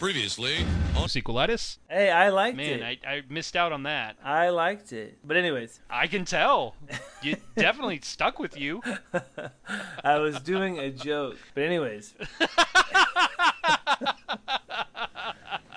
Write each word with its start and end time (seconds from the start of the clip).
Previously 0.00 0.56
on 0.96 1.08
Sequelitis? 1.08 1.76
Hey, 1.86 2.10
I 2.10 2.30
liked 2.30 2.56
Man, 2.56 2.80
it. 2.80 3.00
I, 3.04 3.16
I 3.16 3.22
missed 3.28 3.54
out 3.54 3.70
on 3.70 3.82
that. 3.82 4.16
I 4.24 4.48
liked 4.48 4.94
it. 4.94 5.18
But 5.22 5.36
anyways, 5.36 5.78
I 5.90 6.06
can 6.06 6.24
tell. 6.24 6.74
You 7.22 7.36
definitely 7.54 8.00
stuck 8.02 8.38
with 8.38 8.58
you. 8.58 8.80
I 10.02 10.16
was 10.16 10.40
doing 10.40 10.78
a 10.78 10.88
joke. 10.88 11.36
But 11.52 11.64
anyways. 11.64 12.14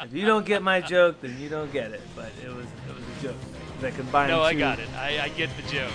if 0.04 0.14
you 0.14 0.26
don't 0.26 0.46
get 0.46 0.64
my 0.64 0.80
joke, 0.80 1.20
then 1.20 1.38
you 1.42 1.50
don't 1.50 1.70
get 1.74 1.92
it. 1.92 2.00
But 2.16 2.32
it 2.42 2.48
was 2.48 2.66
it 2.66 2.96
was 2.96 3.04
a 3.04 3.22
joke 3.22 3.36
that 3.82 3.94
combined 3.96 4.32
No, 4.32 4.42
I 4.42 4.54
got 4.54 4.80
it. 4.80 4.88
I, 4.96 5.20
I 5.24 5.28
get 5.28 5.50
the 5.58 5.70
joke. 5.70 5.92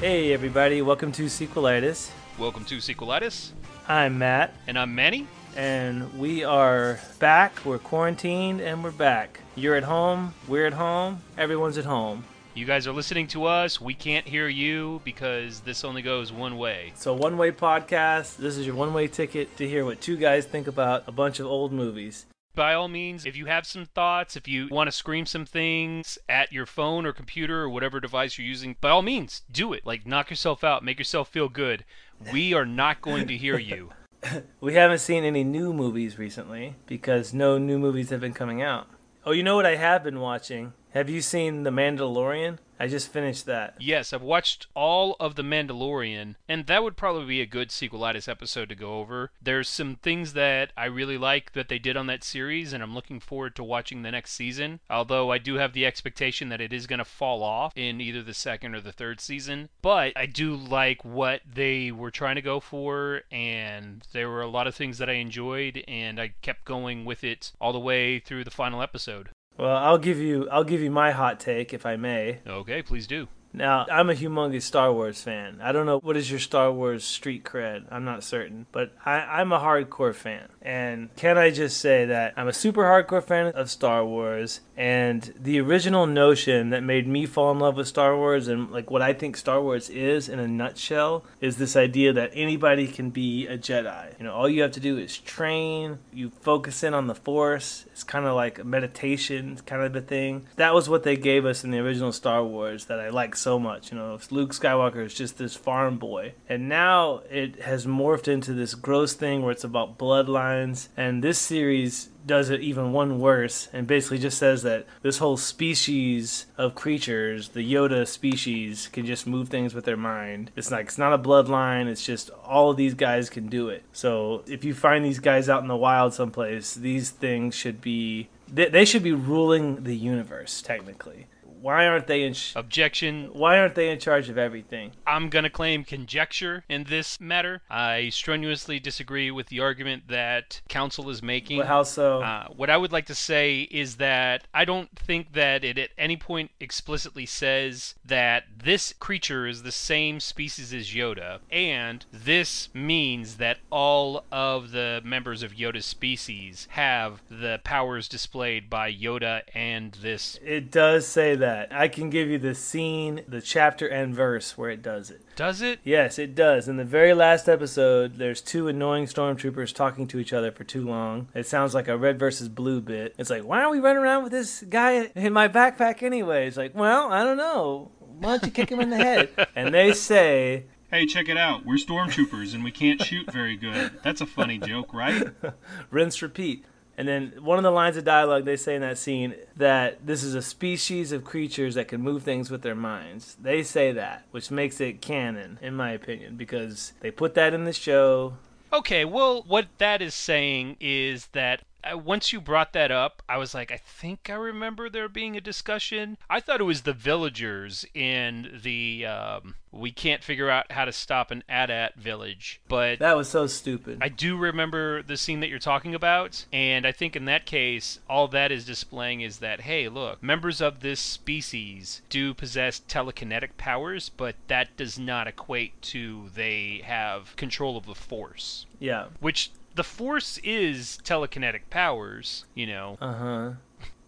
Hey 0.00 0.34
everybody, 0.34 0.82
welcome 0.82 1.12
to 1.12 1.22
Sequelitis. 1.22 2.10
Welcome 2.38 2.66
to 2.66 2.76
Sequelitis, 2.76 3.52
I'm 3.88 4.18
Matt, 4.18 4.54
and 4.66 4.78
I'm 4.78 4.94
Manny. 4.94 5.26
and 5.54 6.18
we 6.18 6.44
are 6.44 6.98
back. 7.18 7.62
We're 7.64 7.78
quarantined 7.78 8.62
and 8.62 8.82
we're 8.82 8.90
back. 8.90 9.40
You're 9.54 9.74
at 9.74 9.82
home, 9.82 10.32
we're 10.48 10.66
at 10.66 10.72
home, 10.72 11.20
everyone's 11.36 11.76
at 11.76 11.84
home. 11.84 12.24
You 12.54 12.64
guys 12.64 12.86
are 12.86 12.92
listening 12.92 13.26
to 13.28 13.44
us. 13.46 13.80
We 13.80 13.92
can't 13.94 14.26
hear 14.26 14.48
you 14.48 15.00
because 15.04 15.60
this 15.60 15.84
only 15.84 16.00
goes 16.02 16.32
one 16.32 16.56
way. 16.58 16.92
So 16.96 17.12
one 17.14 17.36
way 17.38 17.50
podcast. 17.50 18.36
This 18.36 18.56
is 18.56 18.66
your 18.66 18.74
one 18.76 18.92
way 18.94 19.08
ticket 19.08 19.56
to 19.58 19.68
hear 19.68 19.84
what 19.84 20.00
two 20.00 20.16
guys 20.16 20.44
think 20.46 20.66
about 20.66 21.04
a 21.06 21.12
bunch 21.12 21.40
of 21.40 21.46
old 21.46 21.72
movies. 21.72 22.24
By 22.54 22.74
all 22.74 22.88
means, 22.88 23.24
if 23.24 23.34
you 23.34 23.46
have 23.46 23.66
some 23.66 23.86
thoughts, 23.86 24.36
if 24.36 24.46
you 24.46 24.68
want 24.70 24.88
to 24.88 24.92
scream 24.92 25.24
some 25.24 25.46
things 25.46 26.18
at 26.28 26.52
your 26.52 26.66
phone 26.66 27.06
or 27.06 27.12
computer 27.14 27.62
or 27.62 27.70
whatever 27.70 27.98
device 27.98 28.36
you're 28.36 28.46
using, 28.46 28.76
by 28.80 28.90
all 28.90 29.00
means, 29.00 29.42
do 29.50 29.72
it. 29.72 29.86
Like, 29.86 30.06
knock 30.06 30.28
yourself 30.28 30.62
out, 30.62 30.84
make 30.84 30.98
yourself 30.98 31.28
feel 31.28 31.48
good. 31.48 31.84
We 32.30 32.52
are 32.52 32.66
not 32.66 33.00
going 33.00 33.26
to 33.28 33.36
hear 33.36 33.58
you. 33.58 33.90
We 34.60 34.74
haven't 34.74 34.98
seen 34.98 35.24
any 35.24 35.42
new 35.42 35.72
movies 35.72 36.16
recently 36.16 36.76
because 36.86 37.34
no 37.34 37.58
new 37.58 37.76
movies 37.76 38.10
have 38.10 38.20
been 38.20 38.32
coming 38.32 38.62
out. 38.62 38.86
Oh, 39.26 39.32
you 39.32 39.42
know 39.42 39.56
what 39.56 39.66
I 39.66 39.74
have 39.74 40.04
been 40.04 40.20
watching? 40.20 40.74
Have 40.90 41.10
you 41.10 41.20
seen 41.20 41.64
The 41.64 41.70
Mandalorian? 41.70 42.58
I 42.82 42.88
just 42.88 43.12
finished 43.12 43.46
that. 43.46 43.76
Yes, 43.78 44.12
I've 44.12 44.22
watched 44.22 44.66
all 44.74 45.14
of 45.20 45.36
The 45.36 45.44
Mandalorian, 45.44 46.34
and 46.48 46.66
that 46.66 46.82
would 46.82 46.96
probably 46.96 47.26
be 47.26 47.40
a 47.40 47.46
good 47.46 47.68
sequelitis 47.68 48.26
episode 48.26 48.68
to 48.70 48.74
go 48.74 48.98
over. 48.98 49.30
There's 49.40 49.68
some 49.68 49.94
things 49.94 50.32
that 50.32 50.72
I 50.76 50.86
really 50.86 51.16
like 51.16 51.52
that 51.52 51.68
they 51.68 51.78
did 51.78 51.96
on 51.96 52.08
that 52.08 52.24
series, 52.24 52.72
and 52.72 52.82
I'm 52.82 52.92
looking 52.92 53.20
forward 53.20 53.54
to 53.54 53.62
watching 53.62 54.02
the 54.02 54.10
next 54.10 54.32
season. 54.32 54.80
Although 54.90 55.30
I 55.30 55.38
do 55.38 55.58
have 55.58 55.74
the 55.74 55.86
expectation 55.86 56.48
that 56.48 56.60
it 56.60 56.72
is 56.72 56.88
going 56.88 56.98
to 56.98 57.04
fall 57.04 57.44
off 57.44 57.72
in 57.76 58.00
either 58.00 58.20
the 58.20 58.34
second 58.34 58.74
or 58.74 58.80
the 58.80 58.90
third 58.90 59.20
season. 59.20 59.68
But 59.80 60.14
I 60.16 60.26
do 60.26 60.56
like 60.56 61.04
what 61.04 61.42
they 61.48 61.92
were 61.92 62.10
trying 62.10 62.34
to 62.34 62.42
go 62.42 62.58
for, 62.58 63.22
and 63.30 64.04
there 64.12 64.28
were 64.28 64.42
a 64.42 64.48
lot 64.48 64.66
of 64.66 64.74
things 64.74 64.98
that 64.98 65.08
I 65.08 65.14
enjoyed, 65.14 65.84
and 65.86 66.20
I 66.20 66.34
kept 66.42 66.64
going 66.64 67.04
with 67.04 67.22
it 67.22 67.52
all 67.60 67.72
the 67.72 67.78
way 67.78 68.18
through 68.18 68.42
the 68.42 68.50
final 68.50 68.82
episode. 68.82 69.28
Well, 69.62 69.76
I'll 69.76 69.96
give 69.98 70.18
you 70.18 70.48
I'll 70.50 70.64
give 70.64 70.80
you 70.80 70.90
my 70.90 71.12
hot 71.12 71.38
take 71.38 71.72
if 71.72 71.86
I 71.86 71.94
may. 71.94 72.40
Okay, 72.44 72.82
please 72.82 73.06
do. 73.06 73.28
Now, 73.54 73.86
I'm 73.90 74.08
a 74.08 74.14
humongous 74.14 74.62
Star 74.62 74.92
Wars 74.92 75.22
fan. 75.22 75.60
I 75.62 75.72
don't 75.72 75.86
know 75.86 75.98
what 75.98 76.16
is 76.16 76.30
your 76.30 76.40
Star 76.40 76.72
Wars 76.72 77.04
street 77.04 77.44
cred. 77.44 77.84
I'm 77.90 78.04
not 78.04 78.24
certain, 78.24 78.66
but 78.72 78.92
I, 79.04 79.40
I'm 79.40 79.52
a 79.52 79.58
hardcore 79.58 80.14
fan. 80.14 80.48
And 80.62 81.14
can 81.16 81.36
I 81.36 81.50
just 81.50 81.78
say 81.78 82.06
that 82.06 82.34
I'm 82.36 82.48
a 82.48 82.52
super 82.52 82.84
hardcore 82.84 83.22
fan 83.22 83.48
of 83.48 83.70
Star 83.70 84.04
Wars, 84.04 84.60
and 84.76 85.34
the 85.38 85.60
original 85.60 86.06
notion 86.06 86.70
that 86.70 86.82
made 86.82 87.06
me 87.06 87.26
fall 87.26 87.52
in 87.52 87.58
love 87.58 87.76
with 87.76 87.88
Star 87.88 88.16
Wars 88.16 88.48
and 88.48 88.70
like 88.70 88.90
what 88.90 89.02
I 89.02 89.12
think 89.12 89.36
Star 89.36 89.60
Wars 89.60 89.90
is 89.90 90.28
in 90.28 90.38
a 90.38 90.48
nutshell 90.48 91.24
is 91.40 91.56
this 91.56 91.76
idea 91.76 92.12
that 92.14 92.30
anybody 92.34 92.86
can 92.86 93.10
be 93.10 93.46
a 93.46 93.58
Jedi. 93.58 94.18
You 94.18 94.24
know, 94.24 94.32
all 94.32 94.48
you 94.48 94.62
have 94.62 94.72
to 94.72 94.80
do 94.80 94.96
is 94.96 95.18
train. 95.18 95.98
You 96.12 96.30
focus 96.40 96.82
in 96.82 96.94
on 96.94 97.06
the 97.06 97.14
Force. 97.14 97.84
It's 97.92 98.04
kind 98.04 98.26
of 98.26 98.34
like 98.34 98.58
a 98.58 98.64
meditation 98.64 99.58
kind 99.66 99.82
of 99.82 99.94
a 99.94 100.00
thing. 100.00 100.46
That 100.56 100.74
was 100.74 100.88
what 100.88 101.02
they 101.02 101.16
gave 101.16 101.44
us 101.44 101.64
in 101.64 101.70
the 101.70 101.78
original 101.78 102.12
Star 102.12 102.42
Wars 102.44 102.86
that 102.86 102.98
I 102.98 103.10
like 103.10 103.36
so 103.42 103.58
much. 103.58 103.90
You 103.90 103.98
know, 103.98 104.18
Luke 104.30 104.52
Skywalker 104.52 105.04
is 105.04 105.14
just 105.14 105.36
this 105.36 105.56
farm 105.56 105.98
boy, 105.98 106.34
and 106.48 106.68
now 106.68 107.22
it 107.30 107.62
has 107.62 107.86
morphed 107.86 108.28
into 108.28 108.52
this 108.54 108.74
gross 108.74 109.14
thing 109.14 109.42
where 109.42 109.52
it's 109.52 109.64
about 109.64 109.98
bloodlines. 109.98 110.88
And 110.96 111.22
this 111.22 111.38
series 111.38 112.08
does 112.26 112.50
it 112.50 112.60
even 112.60 112.92
one 112.92 113.18
worse 113.18 113.68
and 113.72 113.86
basically 113.86 114.18
just 114.18 114.38
says 114.38 114.62
that 114.62 114.86
this 115.02 115.18
whole 115.18 115.36
species 115.36 116.46
of 116.56 116.74
creatures, 116.74 117.48
the 117.50 117.72
Yoda 117.72 118.06
species, 118.06 118.88
can 118.92 119.06
just 119.06 119.26
move 119.26 119.48
things 119.48 119.74
with 119.74 119.84
their 119.84 119.96
mind. 119.96 120.50
It's 120.56 120.70
like 120.70 120.86
it's 120.86 120.98
not 120.98 121.12
a 121.12 121.18
bloodline, 121.18 121.88
it's 121.88 122.04
just 122.04 122.30
all 122.44 122.70
of 122.70 122.76
these 122.76 122.94
guys 122.94 123.28
can 123.28 123.48
do 123.48 123.68
it. 123.68 123.82
So 123.92 124.44
if 124.46 124.64
you 124.64 124.74
find 124.74 125.04
these 125.04 125.18
guys 125.18 125.48
out 125.48 125.62
in 125.62 125.68
the 125.68 125.76
wild 125.76 126.14
someplace, 126.14 126.74
these 126.74 127.10
things 127.10 127.54
should 127.54 127.80
be 127.80 128.28
they, 128.54 128.84
should 128.84 129.02
be 129.02 129.12
ruling 129.12 129.84
the 129.84 129.96
universe 129.96 130.60
technically. 130.60 131.26
Why 131.62 131.86
aren't 131.86 132.08
they 132.08 132.24
in 132.24 132.34
sh- 132.34 132.52
Objection 132.56 133.30
why 133.32 133.58
aren't 133.58 133.76
they 133.76 133.88
in 133.90 134.00
charge 134.00 134.28
of 134.28 134.36
everything? 134.36 134.92
I'm 135.06 135.28
going 135.28 135.44
to 135.44 135.50
claim 135.50 135.84
conjecture 135.84 136.64
in 136.68 136.84
this 136.84 137.20
matter. 137.20 137.62
I 137.70 138.08
strenuously 138.10 138.80
disagree 138.80 139.30
with 139.30 139.46
the 139.46 139.60
argument 139.60 140.08
that 140.08 140.60
counsel 140.68 141.08
is 141.08 141.22
making. 141.22 141.58
Well, 141.58 141.66
how 141.66 141.82
so? 141.84 142.22
Uh, 142.22 142.48
what 142.48 142.68
I 142.68 142.76
would 142.76 142.90
like 142.92 143.06
to 143.06 143.14
say 143.14 143.62
is 143.70 143.96
that 143.96 144.44
I 144.52 144.64
don't 144.64 144.90
think 144.98 145.34
that 145.34 145.62
it 145.62 145.78
at 145.78 145.90
any 145.96 146.16
point 146.16 146.50
explicitly 146.58 147.26
says 147.26 147.94
that 148.04 148.44
this 148.64 148.92
creature 148.98 149.46
is 149.46 149.62
the 149.62 149.72
same 149.72 150.18
species 150.18 150.74
as 150.74 150.88
Yoda, 150.88 151.38
and 151.50 152.04
this 152.12 152.68
means 152.74 153.36
that 153.36 153.58
all 153.70 154.24
of 154.32 154.72
the 154.72 155.00
members 155.04 155.42
of 155.42 155.52
Yoda's 155.52 155.86
species 155.86 156.66
have 156.70 157.22
the 157.30 157.60
powers 157.62 158.08
displayed 158.08 158.68
by 158.68 158.92
Yoda 158.92 159.42
and 159.54 159.92
this. 160.02 160.38
it 160.44 160.70
does 160.70 161.06
say 161.06 161.36
that. 161.36 161.51
I 161.70 161.88
can 161.88 162.10
give 162.10 162.28
you 162.28 162.38
the 162.38 162.54
scene, 162.54 163.22
the 163.28 163.40
chapter 163.40 163.86
and 163.86 164.14
verse 164.14 164.56
where 164.56 164.70
it 164.70 164.82
does 164.82 165.10
it. 165.10 165.22
Does 165.36 165.62
it? 165.62 165.80
Yes, 165.84 166.18
it 166.18 166.34
does. 166.34 166.68
In 166.68 166.76
the 166.76 166.84
very 166.84 167.14
last 167.14 167.48
episode, 167.48 168.16
there's 168.16 168.40
two 168.40 168.68
annoying 168.68 169.06
stormtroopers 169.06 169.74
talking 169.74 170.06
to 170.08 170.18
each 170.18 170.32
other 170.32 170.50
for 170.52 170.64
too 170.64 170.86
long. 170.86 171.28
It 171.34 171.46
sounds 171.46 171.74
like 171.74 171.88
a 171.88 171.96
red 171.96 172.18
versus 172.18 172.48
blue 172.48 172.80
bit. 172.80 173.14
It's 173.18 173.30
like, 173.30 173.44
why 173.44 173.62
are 173.62 173.70
we 173.70 173.80
running 173.80 174.02
around 174.02 174.22
with 174.24 174.32
this 174.32 174.62
guy 174.62 175.10
in 175.14 175.32
my 175.32 175.48
backpack 175.48 176.02
anyway? 176.02 176.46
It's 176.46 176.56
like, 176.56 176.74
well, 176.74 177.12
I 177.12 177.24
don't 177.24 177.36
know. 177.36 177.90
Why 177.98 178.36
don't 178.36 178.44
you 178.44 178.50
kick 178.52 178.70
him 178.70 178.80
in 178.80 178.90
the 178.90 178.96
head? 178.96 179.30
And 179.56 179.74
they 179.74 179.92
say, 179.92 180.64
Hey, 180.90 181.06
check 181.06 181.30
it 181.30 181.38
out. 181.38 181.64
We're 181.64 181.76
stormtroopers 181.76 182.54
and 182.54 182.62
we 182.62 182.70
can't 182.70 183.00
shoot 183.02 183.32
very 183.32 183.56
good. 183.56 183.92
That's 184.02 184.20
a 184.20 184.26
funny 184.26 184.58
joke, 184.58 184.92
right? 184.92 185.26
rinse, 185.90 186.20
repeat. 186.20 186.66
And 186.96 187.08
then 187.08 187.32
one 187.40 187.58
of 187.58 187.64
the 187.64 187.70
lines 187.70 187.96
of 187.96 188.04
dialogue 188.04 188.44
they 188.44 188.56
say 188.56 188.74
in 188.74 188.82
that 188.82 188.98
scene 188.98 189.34
that 189.56 190.06
this 190.06 190.22
is 190.22 190.34
a 190.34 190.42
species 190.42 191.10
of 191.12 191.24
creatures 191.24 191.74
that 191.74 191.88
can 191.88 192.02
move 192.02 192.22
things 192.22 192.50
with 192.50 192.62
their 192.62 192.74
minds. 192.74 193.36
They 193.40 193.62
say 193.62 193.92
that, 193.92 194.26
which 194.30 194.50
makes 194.50 194.80
it 194.80 195.00
canon, 195.00 195.58
in 195.62 195.74
my 195.74 195.92
opinion, 195.92 196.36
because 196.36 196.92
they 197.00 197.10
put 197.10 197.34
that 197.34 197.54
in 197.54 197.64
the 197.64 197.72
show. 197.72 198.34
Okay, 198.72 199.04
well, 199.04 199.42
what 199.46 199.68
that 199.78 200.00
is 200.02 200.14
saying 200.14 200.76
is 200.80 201.26
that 201.28 201.62
uh, 201.84 201.98
once 201.98 202.32
you 202.32 202.40
brought 202.40 202.72
that 202.72 202.90
up, 202.90 203.22
I 203.28 203.38
was 203.38 203.54
like, 203.54 203.70
I 203.70 203.76
think 203.76 204.28
I 204.30 204.34
remember 204.34 204.88
there 204.88 205.08
being 205.08 205.36
a 205.36 205.40
discussion. 205.40 206.18
I 206.28 206.40
thought 206.40 206.60
it 206.60 206.64
was 206.64 206.82
the 206.82 206.92
villagers 206.92 207.84
in 207.94 208.60
the 208.62 209.06
um, 209.06 209.54
we 209.72 209.90
can't 209.90 210.22
figure 210.22 210.50
out 210.50 210.70
how 210.70 210.84
to 210.84 210.92
stop 210.92 211.30
an 211.30 211.42
AT-AT 211.48 211.96
village, 211.96 212.60
but 212.68 212.98
That 212.98 213.16
was 213.16 213.28
so 213.28 213.46
stupid. 213.46 213.98
I 214.02 214.08
do 214.08 214.36
remember 214.36 215.02
the 215.02 215.16
scene 215.16 215.40
that 215.40 215.48
you're 215.48 215.58
talking 215.58 215.94
about, 215.94 216.44
and 216.52 216.86
I 216.86 216.92
think 216.92 217.16
in 217.16 217.24
that 217.24 217.46
case, 217.46 217.98
all 218.08 218.28
that 218.28 218.52
is 218.52 218.66
displaying 218.66 219.22
is 219.22 219.38
that, 219.38 219.62
hey, 219.62 219.88
look, 219.88 220.22
members 220.22 220.60
of 220.60 220.80
this 220.80 221.00
species 221.00 222.02
do 222.10 222.34
possess 222.34 222.80
telekinetic 222.80 223.56
powers, 223.56 224.10
but 224.10 224.36
that 224.48 224.76
does 224.76 224.98
not 224.98 225.26
equate 225.26 225.80
to 225.82 226.28
they 226.34 226.82
have 226.84 227.34
control 227.36 227.76
of 227.76 227.86
the 227.86 227.94
Force. 227.94 228.66
yeah. 228.78 229.06
Which 229.20 229.50
the 229.74 229.84
Force 229.84 230.38
is 230.44 230.98
telekinetic 231.04 231.62
powers, 231.70 232.44
you 232.54 232.66
know, 232.66 232.98
Uh 233.00 233.12
huh. 233.14 233.50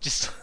just. 0.00 0.30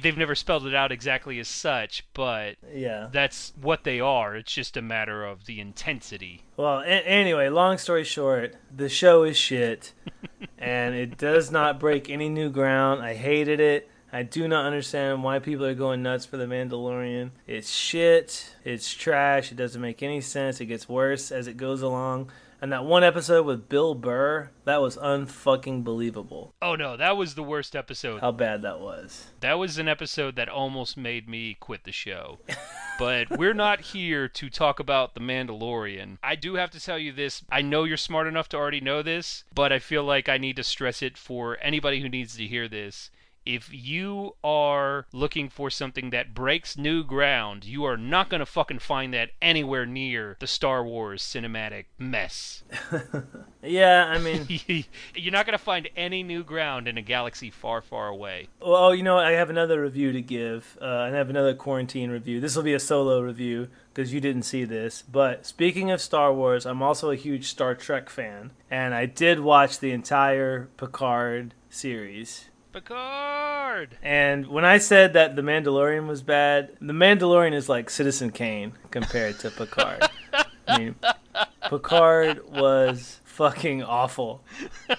They've 0.00 0.18
never 0.18 0.34
spelled 0.34 0.66
it 0.66 0.74
out 0.74 0.90
exactly 0.90 1.38
as 1.38 1.46
such, 1.46 2.04
but 2.12 2.56
Yeah. 2.74 3.08
that's 3.12 3.52
what 3.60 3.84
they 3.84 4.00
are. 4.00 4.34
It's 4.34 4.52
just 4.52 4.76
a 4.76 4.82
matter 4.82 5.24
of 5.24 5.44
the 5.46 5.60
intensity. 5.60 6.42
Well, 6.56 6.80
a- 6.80 6.86
anyway, 7.06 7.48
long 7.50 7.78
story 7.78 8.02
short, 8.02 8.56
the 8.74 8.88
show 8.88 9.22
is 9.22 9.36
shit, 9.36 9.92
and 10.58 10.96
it 10.96 11.16
does 11.18 11.52
not 11.52 11.78
break 11.78 12.10
any 12.10 12.28
new 12.28 12.50
ground. 12.50 13.00
I 13.00 13.14
hated 13.14 13.60
it. 13.60 13.88
I 14.12 14.24
do 14.24 14.48
not 14.48 14.66
understand 14.66 15.22
why 15.22 15.38
people 15.38 15.64
are 15.66 15.74
going 15.74 16.02
nuts 16.02 16.26
for 16.26 16.36
The 16.36 16.46
Mandalorian. 16.46 17.30
It's 17.46 17.70
shit. 17.70 18.56
It's 18.64 18.92
trash. 18.92 19.52
It 19.52 19.54
doesn't 19.54 19.80
make 19.80 20.02
any 20.02 20.20
sense. 20.20 20.60
It 20.60 20.66
gets 20.66 20.88
worse 20.88 21.30
as 21.30 21.46
it 21.46 21.56
goes 21.56 21.80
along. 21.80 22.30
And 22.62 22.70
that 22.70 22.84
one 22.84 23.02
episode 23.02 23.44
with 23.44 23.68
Bill 23.68 23.96
Burr, 23.96 24.50
that 24.66 24.80
was 24.80 24.96
unfucking 24.96 25.82
believable. 25.82 26.54
Oh 26.62 26.76
no, 26.76 26.96
that 26.96 27.16
was 27.16 27.34
the 27.34 27.42
worst 27.42 27.74
episode. 27.74 28.20
How 28.20 28.30
bad 28.30 28.62
that 28.62 28.78
was. 28.78 29.26
That 29.40 29.54
was 29.54 29.78
an 29.78 29.88
episode 29.88 30.36
that 30.36 30.48
almost 30.48 30.96
made 30.96 31.28
me 31.28 31.56
quit 31.58 31.82
the 31.82 31.90
show. 31.90 32.38
but 33.00 33.36
we're 33.36 33.52
not 33.52 33.80
here 33.80 34.28
to 34.28 34.48
talk 34.48 34.78
about 34.78 35.14
The 35.14 35.20
Mandalorian. 35.20 36.18
I 36.22 36.36
do 36.36 36.54
have 36.54 36.70
to 36.70 36.80
tell 36.80 37.00
you 37.00 37.10
this. 37.10 37.42
I 37.50 37.62
know 37.62 37.82
you're 37.82 37.96
smart 37.96 38.28
enough 38.28 38.48
to 38.50 38.58
already 38.58 38.80
know 38.80 39.02
this, 39.02 39.42
but 39.52 39.72
I 39.72 39.80
feel 39.80 40.04
like 40.04 40.28
I 40.28 40.38
need 40.38 40.54
to 40.54 40.62
stress 40.62 41.02
it 41.02 41.18
for 41.18 41.58
anybody 41.60 42.00
who 42.00 42.08
needs 42.08 42.36
to 42.36 42.46
hear 42.46 42.68
this 42.68 43.10
if 43.44 43.68
you 43.72 44.34
are 44.44 45.06
looking 45.12 45.48
for 45.48 45.70
something 45.70 46.10
that 46.10 46.34
breaks 46.34 46.76
new 46.76 47.02
ground, 47.04 47.64
you 47.64 47.84
are 47.84 47.96
not 47.96 48.28
going 48.28 48.40
to 48.40 48.46
fucking 48.46 48.78
find 48.78 49.12
that 49.14 49.30
anywhere 49.40 49.86
near 49.86 50.36
the 50.40 50.46
Star 50.46 50.84
Wars 50.84 51.22
cinematic 51.22 51.86
mess. 51.98 52.62
yeah, 53.62 54.06
I 54.06 54.18
mean, 54.18 54.46
you're 55.14 55.32
not 55.32 55.46
going 55.46 55.58
to 55.58 55.64
find 55.64 55.88
any 55.96 56.22
new 56.22 56.44
ground 56.44 56.86
in 56.86 56.96
a 56.96 57.02
galaxy 57.02 57.50
far, 57.50 57.80
far 57.80 58.08
away. 58.08 58.48
Well, 58.60 58.94
you 58.94 59.02
know, 59.02 59.18
I 59.18 59.32
have 59.32 59.50
another 59.50 59.82
review 59.82 60.12
to 60.12 60.20
give, 60.20 60.78
uh, 60.80 60.84
and 60.84 61.14
I 61.14 61.18
have 61.18 61.30
another 61.30 61.54
quarantine 61.54 62.10
review. 62.10 62.40
This 62.40 62.54
will 62.56 62.62
be 62.62 62.74
a 62.74 62.80
solo 62.80 63.20
review 63.20 63.68
because 63.92 64.14
you 64.14 64.20
didn't 64.20 64.42
see 64.42 64.64
this. 64.64 65.02
But 65.02 65.46
speaking 65.46 65.90
of 65.90 66.00
Star 66.00 66.32
Wars, 66.32 66.64
I'm 66.64 66.82
also 66.82 67.10
a 67.10 67.16
huge 67.16 67.46
Star 67.46 67.74
Trek 67.74 68.08
fan, 68.08 68.52
and 68.70 68.94
I 68.94 69.06
did 69.06 69.40
watch 69.40 69.80
the 69.80 69.92
entire 69.92 70.68
Picard 70.76 71.54
series 71.68 72.46
Picard. 72.72 73.96
And 74.02 74.46
when 74.46 74.64
I 74.64 74.78
said 74.78 75.12
that 75.12 75.36
The 75.36 75.42
Mandalorian 75.42 76.06
was 76.06 76.22
bad, 76.22 76.70
The 76.80 76.92
Mandalorian 76.92 77.52
is 77.52 77.68
like 77.68 77.90
Citizen 77.90 78.30
Kane 78.30 78.72
compared 78.90 79.38
to 79.40 79.50
Picard. 79.50 80.08
I 80.68 80.78
mean, 80.78 80.94
Picard 81.68 82.48
was 82.50 83.20
fucking 83.32 83.82
awful. 83.82 84.42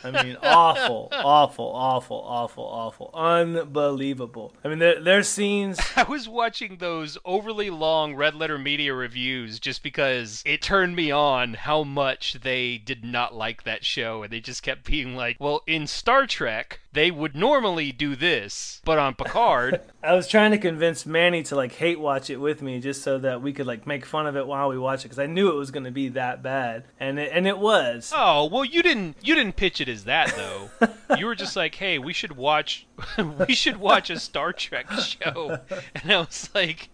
I 0.03 0.23
mean, 0.23 0.37
awful, 0.43 1.09
awful, 1.11 1.71
awful, 1.73 2.17
awful, 2.17 2.63
awful, 2.63 3.11
unbelievable. 3.13 4.53
I 4.63 4.67
mean, 4.69 4.79
there, 4.79 4.99
there's 4.99 5.27
scenes. 5.27 5.79
I 5.95 6.03
was 6.03 6.27
watching 6.27 6.77
those 6.77 7.17
overly 7.25 7.69
long 7.69 8.15
Red 8.15 8.35
Letter 8.35 8.57
Media 8.57 8.93
reviews 8.93 9.59
just 9.59 9.83
because 9.83 10.41
it 10.45 10.61
turned 10.61 10.95
me 10.95 11.11
on 11.11 11.53
how 11.53 11.83
much 11.83 12.33
they 12.41 12.77
did 12.77 13.03
not 13.03 13.35
like 13.35 13.63
that 13.63 13.85
show, 13.85 14.23
and 14.23 14.33
they 14.33 14.39
just 14.39 14.63
kept 14.63 14.85
being 14.85 15.15
like, 15.15 15.37
"Well, 15.39 15.61
in 15.67 15.87
Star 15.87 16.25
Trek." 16.27 16.79
They 16.93 17.09
would 17.09 17.35
normally 17.35 17.91
do 17.91 18.15
this, 18.15 18.79
but 18.85 18.99
on 18.99 19.15
Picard, 19.15 19.81
I 20.03 20.13
was 20.13 20.27
trying 20.27 20.51
to 20.51 20.59
convince 20.59 21.07
Manny 21.07 21.41
to 21.43 21.55
like 21.55 21.73
hate 21.73 21.99
watch 21.99 22.29
it 22.29 22.37
with 22.37 22.61
me, 22.61 22.79
just 22.79 23.01
so 23.01 23.17
that 23.17 23.41
we 23.41 23.51
could 23.51 23.65
like 23.65 23.87
make 23.87 24.05
fun 24.05 24.27
of 24.27 24.37
it 24.37 24.45
while 24.45 24.69
we 24.69 24.77
watch 24.77 25.01
it, 25.01 25.05
because 25.05 25.17
I 25.17 25.25
knew 25.25 25.49
it 25.49 25.55
was 25.55 25.71
going 25.71 25.85
to 25.85 25.91
be 25.91 26.09
that 26.09 26.43
bad, 26.43 26.83
and 26.99 27.17
it, 27.17 27.31
and 27.33 27.47
it 27.47 27.57
was. 27.57 28.13
Oh 28.15 28.45
well, 28.45 28.63
you 28.63 28.83
didn't 28.83 29.17
you 29.23 29.33
didn't 29.33 29.55
pitch 29.55 29.81
it 29.81 29.89
as 29.89 30.03
that 30.03 30.35
though. 30.35 30.69
you 31.17 31.25
were 31.25 31.33
just 31.33 31.55
like, 31.55 31.73
hey, 31.73 31.97
we 31.97 32.13
should 32.13 32.37
watch 32.37 32.85
we 33.47 33.55
should 33.55 33.77
watch 33.77 34.11
a 34.11 34.19
Star 34.19 34.53
Trek 34.53 34.91
show, 34.91 35.57
and 35.95 36.11
I 36.11 36.19
was 36.19 36.51
like, 36.53 36.89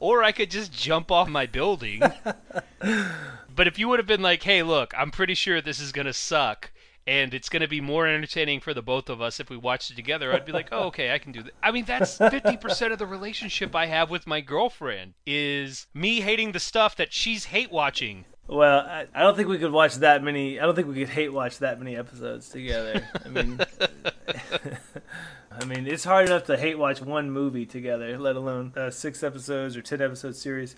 or 0.00 0.24
I 0.24 0.32
could 0.32 0.50
just 0.50 0.72
jump 0.72 1.12
off 1.12 1.28
my 1.28 1.46
building. 1.46 2.02
But 3.56 3.68
if 3.68 3.78
you 3.78 3.86
would 3.86 4.00
have 4.00 4.08
been 4.08 4.22
like, 4.22 4.42
hey, 4.42 4.64
look, 4.64 4.92
I'm 4.98 5.12
pretty 5.12 5.34
sure 5.34 5.60
this 5.60 5.78
is 5.78 5.92
gonna 5.92 6.12
suck 6.12 6.72
and 7.06 7.34
it's 7.34 7.48
going 7.48 7.62
to 7.62 7.68
be 7.68 7.80
more 7.80 8.06
entertaining 8.06 8.60
for 8.60 8.72
the 8.72 8.82
both 8.82 9.08
of 9.10 9.20
us 9.20 9.40
if 9.40 9.50
we 9.50 9.56
watch 9.56 9.90
it 9.90 9.94
together. 9.94 10.32
I'd 10.32 10.46
be 10.46 10.52
like, 10.52 10.68
oh, 10.72 10.84
okay, 10.84 11.12
I 11.12 11.18
can 11.18 11.32
do 11.32 11.42
that. 11.42 11.52
I 11.62 11.70
mean, 11.70 11.84
that's 11.84 12.18
50% 12.18 12.92
of 12.92 12.98
the 12.98 13.06
relationship 13.06 13.74
I 13.74 13.86
have 13.86 14.10
with 14.10 14.26
my 14.26 14.40
girlfriend 14.40 15.14
is 15.26 15.86
me 15.92 16.20
hating 16.20 16.52
the 16.52 16.60
stuff 16.60 16.96
that 16.96 17.12
she's 17.12 17.46
hate 17.46 17.70
watching. 17.70 18.24
Well, 18.46 18.80
I, 18.80 19.06
I 19.14 19.22
don't 19.22 19.36
think 19.36 19.48
we 19.48 19.58
could 19.58 19.72
watch 19.72 19.96
that 19.96 20.22
many. 20.22 20.60
I 20.60 20.64
don't 20.64 20.74
think 20.74 20.88
we 20.88 20.94
could 20.94 21.08
hate 21.08 21.32
watch 21.32 21.58
that 21.58 21.78
many 21.78 21.96
episodes 21.96 22.48
together. 22.50 23.06
I 23.24 23.28
mean, 23.28 23.60
I 25.50 25.64
mean, 25.64 25.86
it's 25.86 26.04
hard 26.04 26.26
enough 26.26 26.44
to 26.44 26.56
hate 26.56 26.78
watch 26.78 27.00
one 27.00 27.30
movie 27.30 27.64
together, 27.64 28.18
let 28.18 28.36
alone 28.36 28.72
a 28.76 28.92
six 28.92 29.22
episodes 29.22 29.76
or 29.76 29.82
ten 29.82 30.02
episode 30.02 30.36
series. 30.36 30.76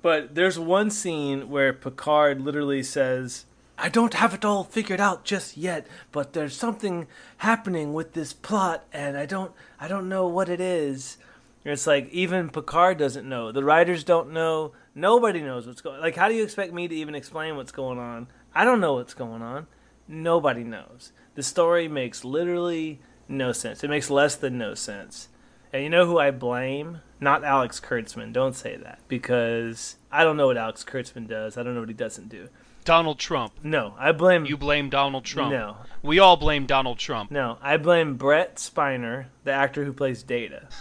But 0.00 0.34
there's 0.34 0.58
one 0.58 0.90
scene 0.90 1.48
where 1.50 1.72
Picard 1.72 2.40
literally 2.40 2.82
says, 2.82 3.44
I 3.82 3.88
don't 3.88 4.14
have 4.14 4.32
it 4.32 4.44
all 4.44 4.62
figured 4.62 5.00
out 5.00 5.24
just 5.24 5.56
yet, 5.56 5.88
but 6.12 6.34
there's 6.34 6.54
something 6.54 7.08
happening 7.38 7.92
with 7.92 8.12
this 8.12 8.32
plot 8.32 8.84
and 8.92 9.18
I 9.18 9.26
don't 9.26 9.50
I 9.80 9.88
don't 9.88 10.08
know 10.08 10.28
what 10.28 10.48
it 10.48 10.60
is. 10.60 11.18
It's 11.64 11.84
like 11.84 12.08
even 12.12 12.48
Picard 12.48 12.96
doesn't 12.96 13.28
know. 13.28 13.50
The 13.50 13.64
writers 13.64 14.04
don't 14.04 14.32
know. 14.32 14.70
Nobody 14.94 15.40
knows 15.40 15.66
what's 15.66 15.80
going 15.80 16.00
Like 16.00 16.14
how 16.14 16.28
do 16.28 16.36
you 16.36 16.44
expect 16.44 16.72
me 16.72 16.86
to 16.86 16.94
even 16.94 17.16
explain 17.16 17.56
what's 17.56 17.72
going 17.72 17.98
on? 17.98 18.28
I 18.54 18.64
don't 18.64 18.78
know 18.78 18.94
what's 18.94 19.14
going 19.14 19.42
on. 19.42 19.66
Nobody 20.06 20.62
knows. 20.62 21.10
The 21.34 21.42
story 21.42 21.88
makes 21.88 22.24
literally 22.24 23.00
no 23.26 23.50
sense. 23.50 23.82
It 23.82 23.90
makes 23.90 24.10
less 24.10 24.36
than 24.36 24.58
no 24.58 24.74
sense. 24.74 25.28
And 25.72 25.82
you 25.82 25.90
know 25.90 26.06
who 26.06 26.20
I 26.20 26.30
blame? 26.30 27.00
Not 27.18 27.42
Alex 27.42 27.80
Kurtzman. 27.80 28.32
Don't 28.32 28.54
say 28.54 28.76
that 28.76 29.00
because 29.08 29.96
I 30.12 30.22
don't 30.22 30.36
know 30.36 30.46
what 30.46 30.56
Alex 30.56 30.84
Kurtzman 30.84 31.26
does. 31.26 31.56
I 31.56 31.64
don't 31.64 31.74
know 31.74 31.80
what 31.80 31.88
he 31.88 31.94
doesn't 31.94 32.28
do. 32.28 32.48
Donald 32.84 33.18
Trump. 33.18 33.54
No, 33.62 33.94
I 33.98 34.12
blame. 34.12 34.44
You 34.44 34.56
blame 34.56 34.90
Donald 34.90 35.24
Trump. 35.24 35.52
No. 35.52 35.76
We 36.02 36.18
all 36.18 36.36
blame 36.36 36.66
Donald 36.66 36.98
Trump. 36.98 37.30
No, 37.30 37.58
I 37.62 37.76
blame 37.76 38.16
Brent 38.16 38.56
Spiner, 38.56 39.26
the 39.44 39.52
actor 39.52 39.84
who 39.84 39.92
plays 39.92 40.22
Data. 40.22 40.68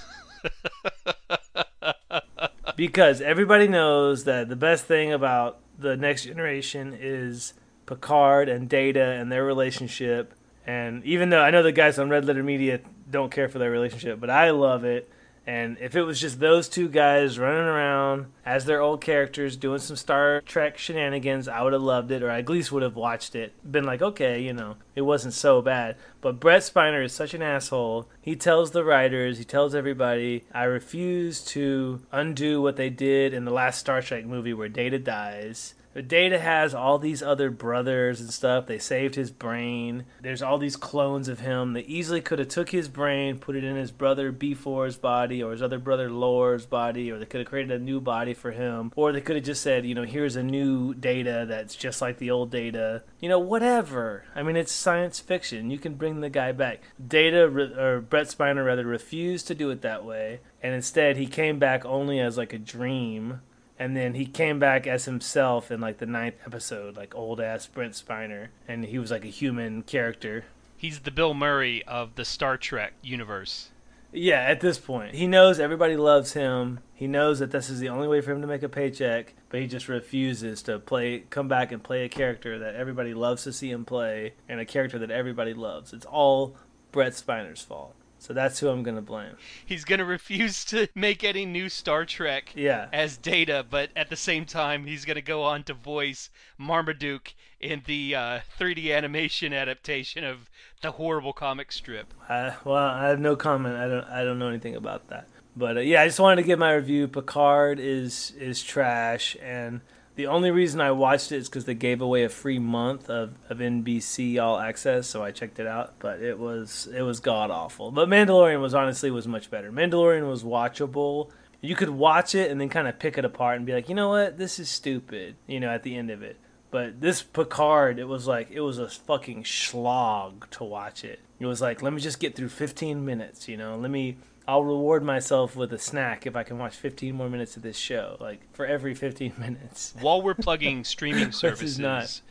because 2.76 3.22
everybody 3.22 3.68
knows 3.68 4.24
that 4.24 4.50
the 4.50 4.56
best 4.56 4.86
thing 4.86 5.14
about 5.14 5.60
the 5.78 5.96
next 5.96 6.26
generation 6.26 6.98
is 7.00 7.54
Picard 7.86 8.50
and 8.50 8.68
Data 8.68 9.04
and 9.04 9.32
their 9.32 9.44
relationship. 9.44 10.34
And 10.66 11.04
even 11.04 11.30
though 11.30 11.42
I 11.42 11.52
know 11.52 11.64
the 11.64 11.72
guys 11.72 12.00
on 12.00 12.10
Red 12.10 12.26
Letter 12.26 12.44
Media 12.44 12.80
don't 13.10 13.32
care 13.32 13.50
for 13.50 13.60
their 13.60 13.72
relationship, 13.72 14.20
but 14.20 14.30
I 14.30 14.52
love 14.52 14.84
it. 14.84 15.10
And 15.48 15.78
if 15.82 15.96
it 15.96 16.04
was 16.04 16.22
just 16.22 16.40
those 16.40 16.70
two 16.70 16.88
guys 16.88 17.40
running 17.40 17.64
around 17.64 18.28
as 18.46 18.66
their 18.66 18.80
old 18.80 19.02
characters 19.02 19.56
doing 19.56 19.80
some 19.80 19.96
Star 19.96 20.42
Trek 20.42 20.78
shenanigans, 20.78 21.48
I 21.48 21.64
would 21.64 21.74
have 21.74 21.82
loved 21.82 22.12
it, 22.12 22.22
or 22.22 22.30
I 22.30 22.40
at 22.40 22.50
least 22.50 22.72
would 22.72 22.84
have 22.84 22.96
watched 22.96 23.36
it. 23.36 23.54
Been 23.70 23.84
like, 23.84 24.04
okay, 24.04 24.40
you 24.40 24.54
know, 24.54 24.76
it 24.96 25.02
wasn't 25.02 25.34
so 25.34 25.62
bad. 25.62 25.96
But 26.22 26.40
Brent 26.40 26.64
Spiner 26.64 27.04
is 27.04 27.14
such 27.14 27.34
an 27.34 27.42
asshole. 27.42 28.08
He 28.22 28.36
tells 28.36 28.72
the 28.72 28.84
writers, 28.84 29.40
he 29.40 29.44
tells 29.44 29.74
everybody, 29.74 30.46
I 30.54 30.64
refuse 30.66 31.44
to 31.46 32.02
undo 32.12 32.62
what 32.62 32.76
they 32.76 32.92
did 32.92 33.34
in 33.34 33.46
the 33.46 33.52
last 33.52 33.80
Star 33.80 34.02
Trek 34.02 34.26
movie 34.26 34.54
where 34.54 34.70
Data 34.70 35.00
dies. 35.00 35.74
Data 36.08 36.40
has 36.40 36.74
all 36.74 36.98
these 36.98 37.22
other 37.22 37.50
brothers 37.50 38.22
and 38.22 38.32
stuff. 38.32 38.66
They 38.66 38.80
saved 38.80 39.16
his 39.16 39.30
brain. 39.30 40.06
There's 40.22 40.42
all 40.42 40.58
these 40.58 40.78
clones 40.78 41.28
of 41.28 41.42
him. 41.42 41.74
They 41.74 41.82
easily 41.82 42.22
could 42.22 42.40
have 42.40 42.48
took 42.48 42.70
his 42.70 42.88
brain, 42.88 43.40
put 43.40 43.56
it 43.56 43.64
in 43.64 43.76
his 43.76 43.92
brother 43.92 44.32
B4's 44.32 44.96
body 44.96 45.44
or 45.44 45.52
his 45.52 45.62
other 45.62 45.80
brother 45.80 46.10
Lore's 46.10 46.66
body, 46.66 47.12
or 47.12 47.20
they 47.20 47.26
could 47.26 47.42
have 47.42 47.50
created 47.50 47.72
a 47.72 47.84
new 47.84 48.00
body 48.00 48.34
for 48.34 48.52
him, 48.52 48.92
or 48.96 49.12
they 49.12 49.22
could 49.22 49.36
have 49.36 49.46
just 49.46 49.62
said, 49.62 49.86
you 49.86 49.96
know, 49.96 50.04
here's 50.04 50.36
a 50.36 50.44
new 50.44 50.94
Data 50.94 51.46
that's 51.48 51.76
just 51.76 52.02
like 52.02 52.18
the 52.18 52.32
old 52.32 52.52
Data. 52.52 53.04
You 53.20 53.30
know, 53.30 53.40
whatever. 53.40 54.24
I 54.34 54.44
mean, 54.44 54.56
it's 54.56 54.72
science 54.72 55.20
fiction. 55.20 55.72
You 55.72 55.78
can 55.78 55.96
bring 55.96 56.22
the 56.22 56.30
guy 56.30 56.52
back. 56.54 56.82
Data 57.06 57.44
or 57.78 58.02
Brent 58.02 58.30
Spiner 58.30 58.66
rather 58.66 58.86
refused 58.86 59.48
to 59.48 59.56
do 59.56 59.70
it 59.70 59.82
that 59.82 60.06
way, 60.06 60.40
and 60.64 60.74
instead 60.74 61.18
he 61.18 61.28
came 61.28 61.60
back 61.60 61.86
only 61.86 62.20
as 62.20 62.38
like 62.38 62.54
a 62.54 62.58
dream 62.58 63.42
and 63.82 63.98
then 63.98 64.14
he 64.14 64.28
came 64.28 64.60
back 64.60 64.86
as 64.86 65.06
himself 65.06 65.72
in 65.72 65.82
like 65.82 65.98
the 65.98 66.06
ninth 66.06 66.36
episode, 66.46 66.96
like 66.96 67.16
old 67.16 67.42
ass 67.42 67.66
Brent 67.66 67.94
Spiner, 67.94 68.50
and 68.68 68.86
he 68.86 69.00
was 69.00 69.10
like 69.10 69.26
a 69.26 69.30
human 69.30 69.82
character. 69.82 70.46
He's 70.78 71.00
the 71.00 71.10
Bill 71.10 71.34
Murray 71.34 71.84
of 71.88 72.14
the 72.14 72.24
Star 72.24 72.58
Trek 72.58 72.94
universe. 73.02 73.70
Yeah, 74.12 74.42
at 74.42 74.62
this 74.62 74.78
point, 74.78 75.16
he 75.16 75.26
knows 75.26 75.60
everybody 75.60 75.98
loves 75.98 76.34
him. 76.34 76.82
He 76.94 77.08
knows 77.08 77.40
that 77.40 77.50
this 77.50 77.72
is 77.72 77.80
the 77.80 77.90
only 77.90 78.08
way 78.08 78.22
for 78.22 78.32
him 78.32 78.42
to 78.42 78.48
make 78.48 78.62
a 78.62 78.70
paycheck, 78.70 79.34
but 79.50 79.62
he 79.62 79.66
just 79.66 79.90
refuses 79.90 80.62
to 80.64 80.78
play, 80.78 81.24
come 81.32 81.48
back 81.48 81.72
and 81.72 81.82
play 81.82 82.06
a 82.06 82.10
character 82.10 82.60
that 82.60 82.76
everybody 82.76 83.16
loves 83.16 83.46
to 83.46 83.54
see 83.54 83.72
him 83.72 83.84
play, 83.84 84.36
and 84.48 84.60
a 84.60 84.66
character 84.66 85.00
that 85.00 85.10
everybody 85.10 85.56
loves. 85.56 85.92
It's 85.92 86.06
all 86.06 86.56
Brent 86.92 87.16
Spiner's 87.16 87.64
fault. 87.64 87.96
So 88.22 88.34
that's 88.34 88.60
who 88.60 88.70
I'm 88.70 88.84
gonna 88.84 89.02
blame. 89.02 89.36
He's 89.66 89.84
gonna 89.84 90.06
refuse 90.06 90.64
to 90.66 90.88
make 90.94 91.24
any 91.24 91.44
new 91.44 91.70
Star 91.70 92.06
Trek 92.06 92.54
yeah. 92.56 92.88
as 92.94 93.18
Data, 93.18 93.66
but 93.68 93.90
at 93.96 94.12
the 94.12 94.16
same 94.16 94.46
time, 94.46 94.86
he's 94.86 95.06
gonna 95.06 95.22
go 95.22 95.42
on 95.42 95.64
to 95.64 95.74
voice 95.74 96.30
Marmaduke 96.56 97.34
in 97.60 97.82
the 97.88 98.14
uh, 98.14 98.40
3D 98.60 98.96
animation 98.96 99.54
adaptation 99.54 100.24
of 100.24 100.52
the 100.84 100.92
horrible 100.92 101.34
comic 101.34 101.72
strip. 101.72 102.14
Uh, 102.30 102.52
well, 102.64 102.76
I 102.76 103.08
have 103.08 103.20
no 103.20 103.36
comment. 103.36 103.76
I 103.76 103.88
don't. 103.88 104.06
I 104.06 104.24
don't 104.24 104.38
know 104.38 104.50
anything 104.50 104.76
about 104.76 105.08
that. 105.08 105.28
But 105.56 105.78
uh, 105.78 105.80
yeah, 105.80 106.04
I 106.04 106.06
just 106.06 106.20
wanted 106.20 106.44
to 106.44 106.48
give 106.48 106.60
my 106.60 106.74
review. 106.74 107.08
Picard 107.08 107.80
is 107.80 108.34
is 108.38 108.62
trash, 108.62 109.36
and 109.42 109.82
the 110.16 110.28
only 110.28 110.52
reason 110.52 110.82
I 110.82 110.92
watched 110.92 111.32
it 111.32 111.38
is 111.38 111.50
because 111.50 111.66
they 111.66 111.74
gave 111.74 112.02
away 112.02 112.24
a 112.24 112.30
free 112.30 112.60
month 112.60 113.10
of, 113.10 113.34
of 113.50 113.60
NBC 113.60 114.42
All 114.42 114.60
Access, 114.60 115.08
so 115.08 115.24
I 115.24 115.32
checked 115.32 115.60
it 115.60 115.68
out. 115.68 115.94
But 116.00 116.22
it 116.22 116.38
was 116.38 116.88
it 116.94 117.02
was 117.02 117.20
god 117.20 117.50
awful. 117.50 117.92
But 117.92 118.10
Mandalorian 118.10 118.62
was 118.62 118.74
honestly 118.74 119.12
was 119.12 119.28
much 119.28 119.50
better. 119.50 119.72
Mandalorian 119.72 120.30
was 120.30 120.44
watchable. 120.44 121.30
You 121.62 121.76
could 121.76 121.90
watch 121.90 122.36
it 122.36 122.50
and 122.50 122.60
then 122.60 122.70
kind 122.70 122.88
of 122.88 123.00
pick 123.00 123.18
it 123.18 123.26
apart 123.26 123.58
and 123.58 123.66
be 123.66 123.74
like, 123.74 123.88
you 123.88 123.96
know 123.96 124.10
what, 124.10 124.38
this 124.38 124.60
is 124.60 124.70
stupid. 124.70 125.36
You 125.48 125.60
know, 125.60 125.70
at 125.70 125.84
the 125.84 125.96
end 125.96 126.10
of 126.10 126.22
it. 126.24 126.38
But 126.72 127.02
this 127.02 127.22
Picard, 127.22 128.00
it 128.00 128.06
was 128.06 128.28
like 128.28 128.50
it 128.52 128.62
was 128.62 128.80
a 128.80 128.90
fucking 128.90 129.46
slog 129.46 130.50
to 130.52 130.64
watch 130.64 131.04
it. 131.04 131.20
It 131.40 131.46
was 131.46 131.62
like, 131.62 131.82
let 131.82 131.94
me 131.94 132.00
just 132.00 132.20
get 132.20 132.36
through 132.36 132.50
15 132.50 133.04
minutes, 133.04 133.48
you 133.48 133.58
know. 133.58 133.76
Let 133.78 133.92
me 133.92 134.18
I'll 134.48 134.64
reward 134.64 135.04
myself 135.04 135.56
with 135.56 135.72
a 135.74 135.80
snack 135.80 136.26
if 136.26 136.36
I 136.36 136.44
can 136.44 136.58
watch 136.58 136.76
15 136.76 137.16
more 137.16 137.30
minutes 137.30 137.56
of 137.58 137.64
this 137.64 137.78
show, 137.78 138.18
like 138.20 138.42
for 138.54 138.66
every 138.66 138.94
15 138.96 139.34
minutes. 139.40 139.94
While 140.02 140.22
we're 140.22 140.34
plugging 140.48 140.84
streaming 140.84 141.32
services, 141.32 141.78
not- 141.80 142.22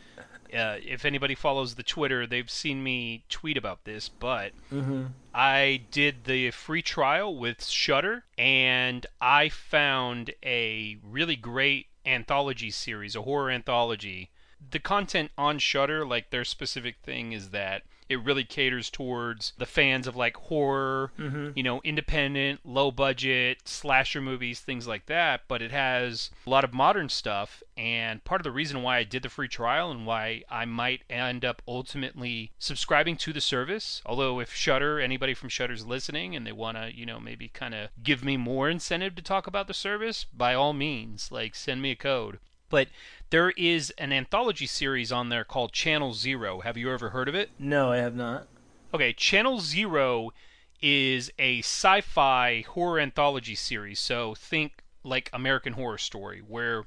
uh, 0.53 0.75
if 0.85 1.05
anybody 1.05 1.33
follows 1.33 1.75
the 1.75 1.83
Twitter, 1.83 2.27
they've 2.27 2.49
seen 2.49 2.83
me 2.83 3.23
tweet 3.29 3.55
about 3.55 3.85
this, 3.85 4.09
but 4.09 4.51
Mm-hmm. 4.71 5.05
I 5.33 5.83
did 5.91 6.25
the 6.25 6.51
free 6.51 6.81
trial 6.81 7.33
with 7.33 7.65
Shudder, 7.65 8.25
and 8.37 9.05
I 9.21 9.47
found 9.47 10.31
a 10.43 10.97
really 11.09 11.37
great 11.37 11.87
anthology 12.05 12.69
series, 12.69 13.15
a 13.15 13.21
horror 13.21 13.49
anthology. 13.49 14.29
The 14.71 14.79
content 14.79 15.31
on 15.37 15.57
Shutter, 15.59 16.05
like 16.05 16.31
their 16.31 16.43
specific 16.43 16.97
thing, 17.01 17.31
is 17.31 17.51
that 17.51 17.83
it 18.11 18.17
really 18.23 18.43
caters 18.43 18.89
towards 18.89 19.53
the 19.57 19.65
fans 19.65 20.05
of 20.07 20.15
like 20.15 20.35
horror, 20.37 21.11
Mm-hmm. 21.17 21.49
you 21.55 21.63
know, 21.63 21.81
independent, 21.83 22.59
low 22.65 22.91
budget 22.91 23.59
slasher 23.67 24.21
movies, 24.21 24.59
things 24.59 24.87
like 24.87 25.05
that. 25.07 25.41
But 25.47 25.61
it 25.61 25.71
has 25.71 26.29
a 26.45 26.49
lot 26.49 26.63
of 26.63 26.73
modern 26.73 27.09
stuff. 27.09 27.63
And 27.77 28.23
part 28.23 28.41
of 28.41 28.43
the 28.43 28.51
reason 28.51 28.83
why 28.83 28.97
I 28.97 29.03
did 29.03 29.23
the 29.23 29.29
free 29.29 29.47
trial 29.47 29.89
and 29.91 30.05
why 30.05 30.43
I 30.49 30.65
might 30.65 31.01
end 31.09 31.43
up 31.45 31.61
ultimately 31.67 32.51
subscribing 32.59 33.15
to 33.17 33.33
the 33.33 33.41
service, 33.41 34.01
although 34.05 34.39
if 34.39 34.53
Shudder, 34.53 34.99
anybody 34.99 35.33
from 35.33 35.49
Shudder's 35.49 35.85
listening 35.85 36.35
and 36.35 36.45
they 36.45 36.51
want 36.51 36.77
to, 36.77 36.91
you 36.95 37.05
know, 37.05 37.19
maybe 37.19 37.47
kind 37.47 37.73
of 37.73 37.89
give 38.03 38.23
me 38.23 38.37
more 38.37 38.69
incentive 38.69 39.15
to 39.15 39.21
talk 39.21 39.47
about 39.47 39.67
the 39.67 39.73
service, 39.73 40.25
by 40.25 40.53
all 40.53 40.73
means, 40.73 41.31
like 41.31 41.55
send 41.55 41.81
me 41.81 41.91
a 41.91 41.95
code. 41.95 42.39
But 42.71 42.87
there 43.29 43.51
is 43.51 43.91
an 43.97 44.11
anthology 44.11 44.65
series 44.65 45.11
on 45.11 45.29
there 45.29 45.43
called 45.43 45.71
Channel 45.71 46.13
Zero. 46.13 46.61
Have 46.61 46.77
you 46.77 46.91
ever 46.91 47.09
heard 47.09 47.29
of 47.29 47.35
it? 47.35 47.51
No, 47.59 47.91
I 47.91 47.97
have 47.97 48.15
not. 48.15 48.47
Okay, 48.93 49.13
Channel 49.13 49.59
Zero 49.59 50.31
is 50.81 51.31
a 51.37 51.59
sci 51.59 52.01
fi 52.01 52.61
horror 52.61 52.99
anthology 52.99 53.55
series. 53.55 53.99
So 53.99 54.33
think 54.33 54.83
like 55.03 55.29
American 55.33 55.73
Horror 55.73 55.97
Story, 55.97 56.41
where 56.45 56.85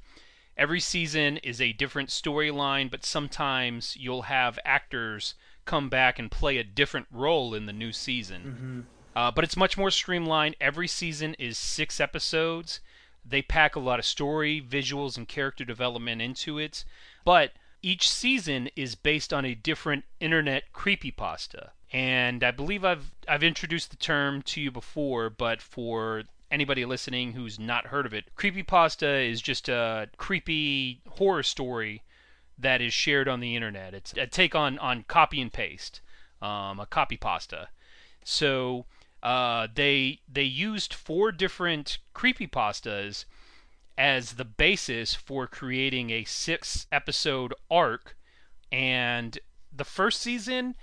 every 0.56 0.80
season 0.80 1.38
is 1.38 1.60
a 1.60 1.72
different 1.72 2.08
storyline, 2.08 2.90
but 2.90 3.04
sometimes 3.04 3.96
you'll 3.96 4.22
have 4.22 4.58
actors 4.64 5.34
come 5.64 5.88
back 5.88 6.18
and 6.18 6.30
play 6.30 6.58
a 6.58 6.64
different 6.64 7.06
role 7.10 7.54
in 7.54 7.66
the 7.66 7.72
new 7.72 7.92
season. 7.92 8.42
Mm-hmm. 8.42 8.80
Uh, 9.16 9.30
but 9.30 9.44
it's 9.44 9.56
much 9.56 9.78
more 9.78 9.90
streamlined. 9.90 10.56
Every 10.60 10.88
season 10.88 11.34
is 11.38 11.56
six 11.56 12.00
episodes. 12.00 12.80
They 13.24 13.42
pack 13.42 13.76
a 13.76 13.80
lot 13.80 13.98
of 13.98 14.04
story, 14.04 14.60
visuals, 14.60 15.16
and 15.16 15.26
character 15.26 15.64
development 15.64 16.20
into 16.20 16.58
it. 16.58 16.84
But 17.24 17.52
each 17.82 18.10
season 18.10 18.70
is 18.76 18.94
based 18.94 19.32
on 19.32 19.44
a 19.44 19.54
different 19.54 20.04
internet 20.20 20.72
creepypasta. 20.72 21.70
And 21.92 22.42
I 22.42 22.50
believe 22.50 22.84
I've 22.84 23.12
I've 23.28 23.42
introduced 23.44 23.90
the 23.90 23.96
term 23.96 24.42
to 24.42 24.60
you 24.60 24.70
before, 24.70 25.30
but 25.30 25.62
for 25.62 26.24
anybody 26.50 26.84
listening 26.84 27.32
who's 27.32 27.58
not 27.58 27.86
heard 27.86 28.06
of 28.06 28.14
it, 28.14 28.34
creepypasta 28.36 29.30
is 29.30 29.40
just 29.42 29.68
a 29.68 30.08
creepy 30.16 31.00
horror 31.08 31.42
story 31.42 32.02
that 32.58 32.80
is 32.80 32.92
shared 32.92 33.28
on 33.28 33.40
the 33.40 33.56
internet. 33.56 33.94
It's 33.94 34.14
a 34.16 34.26
take 34.26 34.54
on, 34.54 34.78
on 34.78 35.04
copy 35.08 35.40
and 35.40 35.52
paste, 35.52 36.00
um, 36.40 36.80
a 36.80 36.86
copy 36.86 37.16
pasta. 37.16 37.68
So 38.24 38.86
uh, 39.24 39.66
they 39.74 40.20
they 40.30 40.42
used 40.44 40.92
four 40.94 41.32
different 41.32 41.98
creepypastas 42.14 43.24
as 43.96 44.32
the 44.34 44.44
basis 44.44 45.14
for 45.14 45.46
creating 45.46 46.10
a 46.10 46.24
six 46.24 46.86
episode 46.92 47.54
arc, 47.70 48.16
and 48.70 49.38
the 49.74 49.84
first 49.84 50.20
season 50.20 50.74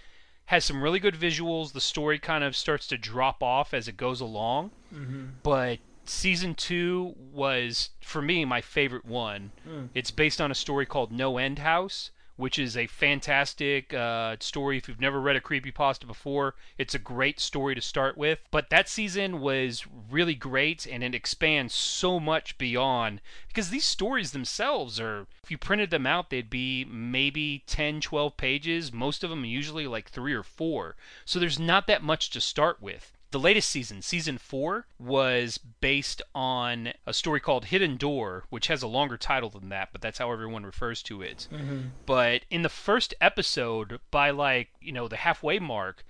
has 0.45 0.65
some 0.65 0.81
really 0.83 0.99
good 0.99 1.15
visuals. 1.15 1.73
The 1.73 1.81
story 1.81 2.19
kind 2.19 2.43
of 2.43 2.55
starts 2.55 2.87
to 2.87 2.97
drop 2.97 3.41
off 3.43 3.73
as 3.73 3.87
it 3.87 3.95
goes 3.97 4.19
along, 4.21 4.71
Mm-hmm. 4.93 5.25
but 5.43 5.79
season 6.05 6.55
two 6.55 7.13
was 7.31 7.89
for 8.01 8.21
me 8.21 8.43
my 8.43 8.59
favorite 8.59 9.05
one. 9.05 9.51
Mm. 9.69 9.89
It's 9.93 10.11
based 10.11 10.41
on 10.41 10.51
a 10.51 10.55
story 10.55 10.85
called 10.85 11.11
No 11.11 11.37
End 11.37 11.59
House, 11.59 12.11
which 12.35 12.57
is 12.57 12.75
a 12.75 12.87
fantastic 12.87 13.93
uh, 13.93 14.35
story. 14.39 14.77
If 14.77 14.87
you've 14.87 14.99
never 14.99 15.19
read 15.19 15.35
a 15.35 15.41
creepypasta 15.41 16.07
before, 16.07 16.55
it's 16.77 16.95
a 16.95 16.99
great 16.99 17.39
story 17.39 17.75
to 17.75 17.81
start 17.81 18.17
with. 18.17 18.39
But 18.51 18.69
that 18.69 18.89
season 18.89 19.39
was 19.39 19.85
really 20.09 20.35
great, 20.35 20.85
and 20.85 21.03
it 21.03 21.15
expands 21.15 21.73
so 21.73 22.19
much 22.19 22.57
beyond 22.57 23.21
because 23.47 23.69
these 23.69 23.85
stories 23.85 24.31
themselves 24.31 24.99
are, 24.99 25.27
if 25.43 25.51
you 25.51 25.57
printed 25.57 25.91
them 25.91 26.07
out, 26.07 26.29
they'd 26.29 26.49
be 26.49 26.85
maybe 26.85 27.63
10, 27.67 28.01
12 28.01 28.37
pages. 28.37 28.91
Most 28.91 29.23
of 29.23 29.29
them 29.29 29.45
usually 29.45 29.87
like 29.87 30.09
three 30.09 30.33
or 30.33 30.43
four. 30.43 30.95
So 31.25 31.39
there's 31.39 31.59
not 31.59 31.87
that 31.87 32.03
much 32.03 32.29
to 32.31 32.41
start 32.41 32.81
with. 32.81 33.17
The 33.31 33.39
latest 33.39 33.69
season, 33.69 34.01
season 34.01 34.37
four, 34.37 34.87
was 34.99 35.57
based 35.57 36.21
on 36.35 36.91
a 37.07 37.13
story 37.13 37.39
called 37.39 37.65
Hidden 37.65 37.95
Door, 37.95 38.43
which 38.49 38.67
has 38.67 38.83
a 38.83 38.87
longer 38.87 39.17
title 39.17 39.49
than 39.49 39.69
that, 39.69 39.89
but 39.93 40.01
that's 40.01 40.19
how 40.19 40.31
everyone 40.31 40.65
refers 40.65 41.01
to 41.03 41.21
it. 41.21 41.47
Mm-hmm. 41.51 41.79
But 42.05 42.41
in 42.49 42.61
the 42.61 42.69
first 42.69 43.13
episode, 43.21 44.01
by 44.11 44.31
like, 44.31 44.69
you 44.81 44.91
know, 44.91 45.07
the 45.07 45.15
halfway 45.15 45.59
mark, 45.59 46.03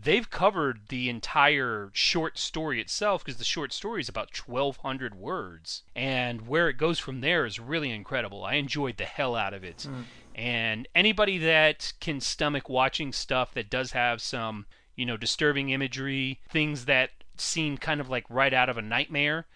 they've 0.00 0.30
covered 0.30 0.82
the 0.88 1.08
entire 1.08 1.90
short 1.92 2.38
story 2.38 2.80
itself 2.80 3.24
because 3.24 3.38
the 3.38 3.44
short 3.44 3.72
story 3.72 4.00
is 4.00 4.08
about 4.08 4.36
1,200 4.46 5.16
words. 5.16 5.82
And 5.96 6.46
where 6.46 6.68
it 6.68 6.78
goes 6.78 7.00
from 7.00 7.20
there 7.20 7.44
is 7.44 7.58
really 7.58 7.90
incredible. 7.90 8.44
I 8.44 8.54
enjoyed 8.54 8.98
the 8.98 9.04
hell 9.04 9.34
out 9.34 9.52
of 9.52 9.64
it. 9.64 9.88
Mm. 9.90 10.04
And 10.36 10.88
anybody 10.94 11.38
that 11.38 11.92
can 11.98 12.20
stomach 12.20 12.68
watching 12.68 13.12
stuff 13.12 13.52
that 13.54 13.68
does 13.68 13.90
have 13.90 14.22
some, 14.22 14.66
you 14.98 15.06
know, 15.06 15.16
disturbing 15.16 15.70
imagery, 15.70 16.40
things 16.50 16.86
that 16.86 17.10
seem 17.36 17.78
kind 17.78 18.00
of 18.00 18.10
like 18.10 18.24
right 18.28 18.52
out 18.52 18.68
of 18.68 18.76
a 18.76 18.82
nightmare, 18.82 19.46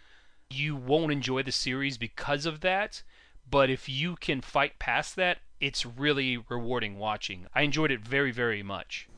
you 0.48 0.76
won't 0.76 1.10
enjoy 1.10 1.42
the 1.42 1.50
series 1.50 1.98
because 1.98 2.46
of 2.46 2.60
that. 2.60 3.02
But 3.50 3.68
if 3.68 3.88
you 3.88 4.14
can 4.14 4.40
fight 4.40 4.78
past 4.78 5.16
that, 5.16 5.38
it's 5.60 5.84
really 5.84 6.38
rewarding 6.48 6.96
watching. 6.96 7.46
I 7.54 7.62
enjoyed 7.62 7.90
it 7.90 8.00
very, 8.00 8.30
very 8.30 8.62
much. 8.62 9.08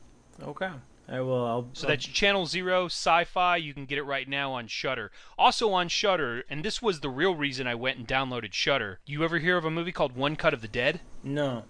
Okay. 0.41 0.71
I 1.07 1.21
will. 1.21 1.45
I'll, 1.45 1.69
So 1.73 1.85
that's 1.85 2.03
Channel 2.03 2.47
Zero 2.47 2.85
Sci-Fi. 2.87 3.57
You 3.57 3.75
can 3.75 3.85
get 3.85 3.99
it 3.99 4.03
right 4.03 4.27
now 4.27 4.53
on 4.53 4.65
Shudder. 4.65 5.11
Also 5.37 5.71
on 5.71 5.89
Shudder, 5.89 6.43
and 6.49 6.65
this 6.65 6.81
was 6.81 7.01
the 7.01 7.09
real 7.09 7.35
reason 7.35 7.67
I 7.67 7.75
went 7.75 7.99
and 7.99 8.07
downloaded 8.07 8.53
Shudder. 8.53 8.99
You 9.05 9.23
ever 9.23 9.37
hear 9.37 9.57
of 9.57 9.65
a 9.65 9.69
movie 9.69 9.91
called 9.91 10.15
One 10.15 10.35
Cut 10.35 10.55
of 10.55 10.61
the 10.61 10.67
Dead? 10.67 11.01
no. 11.23 11.65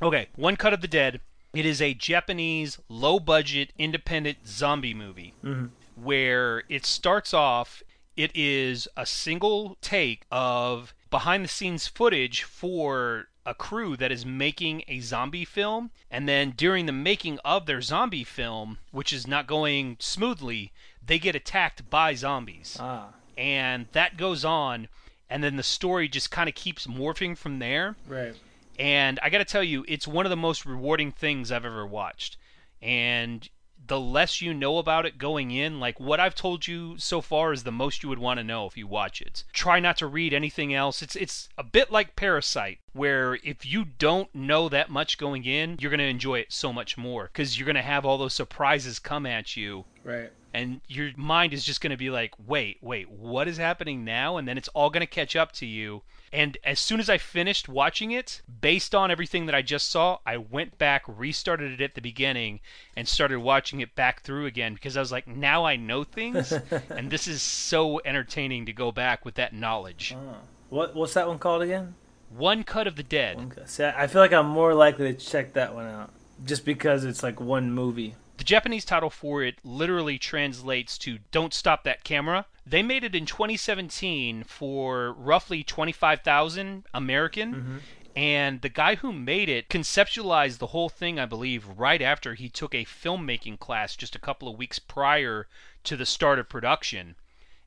Okay, 0.00 0.28
One 0.34 0.56
Cut 0.56 0.72
of 0.72 0.80
the 0.80 0.88
Dead. 0.88 1.20
It 1.54 1.66
is 1.66 1.82
a 1.82 1.94
Japanese 1.94 2.78
low-budget 2.88 3.72
independent 3.78 4.46
zombie 4.46 4.94
movie 4.94 5.34
Mm-hmm. 5.44 5.66
where 6.02 6.62
it 6.68 6.86
starts 6.86 7.34
off 7.34 7.82
it 8.16 8.30
is 8.34 8.86
a 8.96 9.06
single 9.06 9.76
take 9.80 10.24
of 10.30 10.94
behind 11.10 11.44
the 11.44 11.48
scenes 11.48 11.86
footage 11.86 12.42
for 12.42 13.26
a 13.44 13.54
crew 13.54 13.96
that 13.96 14.12
is 14.12 14.24
making 14.24 14.82
a 14.86 15.00
zombie 15.00 15.44
film 15.44 15.90
and 16.10 16.28
then 16.28 16.52
during 16.56 16.86
the 16.86 16.92
making 16.92 17.38
of 17.44 17.66
their 17.66 17.80
zombie 17.82 18.22
film 18.24 18.78
which 18.90 19.12
is 19.12 19.26
not 19.26 19.46
going 19.46 19.96
smoothly 19.98 20.72
they 21.04 21.18
get 21.18 21.34
attacked 21.34 21.88
by 21.90 22.14
zombies 22.14 22.76
Ah. 22.80 23.08
and 23.36 23.86
that 23.92 24.16
goes 24.16 24.44
on 24.44 24.88
and 25.28 25.42
then 25.42 25.56
the 25.56 25.62
story 25.62 26.06
just 26.08 26.30
kind 26.30 26.48
of 26.48 26.54
keeps 26.54 26.86
morphing 26.86 27.36
from 27.36 27.58
there 27.58 27.96
Right. 28.06 28.34
And 28.78 29.18
I 29.22 29.30
got 29.30 29.38
to 29.38 29.44
tell 29.44 29.62
you, 29.62 29.84
it's 29.88 30.08
one 30.08 30.26
of 30.26 30.30
the 30.30 30.36
most 30.36 30.66
rewarding 30.66 31.12
things 31.12 31.52
I've 31.52 31.64
ever 31.64 31.86
watched. 31.86 32.36
And 32.80 33.48
the 33.84 34.00
less 34.00 34.40
you 34.40 34.54
know 34.54 34.78
about 34.78 35.06
it 35.06 35.18
going 35.18 35.50
in, 35.50 35.80
like 35.80 35.98
what 35.98 36.20
I've 36.20 36.34
told 36.34 36.66
you 36.66 36.96
so 36.98 37.20
far 37.20 37.52
is 37.52 37.64
the 37.64 37.72
most 37.72 38.02
you 38.02 38.08
would 38.08 38.18
want 38.18 38.38
to 38.38 38.44
know 38.44 38.66
if 38.66 38.76
you 38.76 38.86
watch 38.86 39.20
it. 39.20 39.44
Try 39.52 39.80
not 39.80 39.96
to 39.98 40.06
read 40.06 40.32
anything 40.32 40.72
else. 40.72 41.02
It's 41.02 41.16
it's 41.16 41.48
a 41.58 41.64
bit 41.64 41.90
like 41.90 42.16
Parasite, 42.16 42.78
where 42.92 43.34
if 43.42 43.66
you 43.66 43.84
don't 43.84 44.32
know 44.34 44.68
that 44.68 44.90
much 44.90 45.18
going 45.18 45.44
in, 45.44 45.78
you're 45.80 45.90
going 45.90 45.98
to 45.98 46.04
enjoy 46.04 46.38
it 46.38 46.52
so 46.52 46.72
much 46.72 46.96
more 46.96 47.24
because 47.24 47.58
you're 47.58 47.66
going 47.66 47.74
to 47.76 47.82
have 47.82 48.04
all 48.04 48.18
those 48.18 48.34
surprises 48.34 48.98
come 48.98 49.26
at 49.26 49.56
you 49.56 49.84
Right. 50.04 50.30
And 50.54 50.80
your 50.86 51.10
mind 51.16 51.52
is 51.52 51.64
just 51.64 51.80
going 51.80 51.90
to 51.90 51.96
be 51.96 52.10
like, 52.10 52.34
wait, 52.46 52.78
wait, 52.80 53.10
what 53.10 53.48
is 53.48 53.56
happening 53.56 54.04
now? 54.04 54.36
And 54.36 54.46
then 54.46 54.58
it's 54.58 54.68
all 54.68 54.90
going 54.90 55.00
to 55.00 55.06
catch 55.06 55.34
up 55.34 55.52
to 55.52 55.66
you. 55.66 56.02
And 56.32 56.56
as 56.64 56.78
soon 56.80 57.00
as 57.00 57.10
I 57.10 57.18
finished 57.18 57.68
watching 57.68 58.10
it, 58.10 58.42
based 58.60 58.94
on 58.94 59.10
everything 59.10 59.46
that 59.46 59.54
I 59.54 59.62
just 59.62 59.90
saw, 59.90 60.18
I 60.24 60.38
went 60.38 60.78
back, 60.78 61.02
restarted 61.06 61.72
it 61.72 61.84
at 61.84 61.94
the 61.94 62.00
beginning, 62.00 62.60
and 62.96 63.06
started 63.06 63.40
watching 63.40 63.80
it 63.80 63.94
back 63.94 64.22
through 64.22 64.46
again 64.46 64.74
because 64.74 64.96
I 64.96 65.00
was 65.00 65.12
like, 65.12 65.26
now 65.26 65.64
I 65.64 65.76
know 65.76 66.04
things, 66.04 66.52
and 66.90 67.10
this 67.10 67.28
is 67.28 67.42
so 67.42 68.00
entertaining 68.04 68.66
to 68.66 68.72
go 68.72 68.92
back 68.92 69.24
with 69.24 69.34
that 69.34 69.54
knowledge. 69.54 70.16
Ah. 70.16 70.36
What 70.70 70.94
What's 70.94 71.12
that 71.12 71.28
one 71.28 71.38
called 71.38 71.60
again? 71.60 71.96
One 72.30 72.64
Cut 72.64 72.86
of 72.86 72.96
the 72.96 73.02
Dead. 73.02 73.52
See, 73.66 73.84
I 73.84 74.06
feel 74.06 74.22
like 74.22 74.32
I'm 74.32 74.46
more 74.46 74.72
likely 74.72 75.12
to 75.12 75.18
check 75.18 75.52
that 75.52 75.74
one 75.74 75.86
out 75.86 76.10
just 76.46 76.64
because 76.64 77.04
it's 77.04 77.22
like 77.22 77.40
one 77.40 77.70
movie. 77.70 78.14
The 78.38 78.44
Japanese 78.44 78.84
title 78.84 79.10
for 79.10 79.42
it 79.42 79.56
literally 79.62 80.18
translates 80.18 80.98
to 80.98 81.18
Don't 81.30 81.54
Stop 81.54 81.84
That 81.84 82.02
Camera. 82.02 82.46
They 82.66 82.82
made 82.82 83.04
it 83.04 83.14
in 83.14 83.26
2017 83.26 84.44
for 84.44 85.12
roughly 85.12 85.62
25,000 85.62 86.84
American 86.94 87.54
Mm-hmm. 87.54 87.76
And 88.14 88.60
the 88.60 88.68
guy 88.68 88.96
who 88.96 89.12
made 89.12 89.48
it 89.48 89.68
conceptualized 89.68 90.58
the 90.58 90.68
whole 90.68 90.90
thing, 90.90 91.18
I 91.18 91.24
believe, 91.24 91.66
right 91.66 92.02
after 92.02 92.34
he 92.34 92.48
took 92.48 92.74
a 92.74 92.84
filmmaking 92.84 93.58
class 93.58 93.96
just 93.96 94.14
a 94.14 94.20
couple 94.20 94.48
of 94.48 94.58
weeks 94.58 94.78
prior 94.78 95.48
to 95.84 95.96
the 95.96 96.04
start 96.04 96.38
of 96.38 96.48
production. 96.48 97.16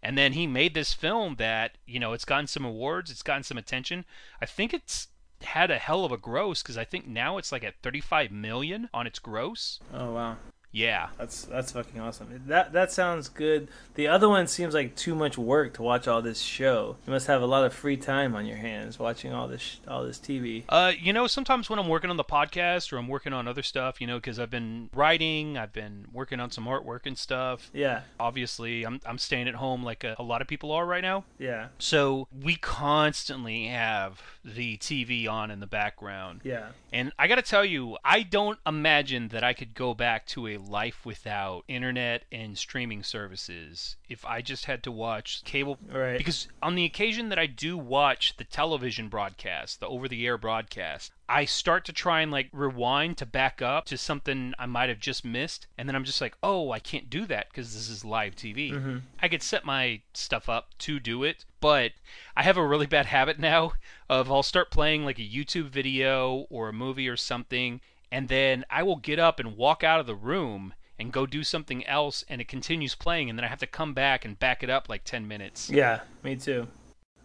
And 0.04 0.18
then 0.18 0.34
he 0.34 0.46
made 0.46 0.76
this 0.76 0.94
film 0.94 1.38
that, 1.38 1.78
you 1.88 2.00
know, 2.00 2.14
it's 2.14 2.26
gotten 2.26 2.46
some 2.46 2.64
awards, 2.64 3.10
it's 3.10 3.24
gotten 3.24 3.42
some 3.42 3.58
attention. 3.58 4.06
I 4.40 4.46
think 4.46 4.72
it's 4.72 5.08
had 5.42 5.72
a 5.72 5.80
hell 5.80 6.06
of 6.06 6.12
a 6.12 6.18
gross 6.18 6.62
because 6.62 6.78
I 6.78 6.86
think 6.86 7.08
now 7.08 7.38
it's 7.38 7.52
like 7.52 7.64
at 7.64 7.82
35 7.82 8.32
million 8.32 8.90
on 8.94 9.08
its 9.08 9.20
gross. 9.20 9.80
Oh 9.92 10.14
wow. 10.14 10.38
Yeah. 10.76 11.08
That's 11.18 11.44
that's 11.46 11.72
fucking 11.72 12.02
awesome. 12.02 12.44
That 12.48 12.74
that 12.74 12.92
sounds 12.92 13.30
good. 13.30 13.70
The 13.94 14.10
other 14.10 14.28
one 14.28 14.46
seems 14.48 14.74
like 14.74 14.94
too 14.98 15.16
much 15.16 15.38
work 15.38 15.74
to 15.76 15.82
watch 15.82 16.06
all 16.06 16.22
this 16.22 16.42
show. 16.42 16.98
You 17.08 17.14
must 17.14 17.28
have 17.28 17.42
a 17.42 17.46
lot 17.46 17.64
of 17.64 17.74
free 17.74 17.96
time 17.96 18.36
on 18.36 18.46
your 18.46 18.58
hands 18.58 19.00
watching 19.00 19.32
all 19.34 19.48
this 19.48 19.62
sh- 19.62 19.78
all 19.88 20.04
this 20.04 20.20
TV. 20.20 20.64
Uh, 20.68 20.92
you 21.00 21.14
know, 21.14 21.28
sometimes 21.28 21.70
when 21.70 21.80
I'm 21.80 21.88
working 21.88 22.10
on 22.10 22.18
the 22.18 22.26
podcast 22.26 22.92
or 22.92 22.98
I'm 22.98 23.08
working 23.08 23.32
on 23.32 23.48
other 23.48 23.64
stuff, 23.64 24.02
you 24.02 24.08
know, 24.08 24.18
because 24.18 24.38
I've 24.38 24.50
been 24.52 24.90
writing, 24.94 25.58
I've 25.58 25.72
been 25.72 26.08
working 26.12 26.42
on 26.42 26.52
some 26.52 26.66
artwork 26.66 27.06
and 27.06 27.18
stuff. 27.18 27.70
Yeah, 27.74 28.02
Obviously, 28.20 28.86
I'm 28.86 29.00
I'm 29.06 29.18
staying 29.18 29.48
at 29.48 29.56
home 29.56 29.82
like 29.82 30.04
a, 30.04 30.16
a 30.20 30.24
lot 30.24 30.42
of 30.42 30.48
people 30.50 30.72
are 30.74 30.86
right 30.86 31.02
now. 31.04 31.24
yeah, 31.40 31.68
So 31.80 32.28
we 32.44 32.58
constantly 32.58 33.68
have 33.68 34.22
the 34.44 34.78
TV 34.78 35.28
on 35.30 35.52
in 35.52 35.60
the 35.62 35.68
background. 35.68 36.42
yeah. 36.44 36.68
And 36.96 37.12
I 37.20 37.28
got 37.28 37.36
to 37.36 37.42
tell 37.42 37.66
you, 37.66 37.98
I 38.06 38.24
don't 38.24 38.58
imagine 38.66 39.28
that 39.28 39.44
I 39.44 39.52
could 39.52 39.74
go 39.74 39.94
back 39.94 40.26
to 40.28 40.48
a 40.48 40.56
life 40.56 41.06
without 41.06 41.66
internet 41.68 42.24
and 42.32 42.58
streaming 42.58 43.04
services 43.04 43.98
if 44.08 44.24
I 44.24 44.42
just 44.42 44.64
had 44.64 44.82
to 44.84 44.94
watch 44.94 45.44
cable. 45.44 45.78
Right. 45.92 46.18
Because 46.18 46.48
on 46.64 46.76
the 46.76 46.86
occasion 46.86 47.28
that 47.30 47.38
I 47.38 47.48
do 47.48 47.78
watch 47.78 48.38
the 48.38 48.46
television 48.46 49.10
broadcast, 49.10 49.82
the 49.82 49.88
over 49.88 50.08
the 50.08 50.26
air 50.26 50.38
broadcast, 50.38 51.12
I 51.28 51.46
start 51.46 51.86
to 51.86 51.94
try 51.94 52.22
and 52.22 52.32
like 52.32 52.50
rewind 52.52 53.18
to 53.18 53.26
back 53.26 53.62
up 53.62 53.86
to 53.86 53.98
something 53.98 54.54
I 54.60 54.66
might 54.68 54.90
have 54.90 55.00
just 55.00 55.26
missed. 55.26 55.68
And 55.78 55.90
then 55.90 55.96
I'm 55.96 56.04
just 56.04 56.22
like, 56.22 56.38
oh, 56.44 56.72
I 56.72 56.80
can't 56.80 57.10
do 57.10 57.26
that 57.26 57.50
because 57.50 57.74
this 57.74 57.90
is 57.90 58.06
live 58.06 58.36
TV. 58.36 58.72
Mhm. 58.72 59.02
I 59.20 59.28
could 59.28 59.42
set 59.42 59.66
my 59.66 60.02
stuff 60.14 60.48
up 60.48 60.78
to 60.80 61.00
do 61.00 61.24
it, 61.24 61.46
but 61.60 61.94
I 62.36 62.44
have 62.44 62.58
a 62.58 62.66
really 62.66 62.86
bad 62.86 63.06
habit 63.18 63.40
now 63.40 63.74
of 64.10 64.32
I'll 64.32 64.44
start 64.44 64.70
playing 64.70 65.04
like 65.04 65.18
a 65.20 65.24
YouTube 65.28 65.70
video 65.70 66.46
or 66.50 66.70
a 66.70 66.74
movie 66.74 67.08
or 67.10 67.18
something, 67.18 67.82
and 68.12 68.28
then 68.28 68.64
I 68.70 68.84
will 68.84 68.98
get 68.98 69.18
up 69.20 69.40
and 69.40 69.58
walk 69.58 69.84
out 69.84 70.00
of 70.00 70.06
the 70.06 70.16
room 70.16 70.74
and 70.98 71.12
go 71.12 71.26
do 71.26 71.44
something 71.44 71.86
else, 71.88 72.24
and 72.30 72.40
it 72.40 72.48
continues 72.48 72.96
playing, 72.96 73.30
and 73.30 73.38
then 73.38 73.44
I 73.44 73.50
have 73.50 73.60
to 73.60 73.68
come 73.68 73.94
back 73.94 74.24
and 74.24 74.40
back 74.40 74.64
it 74.64 74.70
up 74.70 74.88
like 74.88 75.04
10 75.04 75.28
minutes. 75.28 75.70
Yeah, 75.70 76.02
me 76.24 76.36
too. 76.38 76.68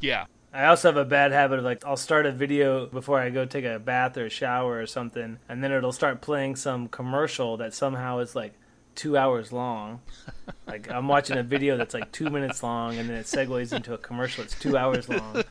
Yeah. 0.00 0.25
I 0.52 0.66
also 0.66 0.88
have 0.88 0.97
a 0.97 1.04
bad 1.04 1.33
habit 1.33 1.61
of 1.61 1.64
like 1.64 1.85
I'll 1.85 1.97
start 1.97 2.26
a 2.26 2.33
video 2.33 2.87
before 2.87 3.21
I 3.21 3.30
go 3.30 3.45
take 3.45 3.64
a 3.64 3.78
bath 3.78 4.16
or 4.16 4.26
a 4.26 4.30
shower 4.30 4.80
or 4.80 4.87
something, 4.87 5.38
and 5.49 5.62
then 5.62 5.73
it'll 5.73 5.92
start 5.92 6.21
playing 6.21 6.57
some 6.57 6.88
commercial 6.88 7.57
that 7.59 7.73
somehow 7.73 8.19
is 8.19 8.35
like 8.35 8.54
two 8.97 9.16
hours 9.16 9.52
long. 9.52 10.00
like 10.66 10.90
I'm 10.90 11.07
watching 11.07 11.37
a 11.37 11.45
video 11.45 11.76
that's 11.76 11.95
like 11.95 12.11
two 12.11 12.30
minutes 12.30 12.62
long, 12.62 12.99
and 12.99 13.09
then 13.09 13.16
it 13.16 13.26
segues 13.26 13.73
into 13.73 13.95
a 13.95 13.99
commercial 13.99 14.42
that's 14.42 14.59
two 14.59 14.76
hours 14.76 15.09
long. 15.09 15.45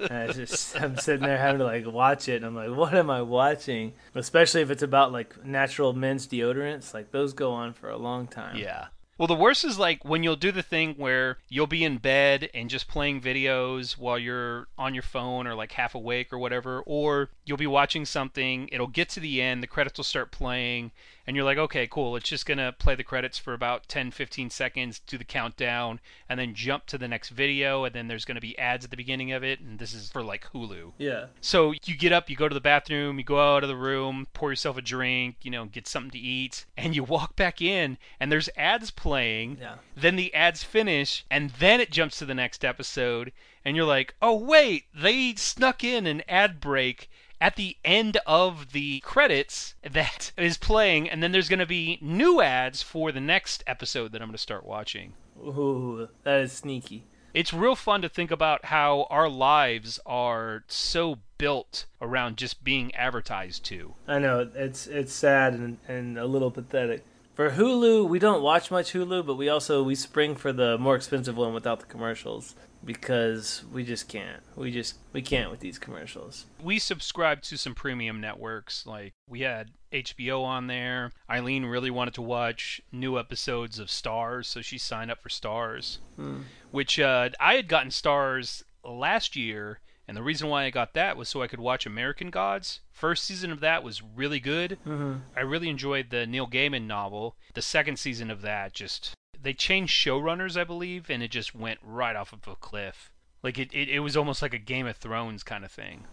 And 0.00 0.30
it's 0.30 0.36
just 0.36 0.80
I'm 0.80 0.96
sitting 0.96 1.26
there 1.26 1.38
having 1.38 1.60
to 1.60 1.64
like 1.64 1.86
watch 1.86 2.28
it, 2.28 2.42
and 2.42 2.46
I'm 2.46 2.54
like, 2.56 2.76
what 2.76 2.94
am 2.94 3.08
I 3.08 3.22
watching? 3.22 3.92
Especially 4.16 4.62
if 4.62 4.70
it's 4.70 4.82
about 4.82 5.12
like 5.12 5.44
natural 5.44 5.92
men's 5.92 6.26
deodorants, 6.26 6.92
like 6.92 7.12
those 7.12 7.34
go 7.34 7.52
on 7.52 7.72
for 7.72 7.88
a 7.88 7.96
long 7.96 8.26
time. 8.26 8.56
Yeah. 8.56 8.86
Well, 9.20 9.26
the 9.26 9.34
worst 9.34 9.66
is 9.66 9.78
like 9.78 10.02
when 10.02 10.22
you'll 10.22 10.34
do 10.34 10.50
the 10.50 10.62
thing 10.62 10.94
where 10.94 11.36
you'll 11.46 11.66
be 11.66 11.84
in 11.84 11.98
bed 11.98 12.48
and 12.54 12.70
just 12.70 12.88
playing 12.88 13.20
videos 13.20 13.98
while 13.98 14.18
you're 14.18 14.68
on 14.78 14.94
your 14.94 15.02
phone 15.02 15.46
or 15.46 15.54
like 15.54 15.72
half 15.72 15.94
awake 15.94 16.32
or 16.32 16.38
whatever, 16.38 16.80
or 16.86 17.28
you'll 17.50 17.56
be 17.56 17.66
watching 17.66 18.04
something, 18.04 18.68
it'll 18.70 18.86
get 18.86 19.08
to 19.08 19.18
the 19.18 19.42
end, 19.42 19.60
the 19.60 19.66
credits 19.66 19.98
will 19.98 20.04
start 20.04 20.30
playing, 20.30 20.92
and 21.26 21.34
you're 21.34 21.44
like, 21.44 21.58
okay, 21.58 21.84
cool, 21.88 22.14
it's 22.14 22.28
just 22.28 22.46
going 22.46 22.58
to 22.58 22.72
play 22.78 22.94
the 22.94 23.02
credits 23.02 23.38
for 23.38 23.54
about 23.54 23.88
10, 23.88 24.12
15 24.12 24.50
seconds, 24.50 25.00
do 25.00 25.18
the 25.18 25.24
countdown, 25.24 25.98
and 26.28 26.38
then 26.38 26.54
jump 26.54 26.86
to 26.86 26.96
the 26.96 27.08
next 27.08 27.30
video, 27.30 27.82
and 27.84 27.92
then 27.92 28.06
there's 28.06 28.24
going 28.24 28.36
to 28.36 28.40
be 28.40 28.56
ads 28.56 28.84
at 28.84 28.92
the 28.92 28.96
beginning 28.96 29.32
of 29.32 29.42
it, 29.42 29.58
and 29.58 29.80
this 29.80 29.92
is 29.92 30.10
for 30.10 30.22
like 30.22 30.46
Hulu. 30.52 30.92
Yeah. 30.96 31.26
So 31.40 31.74
you 31.84 31.96
get 31.96 32.12
up, 32.12 32.30
you 32.30 32.36
go 32.36 32.48
to 32.48 32.54
the 32.54 32.60
bathroom, 32.60 33.18
you 33.18 33.24
go 33.24 33.40
out 33.40 33.64
of 33.64 33.68
the 33.68 33.74
room, 33.74 34.28
pour 34.32 34.50
yourself 34.50 34.76
a 34.76 34.82
drink, 34.82 35.38
you 35.42 35.50
know, 35.50 35.64
get 35.64 35.88
something 35.88 36.12
to 36.12 36.18
eat, 36.18 36.66
and 36.76 36.94
you 36.94 37.02
walk 37.02 37.34
back 37.34 37.60
in, 37.60 37.98
and 38.20 38.30
there's 38.30 38.48
ads 38.56 38.92
playing. 38.92 39.58
Yeah. 39.60 39.74
Then 39.96 40.14
the 40.14 40.32
ads 40.32 40.62
finish, 40.62 41.24
and 41.28 41.50
then 41.50 41.80
it 41.80 41.90
jumps 41.90 42.20
to 42.20 42.26
the 42.26 42.34
next 42.34 42.64
episode, 42.64 43.32
and 43.64 43.76
you're 43.76 43.84
like, 43.84 44.14
oh, 44.22 44.36
wait, 44.36 44.84
they 44.94 45.34
snuck 45.34 45.82
in 45.82 46.06
an 46.06 46.22
ad 46.28 46.60
break 46.60 47.10
at 47.40 47.56
the 47.56 47.76
end 47.84 48.18
of 48.26 48.72
the 48.72 49.00
credits 49.00 49.74
that 49.82 50.32
is 50.38 50.58
playing, 50.58 51.08
and 51.08 51.22
then 51.22 51.32
there's 51.32 51.48
going 51.48 51.58
to 51.60 51.66
be 51.66 51.98
new 52.00 52.40
ads 52.40 52.82
for 52.82 53.12
the 53.12 53.20
next 53.20 53.64
episode 53.66 54.12
that 54.12 54.20
I'm 54.20 54.28
going 54.28 54.36
to 54.36 54.38
start 54.38 54.66
watching. 54.66 55.14
Ooh, 55.38 56.08
that 56.24 56.40
is 56.40 56.52
sneaky. 56.52 57.04
It's 57.32 57.52
real 57.52 57.76
fun 57.76 58.02
to 58.02 58.08
think 58.08 58.30
about 58.30 58.66
how 58.66 59.06
our 59.08 59.28
lives 59.28 60.00
are 60.04 60.64
so 60.66 61.18
built 61.38 61.86
around 62.02 62.36
just 62.36 62.64
being 62.64 62.94
advertised 62.94 63.64
to. 63.66 63.94
I 64.08 64.18
know 64.18 64.50
it's 64.52 64.88
it's 64.88 65.12
sad 65.12 65.54
and, 65.54 65.78
and 65.86 66.18
a 66.18 66.26
little 66.26 66.50
pathetic. 66.50 67.04
For 67.34 67.52
Hulu, 67.52 68.08
we 68.08 68.18
don't 68.18 68.42
watch 68.42 68.70
much 68.70 68.92
Hulu, 68.92 69.24
but 69.24 69.36
we 69.36 69.48
also 69.48 69.82
we 69.82 69.94
spring 69.94 70.34
for 70.34 70.52
the 70.52 70.76
more 70.76 70.96
expensive 70.96 71.36
one 71.36 71.54
without 71.54 71.78
the 71.78 71.86
commercials 71.86 72.56
because 72.84 73.62
we 73.72 73.84
just 73.84 74.08
can't. 74.08 74.42
We 74.56 74.70
just 74.70 74.96
we 75.12 75.22
can't 75.22 75.50
with 75.50 75.60
these 75.60 75.78
commercials. 75.78 76.46
We 76.62 76.78
subscribed 76.78 77.44
to 77.44 77.56
some 77.56 77.74
premium 77.74 78.20
networks. 78.20 78.86
Like 78.86 79.12
we 79.28 79.40
had 79.40 79.70
HBO 79.92 80.42
on 80.42 80.66
there. 80.66 81.12
Eileen 81.28 81.64
really 81.64 81.90
wanted 81.90 82.14
to 82.14 82.22
watch 82.22 82.80
new 82.92 83.18
episodes 83.18 83.78
of 83.78 83.88
Starz, 83.88 84.46
so 84.46 84.60
she 84.60 84.78
signed 84.78 85.10
up 85.10 85.22
for 85.22 85.28
Starz. 85.28 85.98
Hmm. 86.16 86.42
Which 86.70 86.98
uh, 86.98 87.30
I 87.38 87.54
had 87.54 87.68
gotten 87.68 87.90
Starz 87.90 88.62
last 88.84 89.36
year, 89.36 89.80
and 90.06 90.16
the 90.16 90.22
reason 90.22 90.48
why 90.48 90.64
I 90.64 90.70
got 90.70 90.94
that 90.94 91.16
was 91.16 91.28
so 91.28 91.42
I 91.42 91.48
could 91.48 91.60
watch 91.60 91.86
American 91.86 92.30
Gods. 92.30 92.80
First 92.90 93.24
season 93.24 93.50
of 93.50 93.60
that 93.60 93.82
was 93.82 94.02
really 94.02 94.40
good. 94.40 94.78
Mm-hmm. 94.86 95.14
I 95.36 95.40
really 95.40 95.68
enjoyed 95.68 96.10
the 96.10 96.26
Neil 96.26 96.46
Gaiman 96.46 96.86
novel. 96.86 97.36
The 97.54 97.62
second 97.62 97.98
season 97.98 98.30
of 98.30 98.42
that 98.42 98.72
just 98.72 99.14
they 99.42 99.52
changed 99.52 99.94
showrunners, 99.94 100.58
I 100.58 100.64
believe, 100.64 101.10
and 101.10 101.22
it 101.22 101.30
just 101.30 101.54
went 101.54 101.80
right 101.82 102.16
off 102.16 102.32
of 102.32 102.46
a 102.46 102.56
cliff. 102.56 103.10
Like 103.42 103.58
it, 103.58 103.72
it, 103.72 103.88
it 103.88 104.00
was 104.00 104.16
almost 104.16 104.42
like 104.42 104.54
a 104.54 104.58
Game 104.58 104.86
of 104.86 104.96
Thrones 104.96 105.42
kind 105.42 105.64
of 105.64 105.70
thing. 105.70 106.04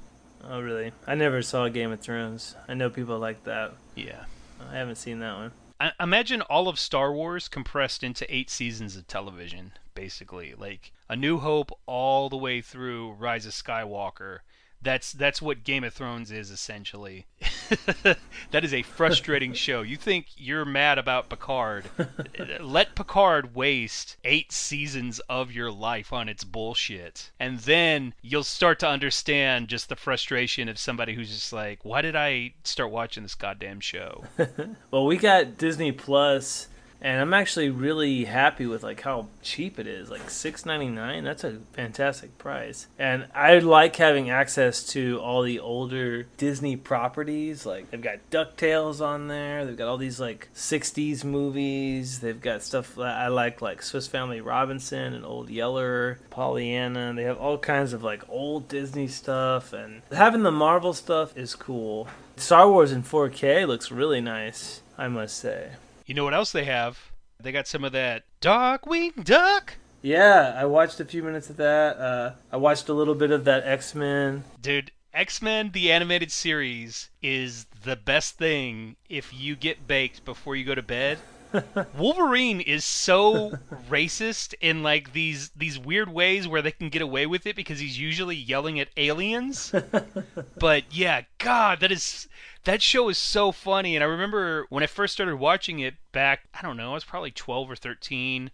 Oh 0.43 0.61
really? 0.61 0.91
I 1.05 1.15
never 1.15 1.41
saw 1.41 1.67
Game 1.67 1.91
of 1.91 1.99
Thrones. 1.99 2.55
I 2.67 2.73
know 2.73 2.89
people 2.89 3.19
like 3.19 3.43
that. 3.43 3.73
Yeah. 3.95 4.25
I 4.71 4.75
haven't 4.75 4.95
seen 4.95 5.19
that 5.19 5.35
one. 5.35 5.51
I, 5.79 5.91
imagine 5.99 6.41
all 6.41 6.67
of 6.67 6.79
Star 6.79 7.13
Wars 7.13 7.47
compressed 7.47 8.03
into 8.03 8.33
eight 8.33 8.49
seasons 8.49 8.95
of 8.95 9.07
television, 9.07 9.73
basically. 9.93 10.55
Like 10.57 10.91
A 11.09 11.15
New 11.15 11.39
Hope 11.39 11.71
all 11.85 12.29
the 12.29 12.37
way 12.37 12.61
through 12.61 13.11
Rise 13.13 13.45
of 13.45 13.53
Skywalker. 13.53 14.39
That's 14.81 15.11
that's 15.11 15.41
what 15.41 15.63
Game 15.63 15.83
of 15.83 15.93
Thrones 15.93 16.31
is 16.31 16.49
essentially. 16.49 17.25
that 18.51 18.63
is 18.63 18.73
a 18.73 18.81
frustrating 18.83 19.53
show. 19.53 19.81
You 19.81 19.97
think 19.97 20.27
you're 20.37 20.65
mad 20.65 20.97
about 20.97 21.29
Picard? 21.29 21.85
Let 22.59 22.95
Picard 22.95 23.55
waste 23.55 24.17
8 24.23 24.51
seasons 24.51 25.19
of 25.29 25.51
your 25.51 25.71
life 25.71 26.13
on 26.13 26.29
its 26.29 26.43
bullshit. 26.43 27.31
And 27.39 27.59
then 27.59 28.13
you'll 28.21 28.43
start 28.43 28.79
to 28.79 28.87
understand 28.87 29.67
just 29.67 29.89
the 29.89 29.95
frustration 29.95 30.69
of 30.69 30.77
somebody 30.77 31.13
who's 31.13 31.29
just 31.29 31.53
like, 31.53 31.83
"Why 31.83 32.01
did 32.01 32.15
I 32.15 32.53
start 32.63 32.91
watching 32.91 33.23
this 33.23 33.35
goddamn 33.35 33.79
show?" 33.79 34.23
Well, 34.91 35.05
we 35.05 35.17
got 35.17 35.57
Disney 35.57 35.91
Plus, 35.91 36.67
and 37.01 37.21
I'm 37.21 37.33
actually 37.33 37.69
really 37.69 38.25
happy 38.25 38.65
with 38.65 38.83
like 38.83 39.01
how 39.01 39.27
cheap 39.41 39.79
it 39.79 39.87
is. 39.87 40.09
Like 40.09 40.29
six 40.29 40.65
ninety 40.65 40.89
nine. 40.89 41.23
That's 41.23 41.43
a 41.43 41.59
fantastic 41.73 42.37
price. 42.37 42.87
And 42.97 43.27
I 43.35 43.59
like 43.59 43.95
having 43.95 44.29
access 44.29 44.83
to 44.89 45.19
all 45.19 45.43
the 45.43 45.59
older 45.59 46.23
Disney 46.37 46.75
properties. 46.75 47.65
Like 47.65 47.91
they've 47.91 48.01
got 48.01 48.29
Ducktales 48.31 48.99
on 48.99 49.27
there. 49.27 49.65
They've 49.65 49.77
got 49.77 49.87
all 49.87 49.97
these 49.97 50.19
like 50.19 50.49
'60s 50.55 51.23
movies. 51.23 52.19
They've 52.19 52.41
got 52.41 52.63
stuff 52.63 52.95
that 52.95 53.15
I 53.15 53.27
like, 53.27 53.61
like 53.61 53.81
Swiss 53.83 54.07
Family 54.07 54.41
Robinson 54.41 55.13
and 55.13 55.25
Old 55.25 55.49
Yeller, 55.49 56.19
Pollyanna. 56.29 57.13
They 57.15 57.23
have 57.23 57.37
all 57.37 57.57
kinds 57.57 57.93
of 57.93 58.03
like 58.03 58.27
old 58.29 58.67
Disney 58.67 59.07
stuff, 59.07 59.71
and 59.73 60.01
having 60.11 60.43
the 60.43 60.51
Marvel 60.51 60.93
stuff 60.93 61.37
is 61.37 61.55
cool. 61.55 62.07
Star 62.37 62.69
Wars 62.69 62.91
in 62.91 63.01
4K 63.01 63.67
looks 63.67 63.91
really 63.91 64.21
nice, 64.21 64.81
I 64.97 65.07
must 65.07 65.37
say. 65.37 65.71
You 66.07 66.13
know 66.13 66.23
what 66.23 66.33
else 66.33 66.53
they 66.53 66.63
have? 66.63 67.11
They 67.37 67.51
got 67.51 67.67
some 67.67 67.83
of 67.83 67.91
that 67.91 68.23
Darkwing 68.39 69.25
Duck. 69.25 69.75
Yeah, 70.01 70.55
I 70.57 70.63
watched 70.63 71.01
a 71.01 71.05
few 71.05 71.21
minutes 71.21 71.49
of 71.49 71.57
that. 71.57 71.97
Uh, 71.97 72.31
I 72.49 72.55
watched 72.55 72.87
a 72.87 72.93
little 72.93 73.13
bit 73.13 73.29
of 73.29 73.43
that 73.43 73.67
X 73.67 73.93
Men. 73.93 74.45
Dude, 74.61 74.91
X 75.13 75.41
Men, 75.41 75.71
the 75.73 75.91
animated 75.91 76.31
series, 76.31 77.09
is 77.21 77.65
the 77.83 77.97
best 77.97 78.37
thing 78.37 78.95
if 79.09 79.33
you 79.33 79.57
get 79.57 79.85
baked 79.85 80.23
before 80.23 80.55
you 80.55 80.63
go 80.63 80.75
to 80.75 80.81
bed. 80.81 81.17
Wolverine 81.97 82.61
is 82.61 82.85
so 82.85 83.59
racist 83.89 84.53
in 84.61 84.83
like 84.83 85.11
these 85.11 85.49
these 85.57 85.77
weird 85.77 86.07
ways 86.07 86.47
where 86.47 86.61
they 86.61 86.71
can 86.71 86.87
get 86.87 87.01
away 87.01 87.25
with 87.25 87.45
it 87.45 87.57
because 87.57 87.79
he's 87.79 87.99
usually 87.99 88.35
yelling 88.35 88.79
at 88.79 88.87
aliens. 88.95 89.73
but 90.57 90.83
yeah, 90.89 91.23
God, 91.37 91.81
that 91.81 91.91
is 91.91 92.29
that 92.67 92.81
show 92.81 93.07
is 93.07 93.17
so 93.17 93.53
funny. 93.53 93.95
And 93.95 94.03
I 94.03 94.07
remember 94.07 94.65
when 94.69 94.83
I 94.83 94.87
first 94.87 95.13
started 95.13 95.37
watching 95.37 95.79
it 95.79 95.95
back, 96.11 96.41
I 96.53 96.61
don't 96.61 96.75
know, 96.75 96.91
I 96.91 96.95
was 96.95 97.05
probably 97.05 97.31
12 97.31 97.71
or 97.71 97.77
13, 97.77 98.51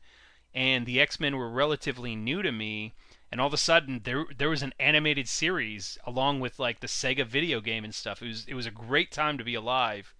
and 0.53 0.85
the 0.85 1.01
X 1.01 1.19
Men 1.19 1.35
were 1.35 1.49
relatively 1.49 2.15
new 2.15 2.43
to 2.43 2.51
me. 2.51 2.93
And 3.31 3.41
all 3.41 3.47
of 3.47 3.53
a 3.55 3.57
sudden, 3.57 4.01
there 4.03 4.25
there 4.37 4.51
was 4.51 4.61
an 4.61 4.75
animated 4.79 5.27
series 5.27 5.97
along 6.05 6.41
with 6.41 6.59
like 6.59 6.79
the 6.79 6.87
Sega 6.87 7.25
video 7.25 7.59
game 7.59 7.83
and 7.83 7.95
stuff. 7.95 8.21
It 8.21 8.27
was 8.27 8.45
it 8.47 8.53
was 8.53 8.67
a 8.67 8.71
great 8.71 9.11
time 9.11 9.39
to 9.39 9.43
be 9.43 9.55
alive. 9.55 10.13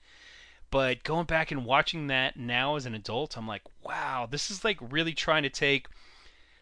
But 0.71 1.03
going 1.03 1.27
back 1.27 1.51
and 1.51 1.63
watching 1.63 2.07
that 2.07 2.35
now 2.35 2.75
as 2.75 2.87
an 2.87 2.95
adult, 2.95 3.37
I'm 3.37 3.47
like, 3.47 3.61
wow, 3.83 4.27
this 4.27 4.49
is 4.49 4.63
like 4.63 4.79
really 4.81 5.13
trying 5.13 5.43
to 5.43 5.51
take 5.51 5.87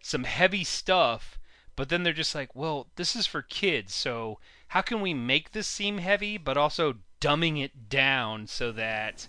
some 0.02 0.26
heavy 0.26 0.66
stuff, 0.66 1.40
but 1.78 1.88
then 1.88 2.04
they're 2.04 2.12
just 2.12 2.36
like, 2.36 2.54
well, 2.54 2.88
this 2.98 3.16
is 3.16 3.26
for 3.26 3.42
kids, 3.42 3.94
so 3.94 4.38
how 4.68 4.82
can 4.82 5.00
we 5.00 5.14
make 5.14 5.52
this 5.52 5.68
seem 5.68 6.00
heavy, 6.00 6.38
but 6.38 6.58
also 6.58 6.96
dumbing 7.22 7.64
it 7.64 7.88
down 7.88 8.48
so 8.48 8.74
that, 8.74 9.28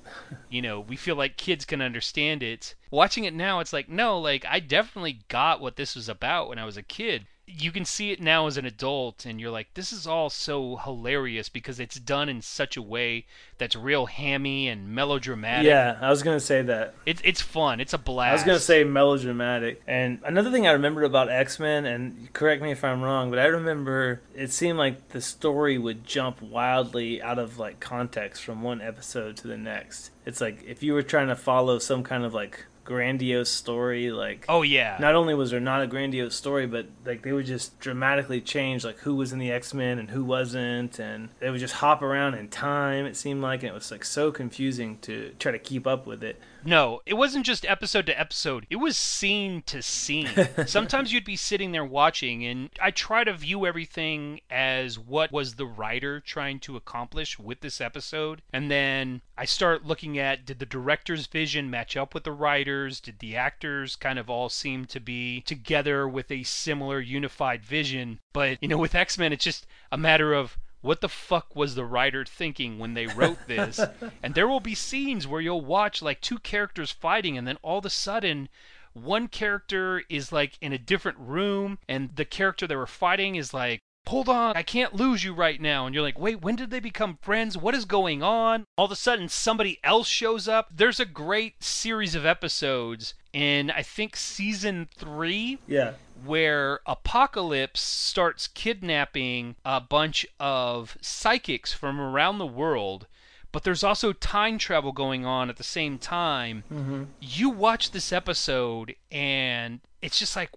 you 0.50 0.60
know, 0.60 0.80
we 0.80 0.96
feel 0.96 1.14
like 1.14 1.36
kids 1.36 1.64
can 1.64 1.80
understand 1.80 2.42
it? 2.42 2.74
Watching 2.90 3.24
it 3.24 3.34
now, 3.34 3.60
it's 3.60 3.72
like, 3.72 3.88
no, 3.88 4.18
like, 4.18 4.44
I 4.48 4.58
definitely 4.58 5.20
got 5.28 5.60
what 5.60 5.76
this 5.76 5.94
was 5.94 6.08
about 6.08 6.48
when 6.48 6.58
I 6.58 6.64
was 6.64 6.76
a 6.76 6.82
kid 6.82 7.26
you 7.58 7.70
can 7.72 7.84
see 7.84 8.12
it 8.12 8.20
now 8.20 8.46
as 8.46 8.56
an 8.56 8.64
adult 8.64 9.24
and 9.26 9.40
you're 9.40 9.50
like 9.50 9.72
this 9.74 9.92
is 9.92 10.06
all 10.06 10.30
so 10.30 10.76
hilarious 10.76 11.48
because 11.48 11.78
it's 11.80 11.96
done 11.98 12.28
in 12.28 12.40
such 12.42 12.76
a 12.76 12.82
way 12.82 13.24
that's 13.58 13.76
real 13.76 14.06
hammy 14.06 14.68
and 14.68 14.88
melodramatic 14.88 15.66
Yeah, 15.66 15.96
I 16.00 16.10
was 16.10 16.22
gonna 16.22 16.40
say 16.40 16.62
that. 16.62 16.94
it's 17.06 17.20
it's 17.24 17.40
fun 17.40 17.80
it's 17.80 17.92
a 17.92 17.98
blast 17.98 18.30
I 18.30 18.32
was 18.34 18.42
gonna 18.44 18.58
say 18.58 18.84
melodramatic. 18.84 19.82
And 19.86 20.20
another 20.24 20.50
thing 20.50 20.66
I 20.66 20.72
remembered 20.72 21.04
about 21.04 21.28
X 21.28 21.58
Men, 21.58 21.84
and 21.84 22.32
correct 22.32 22.62
me 22.62 22.70
if 22.72 22.84
I'm 22.84 23.02
wrong, 23.02 23.30
but 23.30 23.38
I 23.38 23.46
remember 23.46 24.20
it 24.34 24.52
seemed 24.52 24.78
like 24.78 25.10
the 25.10 25.20
story 25.20 25.78
would 25.78 26.04
jump 26.04 26.40
wildly 26.42 27.20
out 27.22 27.38
of 27.38 27.58
like 27.58 27.80
context 27.80 28.42
from 28.42 28.62
one 28.62 28.80
episode 28.80 29.36
to 29.38 29.48
the 29.48 29.56
next. 29.58 30.10
It's 30.24 30.40
like 30.40 30.62
if 30.66 30.82
you 30.82 30.94
were 30.94 31.02
trying 31.02 31.28
to 31.28 31.36
follow 31.36 31.78
some 31.78 32.02
kind 32.02 32.24
of 32.24 32.32
like 32.34 32.64
grandiose 32.84 33.50
story, 33.50 34.10
like 34.10 34.44
oh 34.48 34.62
yeah 34.62 34.96
not 35.00 35.14
only 35.14 35.34
was 35.34 35.50
there 35.50 35.60
not 35.60 35.82
a 35.82 35.86
grandiose 35.86 36.34
story, 36.34 36.66
but 36.66 36.86
like 37.04 37.22
they 37.22 37.32
would 37.32 37.46
just 37.46 37.78
dramatically 37.78 38.40
change 38.40 38.84
like 38.84 38.98
who 38.98 39.14
was 39.14 39.32
in 39.32 39.38
the 39.38 39.50
X 39.50 39.74
Men 39.74 39.98
and 39.98 40.10
who 40.10 40.24
wasn't, 40.24 40.98
and 40.98 41.28
they 41.40 41.50
would 41.50 41.60
just 41.60 41.74
hop 41.74 42.02
around 42.02 42.34
in 42.34 42.48
time. 42.48 43.06
It 43.06 43.16
seemed 43.16 43.42
like, 43.42 43.62
and 43.62 43.70
it 43.70 43.74
was 43.74 43.90
like 43.90 44.04
so 44.04 44.30
confusing 44.32 44.98
to 45.02 45.34
try 45.38 45.52
to 45.52 45.58
keep 45.58 45.86
up 45.86 46.06
with 46.06 46.22
it. 46.22 46.40
No, 46.64 47.00
it 47.06 47.14
wasn't 47.14 47.46
just 47.46 47.66
episode 47.66 48.06
to 48.06 48.18
episode. 48.18 48.66
It 48.70 48.76
was 48.76 48.96
scene 48.96 49.62
to 49.66 49.82
scene. 49.82 50.28
Sometimes 50.66 51.12
you'd 51.12 51.24
be 51.24 51.36
sitting 51.36 51.72
there 51.72 51.84
watching, 51.84 52.44
and 52.44 52.70
I 52.80 52.90
try 52.90 53.24
to 53.24 53.32
view 53.34 53.66
everything 53.66 54.40
as 54.50 54.98
what 54.98 55.32
was 55.32 55.54
the 55.54 55.66
writer 55.66 56.20
trying 56.20 56.60
to 56.60 56.76
accomplish 56.76 57.38
with 57.38 57.60
this 57.60 57.80
episode. 57.80 58.42
And 58.52 58.70
then 58.70 59.22
I 59.36 59.44
start 59.44 59.84
looking 59.84 60.18
at 60.18 60.44
did 60.44 60.58
the 60.58 60.66
director's 60.66 61.26
vision 61.26 61.70
match 61.70 61.96
up 61.96 62.14
with 62.14 62.24
the 62.24 62.32
writers? 62.32 63.00
Did 63.00 63.18
the 63.18 63.36
actors 63.36 63.96
kind 63.96 64.18
of 64.18 64.30
all 64.30 64.48
seem 64.48 64.84
to 64.86 65.00
be 65.00 65.40
together 65.42 66.08
with 66.08 66.30
a 66.30 66.42
similar 66.42 67.00
unified 67.00 67.64
vision? 67.64 68.20
But, 68.32 68.58
you 68.60 68.68
know, 68.68 68.78
with 68.78 68.94
X 68.94 69.18
Men, 69.18 69.32
it's 69.32 69.44
just 69.44 69.66
a 69.90 69.98
matter 69.98 70.32
of 70.32 70.58
what 70.82 71.00
the 71.00 71.08
fuck 71.08 71.56
was 71.56 71.74
the 71.74 71.84
writer 71.84 72.24
thinking 72.24 72.78
when 72.78 72.94
they 72.94 73.06
wrote 73.06 73.38
this? 73.46 73.80
and 74.22 74.34
there 74.34 74.48
will 74.48 74.60
be 74.60 74.74
scenes 74.74 75.26
where 75.26 75.40
you'll 75.40 75.64
watch 75.64 76.02
like 76.02 76.20
two 76.20 76.38
characters 76.38 76.90
fighting, 76.90 77.38
and 77.38 77.48
then 77.48 77.58
all 77.62 77.78
of 77.78 77.86
a 77.86 77.90
sudden, 77.90 78.48
one 78.92 79.28
character 79.28 80.02
is 80.08 80.32
like 80.32 80.58
in 80.60 80.72
a 80.72 80.78
different 80.78 81.18
room, 81.18 81.78
and 81.88 82.14
the 82.16 82.24
character 82.24 82.66
they 82.66 82.76
were 82.76 82.86
fighting 82.86 83.36
is 83.36 83.54
like, 83.54 83.80
Hold 84.08 84.28
on, 84.28 84.56
I 84.56 84.62
can't 84.62 84.94
lose 84.94 85.22
you 85.22 85.32
right 85.32 85.60
now. 85.60 85.86
And 85.86 85.94
you're 85.94 86.02
like, 86.02 86.18
wait, 86.18 86.42
when 86.42 86.56
did 86.56 86.70
they 86.70 86.80
become 86.80 87.18
friends? 87.22 87.56
What 87.56 87.74
is 87.74 87.84
going 87.84 88.20
on? 88.22 88.66
All 88.76 88.86
of 88.86 88.90
a 88.90 88.96
sudden, 88.96 89.28
somebody 89.28 89.78
else 89.84 90.08
shows 90.08 90.48
up. 90.48 90.70
There's 90.74 90.98
a 90.98 91.04
great 91.04 91.62
series 91.62 92.16
of 92.16 92.26
episodes 92.26 93.14
in, 93.32 93.70
I 93.70 93.82
think, 93.82 94.16
season 94.16 94.88
three 94.96 95.60
Yeah. 95.68 95.92
Where 96.24 96.80
Apocalypse 96.86 97.80
starts 97.80 98.46
kidnapping 98.46 99.56
a 99.64 99.80
bunch 99.80 100.26
of 100.38 100.96
psychics 101.00 101.72
from 101.72 102.00
around 102.00 102.38
the 102.38 102.46
world, 102.46 103.06
but 103.50 103.64
there's 103.64 103.84
also 103.84 104.12
time 104.12 104.58
travel 104.58 104.92
going 104.92 105.26
on 105.26 105.50
at 105.50 105.56
the 105.56 105.64
same 105.64 105.98
time. 105.98 106.64
Mm-hmm. 106.72 107.04
You 107.20 107.50
watch 107.50 107.90
this 107.90 108.12
episode, 108.12 108.94
and 109.10 109.80
it's 110.00 110.18
just 110.18 110.36
like, 110.36 110.50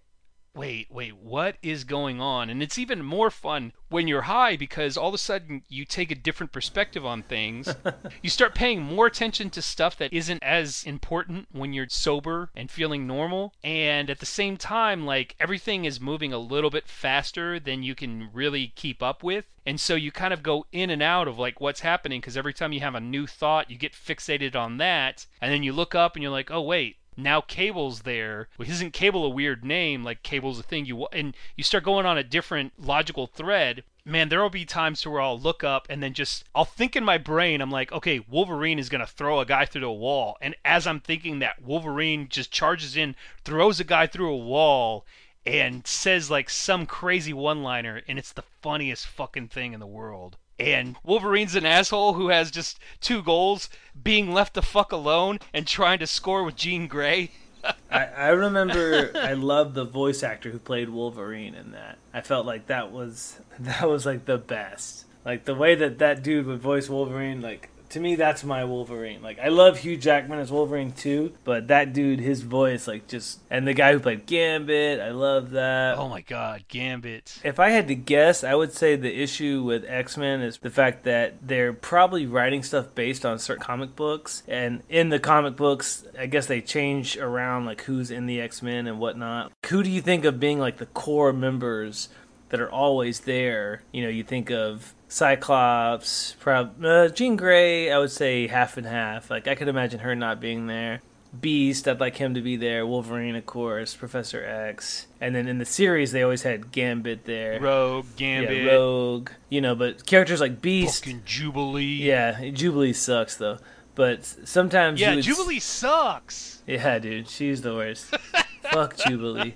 wait, 0.55 0.87
wait, 0.89 1.15
what 1.17 1.57
is 1.61 1.83
going 1.83 2.21
on? 2.21 2.49
And 2.49 2.63
it's 2.63 2.77
even 2.77 3.03
more 3.03 3.29
fun 3.29 3.73
when 3.89 4.07
you're 4.07 4.23
high 4.23 4.55
because 4.55 4.95
all 4.97 5.09
of 5.09 5.13
a 5.13 5.19
sudden 5.19 5.63
you 5.67 5.85
take 5.85 6.11
a 6.11 6.15
different 6.15 6.51
perspective 6.51 7.05
on 7.05 7.23
things. 7.23 7.75
you 8.21 8.29
start 8.29 8.55
paying 8.55 8.81
more 8.81 9.05
attention 9.05 9.49
to 9.51 9.61
stuff 9.61 9.97
that 9.97 10.13
isn't 10.13 10.41
as 10.41 10.83
important 10.85 11.47
when 11.51 11.73
you're 11.73 11.89
sober 11.89 12.49
and 12.55 12.71
feeling 12.71 13.05
normal. 13.05 13.53
And 13.63 14.09
at 14.09 14.19
the 14.19 14.25
same 14.25 14.57
time, 14.57 15.05
like 15.05 15.35
everything 15.39 15.85
is 15.85 15.99
moving 15.99 16.31
a 16.31 16.39
little 16.39 16.69
bit 16.69 16.87
faster 16.87 17.59
than 17.59 17.83
you 17.83 17.93
can 17.93 18.29
really 18.33 18.67
keep 18.75 19.03
up 19.03 19.23
with. 19.23 19.45
And 19.65 19.79
so 19.79 19.95
you 19.95 20.11
kind 20.11 20.33
of 20.33 20.43
go 20.43 20.65
in 20.71 20.89
and 20.89 21.01
out 21.01 21.27
of 21.27 21.37
like 21.37 21.59
what's 21.59 21.81
happening 21.81 22.21
because 22.21 22.37
every 22.37 22.53
time 22.53 22.71
you 22.71 22.79
have 22.81 22.95
a 22.95 22.99
new 22.99 23.27
thought, 23.27 23.69
you 23.69 23.77
get 23.77 23.93
fixated 23.93 24.55
on 24.55 24.77
that. 24.77 25.25
And 25.41 25.51
then 25.51 25.63
you 25.63 25.73
look 25.73 25.95
up 25.95 26.15
and 26.15 26.23
you're 26.23 26.31
like, 26.31 26.51
oh, 26.51 26.61
wait, 26.61 26.97
now 27.17 27.39
cable's 27.39 28.01
there. 28.01 28.49
Well, 28.57 28.69
isn't 28.69 28.91
cable 28.91 29.23
a 29.23 29.29
weird 29.29 29.63
name? 29.63 30.03
Like 30.03 30.21
cable's 30.21 30.59
a 30.59 30.63
thing. 30.63 30.85
You 30.85 31.07
and 31.13 31.35
you 31.55 31.63
start 31.63 31.85
going 31.85 32.05
on 32.05 32.17
a 32.17 32.23
different 32.23 32.73
logical 32.77 33.27
thread. 33.27 33.83
Man 34.03 34.29
there 34.29 34.41
will 34.41 34.49
be 34.49 34.65
times 34.65 35.05
where 35.07 35.21
i'll 35.21 35.39
look 35.39 35.63
up 35.63 35.87
and 35.89 36.03
then 36.03 36.13
just 36.13 36.43
i'll 36.53 36.65
think 36.65 36.95
in 36.95 37.03
my 37.03 37.17
brain 37.17 37.61
i'm 37.61 37.71
like 37.71 37.91
okay 37.91 38.19
wolverine 38.19 38.79
is 38.79 38.89
going 38.89 39.01
to 39.01 39.07
throw 39.07 39.39
a 39.39 39.45
guy 39.45 39.65
through 39.65 39.81
the 39.81 39.91
wall. 39.91 40.37
And 40.41 40.55
as 40.65 40.85
i'm 40.85 40.99
thinking 40.99 41.39
that 41.39 41.61
wolverine 41.61 42.27
just 42.27 42.51
charges 42.51 42.97
in 42.97 43.15
throws 43.43 43.79
a 43.79 43.85
guy 43.85 44.07
through 44.07 44.33
a 44.33 44.37
wall 44.37 45.05
and 45.45 45.87
says 45.87 46.29
like 46.29 46.49
some 46.49 46.85
crazy 46.85 47.33
one 47.33 47.63
liner 47.63 48.01
and 48.07 48.19
it's 48.19 48.33
the 48.33 48.43
funniest 48.61 49.07
fucking 49.07 49.47
thing 49.47 49.73
in 49.73 49.79
the 49.79 49.87
world 49.87 50.37
and 50.59 50.95
Wolverine's 51.03 51.55
an 51.55 51.65
asshole 51.65 52.13
who 52.13 52.29
has 52.29 52.51
just 52.51 52.79
two 53.01 53.21
goals 53.21 53.69
being 54.01 54.33
left 54.33 54.53
the 54.53 54.61
fuck 54.61 54.91
alone 54.91 55.39
and 55.53 55.67
trying 55.67 55.99
to 55.99 56.07
score 56.07 56.43
with 56.43 56.55
Jean 56.55 56.87
Grey. 56.87 57.31
I, 57.91 58.05
I 58.05 58.27
remember 58.29 59.11
I 59.15 59.33
loved 59.33 59.73
the 59.73 59.85
voice 59.85 60.23
actor 60.23 60.51
who 60.51 60.59
played 60.59 60.89
Wolverine 60.89 61.55
in 61.55 61.71
that. 61.71 61.97
I 62.13 62.21
felt 62.21 62.45
like 62.45 62.67
that 62.67 62.91
was 62.91 63.39
that 63.59 63.89
was 63.89 64.05
like 64.05 64.25
the 64.25 64.37
best. 64.37 65.05
Like 65.25 65.45
the 65.45 65.55
way 65.55 65.75
that 65.75 65.97
that 65.99 66.21
dude 66.21 66.45
would 66.45 66.61
voice 66.61 66.89
Wolverine, 66.89 67.41
like 67.41 67.69
to 67.95 68.01
me 68.01 68.15
that's 68.15 68.43
my 68.43 68.65
Wolverine. 68.65 69.21
Like 69.21 69.39
I 69.39 69.47
love 69.47 69.77
Hugh 69.77 69.95
Jackman 69.95 70.39
as 70.39 70.51
Wolverine 70.51 70.91
too, 70.91 71.31
but 71.45 71.69
that 71.69 71.93
dude, 71.93 72.19
his 72.19 72.41
voice, 72.41 72.89
like 72.89 73.07
just 73.07 73.39
and 73.49 73.65
the 73.65 73.73
guy 73.73 73.93
who 73.93 74.01
played 74.01 74.25
Gambit, 74.25 74.99
I 74.99 75.11
love 75.11 75.51
that. 75.51 75.97
Oh 75.97 76.09
my 76.09 76.19
god, 76.19 76.65
Gambit. 76.67 77.39
If 77.41 77.57
I 77.57 77.69
had 77.69 77.87
to 77.87 77.95
guess, 77.95 78.43
I 78.43 78.53
would 78.53 78.73
say 78.73 78.97
the 78.97 79.23
issue 79.23 79.63
with 79.63 79.85
X 79.87 80.17
Men 80.17 80.41
is 80.41 80.57
the 80.57 80.69
fact 80.69 81.05
that 81.05 81.35
they're 81.41 81.71
probably 81.71 82.25
writing 82.25 82.63
stuff 82.63 82.93
based 82.93 83.25
on 83.25 83.39
certain 83.39 83.63
comic 83.63 83.95
books, 83.95 84.43
and 84.45 84.83
in 84.89 85.07
the 85.07 85.19
comic 85.19 85.55
books, 85.55 86.03
I 86.19 86.25
guess 86.25 86.47
they 86.47 86.59
change 86.59 87.15
around 87.15 87.63
like 87.63 87.83
who's 87.83 88.11
in 88.11 88.25
the 88.25 88.41
X 88.41 88.61
Men 88.61 88.87
and 88.87 88.99
whatnot. 88.99 89.53
Who 89.67 89.83
do 89.83 89.89
you 89.89 90.01
think 90.01 90.25
of 90.25 90.37
being 90.37 90.59
like 90.59 90.79
the 90.79 90.85
core 90.87 91.31
members 91.31 92.09
that 92.49 92.59
are 92.61 92.71
always 92.71 93.21
there? 93.21 93.81
You 93.91 94.03
know, 94.03 94.09
you 94.09 94.23
think 94.23 94.51
of 94.51 94.93
Cyclops, 95.07 96.35
prob- 96.39 96.83
uh, 96.83 97.09
Jean 97.09 97.35
Grey. 97.35 97.91
I 97.91 97.97
would 97.99 98.11
say 98.11 98.47
half 98.47 98.77
and 98.77 98.85
half. 98.87 99.29
Like 99.29 99.47
I 99.47 99.55
could 99.55 99.67
imagine 99.67 99.99
her 99.99 100.15
not 100.15 100.39
being 100.39 100.67
there. 100.67 101.01
Beast, 101.39 101.85
I'd 101.87 101.99
like 101.99 102.15
him 102.15 102.33
to 102.35 102.41
be 102.41 102.55
there. 102.55 102.87
Wolverine, 102.87 103.35
of 103.35 103.45
course. 103.45 103.93
Professor 103.93 104.41
X, 104.45 105.07
and 105.19 105.35
then 105.35 105.47
in 105.49 105.57
the 105.57 105.65
series 105.65 106.11
they 106.13 106.21
always 106.23 106.43
had 106.43 106.71
Gambit 106.71 107.25
there. 107.25 107.59
Rogue, 107.59 108.05
Gambit, 108.15 108.63
Yeah, 108.63 108.71
Rogue. 108.71 109.29
You 109.49 109.59
know, 109.61 109.75
but 109.75 110.05
characters 110.05 110.39
like 110.39 110.61
Beast. 110.61 111.03
fucking 111.03 111.23
Jubilee. 111.25 111.83
Yeah, 112.01 112.49
Jubilee 112.51 112.93
sucks 112.93 113.35
though. 113.35 113.57
But 113.95 114.23
sometimes 114.25 114.99
Yeah, 115.01 115.19
Jubilee 115.19 115.59
sucks. 115.59 116.61
Yeah, 116.67 116.99
dude, 116.99 117.27
she's 117.29 117.61
the 117.61 117.73
worst. 117.75 118.05
Fuck 118.71 118.97
Jubilee. 118.97 119.55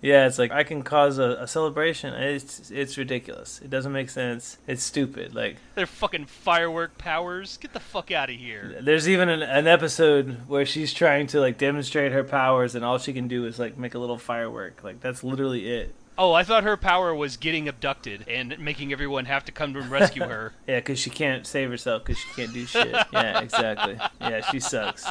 yeah, 0.00 0.26
it's 0.26 0.38
like 0.38 0.50
I 0.50 0.64
can 0.64 0.82
cause 0.82 1.18
a, 1.18 1.36
a 1.40 1.46
celebration. 1.46 2.14
It's 2.14 2.70
it's 2.70 2.96
ridiculous. 2.96 3.60
It 3.62 3.70
doesn't 3.70 3.92
make 3.92 4.10
sense. 4.10 4.58
It's 4.66 4.82
stupid. 4.82 5.34
Like 5.34 5.56
They're 5.74 5.86
fucking 5.86 6.26
firework 6.26 6.96
powers. 6.98 7.56
Get 7.56 7.72
the 7.72 7.80
fuck 7.80 8.10
out 8.10 8.30
of 8.30 8.36
here. 8.36 8.78
there's 8.80 9.08
even 9.08 9.28
an, 9.28 9.42
an 9.42 9.66
episode 9.66 10.48
where 10.48 10.64
she's 10.64 10.94
trying 10.94 11.26
to 11.28 11.40
like 11.40 11.58
demonstrate 11.58 12.12
her 12.12 12.24
powers, 12.24 12.74
and 12.74 12.84
all 12.84 12.98
she 12.98 13.12
can 13.12 13.28
do 13.28 13.44
is 13.46 13.58
like 13.58 13.76
make 13.76 13.94
a 13.94 13.98
little 13.98 14.18
firework. 14.18 14.82
Like 14.82 15.00
that's 15.00 15.22
literally 15.22 15.68
it. 15.68 15.94
Oh, 16.22 16.34
I 16.34 16.44
thought 16.44 16.64
her 16.64 16.76
power 16.76 17.14
was 17.14 17.38
getting 17.38 17.66
abducted 17.66 18.26
and 18.28 18.58
making 18.58 18.92
everyone 18.92 19.24
have 19.24 19.46
to 19.46 19.52
come 19.52 19.74
and 19.74 19.90
rescue 19.90 20.22
her. 20.22 20.52
Yeah, 20.66 20.76
because 20.76 20.98
she 20.98 21.08
can't 21.08 21.46
save 21.46 21.70
herself 21.70 22.04
because 22.04 22.18
she 22.18 22.28
can't 22.34 22.52
do 22.52 22.66
shit. 22.66 22.94
Yeah, 23.10 23.40
exactly. 23.40 23.98
Yeah, 24.20 24.42
she 24.50 24.60
sucks. 24.60 25.10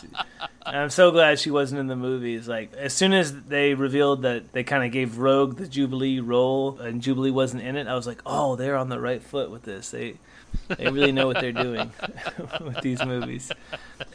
I'm 0.64 0.92
so 0.92 1.10
glad 1.10 1.40
she 1.40 1.50
wasn't 1.50 1.82
in 1.82 1.88
the 1.88 1.96
movies. 1.96 2.48
Like, 2.48 2.74
as 2.74 2.94
soon 2.94 3.14
as 3.14 3.34
they 3.42 3.74
revealed 3.74 4.22
that 4.22 4.54
they 4.54 4.64
kind 4.64 4.86
of 4.86 4.92
gave 4.92 5.18
Rogue 5.18 5.58
the 5.58 5.68
Jubilee 5.68 6.20
role 6.20 6.78
and 6.78 7.02
Jubilee 7.02 7.32
wasn't 7.32 7.64
in 7.64 7.76
it, 7.76 7.88
I 7.88 7.96
was 7.96 8.06
like, 8.06 8.22
oh, 8.28 8.56
they're 8.56 8.78
on 8.78 8.90
the 8.90 9.00
right 9.00 9.24
foot 9.24 9.50
with 9.50 9.64
this. 9.64 9.90
They 9.90 10.20
they 10.68 10.90
really 10.90 11.12
know 11.12 11.28
what 11.28 11.40
they're 11.40 11.52
doing 11.52 11.92
with 12.62 12.82
these 12.82 13.04
movies. 13.04 13.52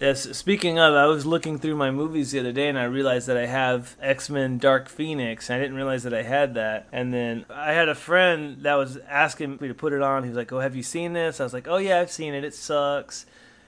Yes, 0.01 0.23
speaking 0.37 0.79
of, 0.79 0.95
I 0.95 1.07
was 1.07 1.27
looking 1.27 1.59
through 1.59 1.77
my 1.77 1.91
movies 1.91 2.31
the 2.31 2.41
other 2.41 2.53
day 2.53 2.69
and 2.69 2.79
I 2.79 2.85
realized 2.85 3.27
that 3.27 3.37
I 3.37 3.47
have 3.47 3.97
X 4.01 4.31
Men 4.31 4.59
Dark 4.59 4.89
Phoenix. 4.89 5.51
I 5.51 5.59
didn't 5.59 5.75
realize 5.75 6.05
that 6.05 6.15
I 6.15 6.23
had 6.23 6.55
that. 6.55 6.87
And 6.93 7.13
then 7.13 7.45
I 7.51 7.73
had 7.73 7.89
a 7.89 7.95
friend 7.95 8.59
that 8.63 8.75
was 8.75 8.97
asking 9.09 9.59
me 9.61 9.69
to 9.69 9.75
put 9.75 9.93
it 9.93 10.03
on. 10.03 10.23
He 10.23 10.29
was 10.29 10.37
like, 10.37 10.53
Oh, 10.53 10.61
have 10.61 10.77
you 10.77 10.83
seen 10.83 11.13
this? 11.13 11.41
I 11.41 11.45
was 11.45 11.53
like, 11.53 11.67
Oh, 11.67 11.79
yeah, 11.79 12.01
I've 12.01 12.13
seen 12.13 12.35
it. 12.35 12.45
It 12.45 12.55
sucks. 12.55 13.27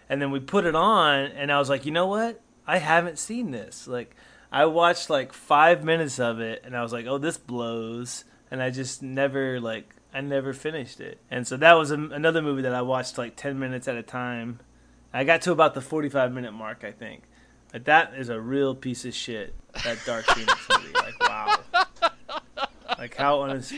And 0.09 0.23
then 0.23 0.31
we 0.31 0.41
put 0.41 0.65
it 0.65 0.75
on 0.77 1.27
and 1.27 1.51
I 1.51 1.59
was 1.59 1.69
like, 1.69 1.87
You 1.87 1.93
know 1.93 2.07
what? 2.07 2.41
I 2.67 2.79
haven't 2.79 3.19
seen 3.19 3.51
this. 3.51 3.89
Like, 3.89 4.15
I 4.53 4.67
watched 4.67 5.11
like 5.11 5.33
five 5.33 5.85
minutes 5.85 6.21
of 6.21 6.41
it 6.41 6.63
and 6.65 6.77
I 6.77 6.83
was 6.83 6.93
like, 6.93 7.07
Oh, 7.07 7.19
this 7.19 7.37
blows. 7.37 8.25
And 8.49 8.63
I 8.63 8.71
just 8.71 9.03
never, 9.03 9.61
like, 9.61 9.96
I 10.17 10.23
never 10.23 10.55
finished 10.55 10.99
it. 10.99 11.21
And 11.31 11.47
so 11.47 11.59
that 11.59 11.75
was 11.75 11.91
a, 11.91 11.95
another 11.95 12.41
movie 12.41 12.63
that 12.63 12.75
I 12.75 12.81
watched 12.81 13.19
like 13.19 13.37
10 13.37 13.59
minutes 13.59 13.87
at 13.87 13.97
a 13.97 14.03
time. 14.03 14.61
I 15.13 15.25
got 15.25 15.43
to 15.43 15.53
about 15.53 15.75
the 15.75 15.83
45 15.83 16.33
minute 16.33 16.53
mark, 16.53 16.85
I 16.85 16.93
think. 16.93 17.25
But 17.71 17.85
that 17.85 18.15
is 18.17 18.31
a 18.31 18.41
real 18.41 18.75
piece 18.75 19.05
of 19.05 19.13
shit, 19.13 19.53
that 19.85 19.99
Dark 20.07 20.25
Phoenix 20.25 20.59
movie. 20.71 20.95
Like, 20.95 21.21
wow. 21.21 21.59
Like, 22.99 23.15
how 23.15 23.41
honest. 23.41 23.75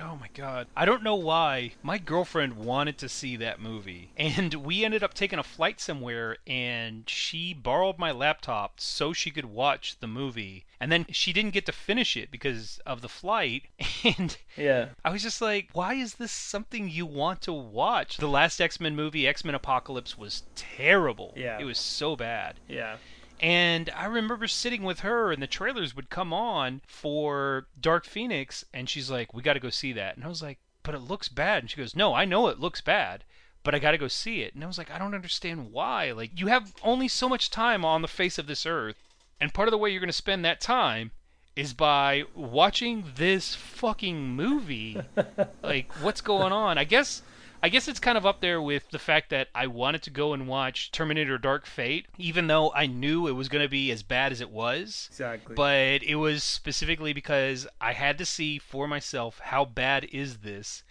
Oh 0.00 0.16
my 0.20 0.28
god. 0.34 0.66
I 0.76 0.84
don't 0.84 1.02
know 1.02 1.14
why. 1.14 1.72
My 1.82 1.98
girlfriend 1.98 2.56
wanted 2.56 2.98
to 2.98 3.08
see 3.08 3.36
that 3.36 3.60
movie. 3.60 4.10
And 4.16 4.52
we 4.66 4.84
ended 4.84 5.02
up 5.02 5.14
taking 5.14 5.38
a 5.38 5.42
flight 5.44 5.80
somewhere 5.80 6.36
and 6.46 7.08
she 7.08 7.54
borrowed 7.54 7.98
my 7.98 8.10
laptop 8.10 8.80
so 8.80 9.12
she 9.12 9.30
could 9.30 9.44
watch 9.46 9.96
the 10.00 10.06
movie. 10.08 10.64
And 10.80 10.90
then 10.90 11.06
she 11.10 11.32
didn't 11.32 11.52
get 11.54 11.64
to 11.66 11.72
finish 11.72 12.16
it 12.16 12.30
because 12.30 12.80
of 12.84 13.00
the 13.02 13.08
flight. 13.08 13.64
And 14.04 14.36
Yeah. 14.56 14.88
I 15.04 15.10
was 15.10 15.22
just 15.22 15.40
like, 15.40 15.70
why 15.72 15.94
is 15.94 16.16
this 16.16 16.32
something 16.32 16.90
you 16.90 17.06
want 17.06 17.40
to 17.42 17.52
watch? 17.52 18.18
The 18.18 18.28
last 18.28 18.60
X 18.60 18.78
Men 18.78 18.94
movie, 18.94 19.26
X 19.26 19.44
Men 19.44 19.54
Apocalypse, 19.54 20.18
was 20.18 20.42
terrible. 20.54 21.32
Yeah. 21.36 21.58
It 21.58 21.64
was 21.64 21.78
so 21.78 22.16
bad. 22.16 22.56
Yeah. 22.68 22.96
And 23.44 23.90
I 23.94 24.06
remember 24.06 24.48
sitting 24.48 24.84
with 24.84 25.00
her, 25.00 25.30
and 25.30 25.42
the 25.42 25.46
trailers 25.46 25.94
would 25.94 26.08
come 26.08 26.32
on 26.32 26.80
for 26.86 27.66
Dark 27.78 28.06
Phoenix, 28.06 28.64
and 28.72 28.88
she's 28.88 29.10
like, 29.10 29.34
"We 29.34 29.42
got 29.42 29.52
to 29.52 29.60
go 29.60 29.68
see 29.68 29.92
that." 29.92 30.16
And 30.16 30.24
I 30.24 30.28
was 30.28 30.40
like, 30.40 30.60
"But 30.82 30.94
it 30.94 31.00
looks 31.00 31.28
bad." 31.28 31.62
And 31.62 31.70
she 31.70 31.76
goes, 31.76 31.94
"No, 31.94 32.14
I 32.14 32.24
know 32.24 32.48
it 32.48 32.58
looks 32.58 32.80
bad, 32.80 33.22
but 33.62 33.74
I 33.74 33.80
got 33.80 33.90
to 33.90 33.98
go 33.98 34.08
see 34.08 34.40
it." 34.40 34.54
And 34.54 34.64
I 34.64 34.66
was 34.66 34.78
like, 34.78 34.90
"I 34.90 34.96
don't 34.96 35.14
understand 35.14 35.72
why. 35.72 36.10
Like, 36.12 36.40
you 36.40 36.46
have 36.46 36.72
only 36.82 37.06
so 37.06 37.28
much 37.28 37.50
time 37.50 37.84
on 37.84 38.00
the 38.00 38.08
face 38.08 38.38
of 38.38 38.46
this 38.46 38.64
earth, 38.64 38.96
and 39.38 39.52
part 39.52 39.68
of 39.68 39.72
the 39.72 39.78
way 39.78 39.90
you're 39.90 40.00
going 40.00 40.08
to 40.08 40.14
spend 40.14 40.42
that 40.46 40.62
time." 40.62 41.10
Is 41.54 41.74
by 41.74 42.24
watching 42.34 43.12
this 43.14 43.54
fucking 43.54 44.34
movie. 44.34 45.02
like, 45.62 45.92
what's 46.00 46.22
going 46.22 46.52
on? 46.52 46.78
I 46.78 46.84
guess 46.84 47.20
I 47.64 47.70
guess 47.70 47.88
it's 47.88 47.98
kind 47.98 48.18
of 48.18 48.26
up 48.26 48.42
there 48.42 48.60
with 48.60 48.90
the 48.90 48.98
fact 48.98 49.30
that 49.30 49.48
I 49.54 49.68
wanted 49.68 50.02
to 50.02 50.10
go 50.10 50.34
and 50.34 50.46
watch 50.46 50.92
Terminator 50.92 51.38
Dark 51.38 51.64
Fate, 51.64 52.04
even 52.18 52.46
though 52.46 52.70
I 52.74 52.84
knew 52.84 53.26
it 53.26 53.32
was 53.32 53.48
going 53.48 53.64
to 53.64 53.70
be 53.70 53.90
as 53.90 54.02
bad 54.02 54.32
as 54.32 54.42
it 54.42 54.50
was. 54.50 55.06
Exactly. 55.10 55.54
But 55.54 56.02
it 56.02 56.16
was 56.16 56.44
specifically 56.44 57.14
because 57.14 57.66
I 57.80 57.94
had 57.94 58.18
to 58.18 58.26
see 58.26 58.58
for 58.58 58.86
myself 58.86 59.38
how 59.44 59.64
bad 59.64 60.04
is 60.12 60.40
this. 60.40 60.82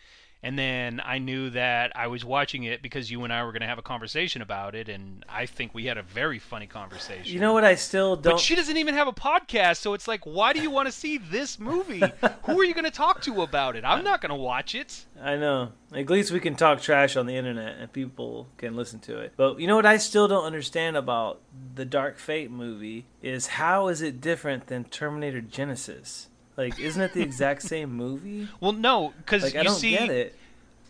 And 0.44 0.60
then 0.60 1.02
I 1.04 1.20
knew 1.20 1.50
that 1.52 1.94
I 1.96 2.08
was 2.08 2.26
watching 2.26 2.64
it 2.66 2.82
because 2.82 3.10
you 3.10 3.24
and 3.24 3.32
I 3.32 3.44
were 3.46 3.54
going 3.54 3.62
to 3.62 3.68
have 3.68 3.78
a 3.78 3.84
conversation 3.84 4.42
about 4.42 4.76
it, 4.76 4.90
and 4.90 5.24
I 5.30 5.46
think 5.46 5.74
we 5.74 5.86
had 5.86 5.98
a 5.98 6.04
very 6.04 6.38
funny 6.38 6.68
conversation. 6.68 7.34
you 7.34 7.40
know 7.40 7.54
what 7.54 7.64
I 7.64 7.76
still 7.76 8.18
don't. 8.18 8.34
But 8.34 8.40
she 8.42 8.54
doesn't 8.54 8.76
even 8.76 8.94
have 8.94 9.08
a 9.08 9.14
podcast, 9.14 9.78
so 9.78 9.94
it's 9.94 10.06
like, 10.08 10.26
why 10.26 10.52
do 10.52 10.62
you 10.62 10.70
want 10.70 10.88
to 10.88 10.92
see 10.92 11.18
this 11.18 11.58
movie? 11.60 12.04
Who 12.44 12.60
are 12.60 12.66
you 12.66 12.74
going 12.74 12.84
to 12.84 12.92
talk 12.92 13.22
to 13.22 13.42
about 13.42 13.78
it? 13.78 13.86
I'm 13.86 14.04
not 14.04 14.20
going 14.20 14.32
to 14.32 14.36
watch 14.36 14.76
it. 14.76 15.06
I 15.22 15.38
know. 15.38 15.72
At 15.94 16.10
least 16.10 16.32
we 16.32 16.42
can 16.42 16.56
talk 16.56 16.82
trash 16.82 17.16
on 17.16 17.26
the 17.26 17.36
internet 17.38 17.78
and 17.80 17.94
people 17.94 18.50
can 18.58 18.76
listen 18.76 19.00
to 19.02 19.20
it. 19.20 19.34
But 19.38 19.60
you 19.62 19.68
know 19.68 19.78
what 19.78 19.86
I 19.86 19.96
still 19.98 20.28
don't 20.28 20.44
understand 20.44 20.98
about 20.98 21.40
the 21.76 21.86
Dark 21.86 22.18
Fate 22.18 22.52
movie 22.52 23.06
is 23.22 23.48
how 23.48 23.88
is 23.88 24.02
it 24.02 24.20
different 24.20 24.68
than 24.68 24.84
Terminator 24.86 25.42
Genisys? 25.42 26.28
Like, 26.56 26.80
isn't 26.80 27.02
it 27.02 27.14
the 27.14 27.22
exact 27.22 27.64
same 27.64 27.92
movie? 27.94 28.48
Well, 28.60 28.74
no, 28.74 29.14
because 29.18 29.44
Like, 29.44 29.54
you 29.56 29.60
I 29.62 29.64
don't 29.64 29.76
see, 29.76 29.92
get 29.92 30.10
it. 30.10 30.36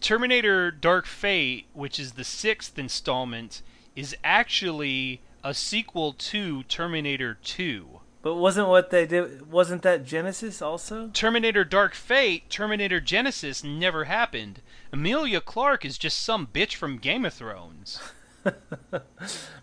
Terminator 0.02 0.70
Dark 0.72 1.06
Fate, 1.06 1.66
which 1.74 1.98
is 2.00 2.14
the 2.14 2.24
sixth 2.26 2.78
installment, 2.78 3.62
is 3.96 4.16
actually 4.24 5.22
a 5.44 5.54
sequel 5.54 6.14
to 6.14 6.64
Terminator 6.64 7.38
2. 7.44 8.00
But 8.22 8.36
wasn't 8.36 8.70
what 8.70 8.90
they 8.90 9.06
did? 9.06 9.52
Wasn't 9.52 9.82
that 9.82 10.06
Genisys 10.06 10.62
also? 10.62 11.10
Terminator 11.14 11.64
Dark 11.66 11.94
Fate, 11.94 12.50
Terminator 12.50 13.02
Genisys 13.02 13.64
never 13.64 14.06
happened. 14.06 14.62
Emilia 14.94 15.42
Clarke 15.42 15.84
is 15.86 15.98
just 15.98 16.22
some 16.22 16.48
bitch 16.48 16.76
from 16.76 16.98
Game 16.98 17.26
of 17.26 17.34
Thrones. 17.34 18.00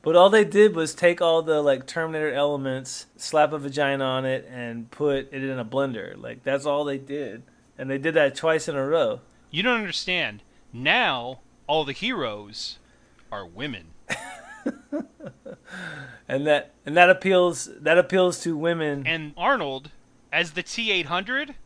But 0.02 0.16
all 0.16 0.30
they 0.30 0.44
did 0.44 0.74
was 0.74 0.94
take 0.94 1.20
all 1.20 1.42
the 1.42 1.60
like 1.60 1.86
Terminator 1.86 2.32
elements, 2.32 3.06
slap 3.16 3.52
a 3.52 3.58
vagina 3.58 4.02
on 4.02 4.24
it, 4.24 4.48
and 4.50 4.90
put 4.90 5.28
it 5.30 5.44
in 5.44 5.58
a 5.58 5.64
blender. 5.64 6.20
Like 6.20 6.42
that's 6.42 6.64
all 6.64 6.84
they 6.84 6.96
did, 6.96 7.42
and 7.76 7.90
they 7.90 7.98
did 7.98 8.14
that 8.14 8.34
twice 8.34 8.66
in 8.66 8.76
a 8.76 8.86
row. 8.86 9.20
You 9.50 9.62
don't 9.62 9.78
understand. 9.78 10.42
Now, 10.72 11.40
all 11.66 11.84
the 11.84 11.92
heroes 11.92 12.78
are 13.30 13.44
women. 13.44 13.88
And 16.30 16.46
that 16.46 16.74
and 16.86 16.96
that 16.96 17.10
appeals 17.10 17.68
that 17.80 17.98
appeals 17.98 18.38
to 18.42 18.56
women. 18.56 19.04
And 19.04 19.32
Arnold, 19.36 19.90
as 20.32 20.52
the 20.52 20.62
T 20.62 20.92
800, 20.92 21.56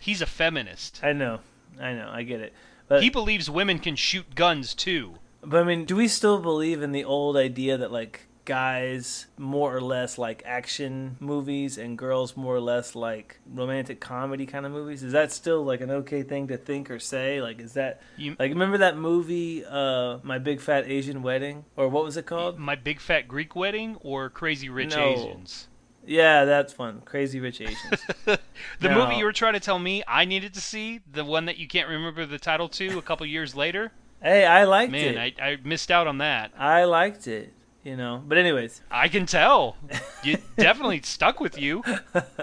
he's 0.00 0.22
a 0.22 0.26
feminist. 0.26 1.00
I 1.02 1.12
know, 1.12 1.40
I 1.78 1.92
know, 1.92 2.08
I 2.10 2.22
get 2.22 2.40
it. 2.40 2.54
But 2.88 3.02
He 3.02 3.10
believes 3.10 3.50
women 3.50 3.78
can 3.78 3.96
shoot 3.96 4.34
guns 4.34 4.72
too. 4.72 5.16
But 5.42 5.60
I 5.60 5.64
mean, 5.64 5.84
do 5.84 5.96
we 5.96 6.08
still 6.08 6.38
believe 6.40 6.82
in 6.82 6.92
the 6.92 7.04
old 7.04 7.36
idea 7.36 7.76
that 7.78 7.92
like 7.92 8.26
guys 8.44 9.26
more 9.36 9.76
or 9.76 9.80
less 9.80 10.16
like 10.16 10.42
action 10.46 11.16
movies 11.20 11.76
and 11.76 11.98
girls 11.98 12.34
more 12.34 12.54
or 12.56 12.60
less 12.60 12.94
like 12.94 13.38
romantic 13.46 14.00
comedy 14.00 14.46
kind 14.46 14.64
of 14.66 14.72
movies? 14.72 15.02
Is 15.02 15.12
that 15.12 15.30
still 15.32 15.62
like 15.64 15.80
an 15.82 15.90
okay 15.90 16.22
thing 16.22 16.48
to 16.48 16.56
think 16.56 16.90
or 16.90 16.98
say? 16.98 17.40
Like 17.42 17.60
is 17.60 17.74
that 17.74 18.00
You- 18.16 18.36
like 18.38 18.50
remember 18.50 18.78
that 18.78 18.96
movie 18.96 19.64
uh 19.68 20.18
My 20.22 20.38
Big 20.38 20.60
Fat 20.60 20.84
Asian 20.88 21.22
Wedding 21.22 21.64
or 21.76 21.88
what 21.88 22.04
was 22.04 22.16
it 22.16 22.26
called? 22.26 22.58
My 22.58 22.74
Big 22.74 23.00
Fat 23.00 23.28
Greek 23.28 23.54
Wedding 23.54 23.96
or 24.00 24.30
Crazy 24.30 24.68
Rich 24.68 24.96
No. 24.96 25.04
Asians? 25.08 25.68
Yeah, 26.06 26.46
that's 26.46 26.78
one. 26.78 27.02
Crazy 27.02 27.38
Rich 27.38 27.60
Asians. 27.60 28.00
The 28.80 28.88
No. 28.88 28.94
movie 29.04 29.16
you 29.16 29.24
were 29.24 29.32
trying 29.32 29.52
to 29.52 29.60
tell 29.60 29.78
me 29.78 30.02
I 30.08 30.24
needed 30.24 30.54
to 30.54 30.60
see, 30.60 31.00
the 31.10 31.24
one 31.24 31.44
that 31.44 31.58
you 31.58 31.68
can't 31.68 31.88
remember 31.88 32.24
the 32.26 32.38
title 32.38 32.68
to 32.70 32.98
a 32.98 33.02
couple 33.02 33.24
years 33.26 33.54
later? 33.54 33.92
Hey, 34.22 34.44
I 34.46 34.64
liked 34.64 34.92
Man, 34.92 35.16
it. 35.16 35.38
I, 35.40 35.44
I 35.50 35.56
missed 35.64 35.90
out 35.90 36.06
on 36.06 36.18
that. 36.18 36.52
I 36.58 36.84
liked 36.84 37.26
it, 37.26 37.52
you 37.84 37.96
know. 37.96 38.22
But 38.26 38.38
anyways, 38.38 38.80
I 38.90 39.08
can 39.08 39.26
tell. 39.26 39.76
You 40.24 40.36
definitely 40.56 41.00
stuck 41.04 41.38
with 41.38 41.56
you. 41.60 41.84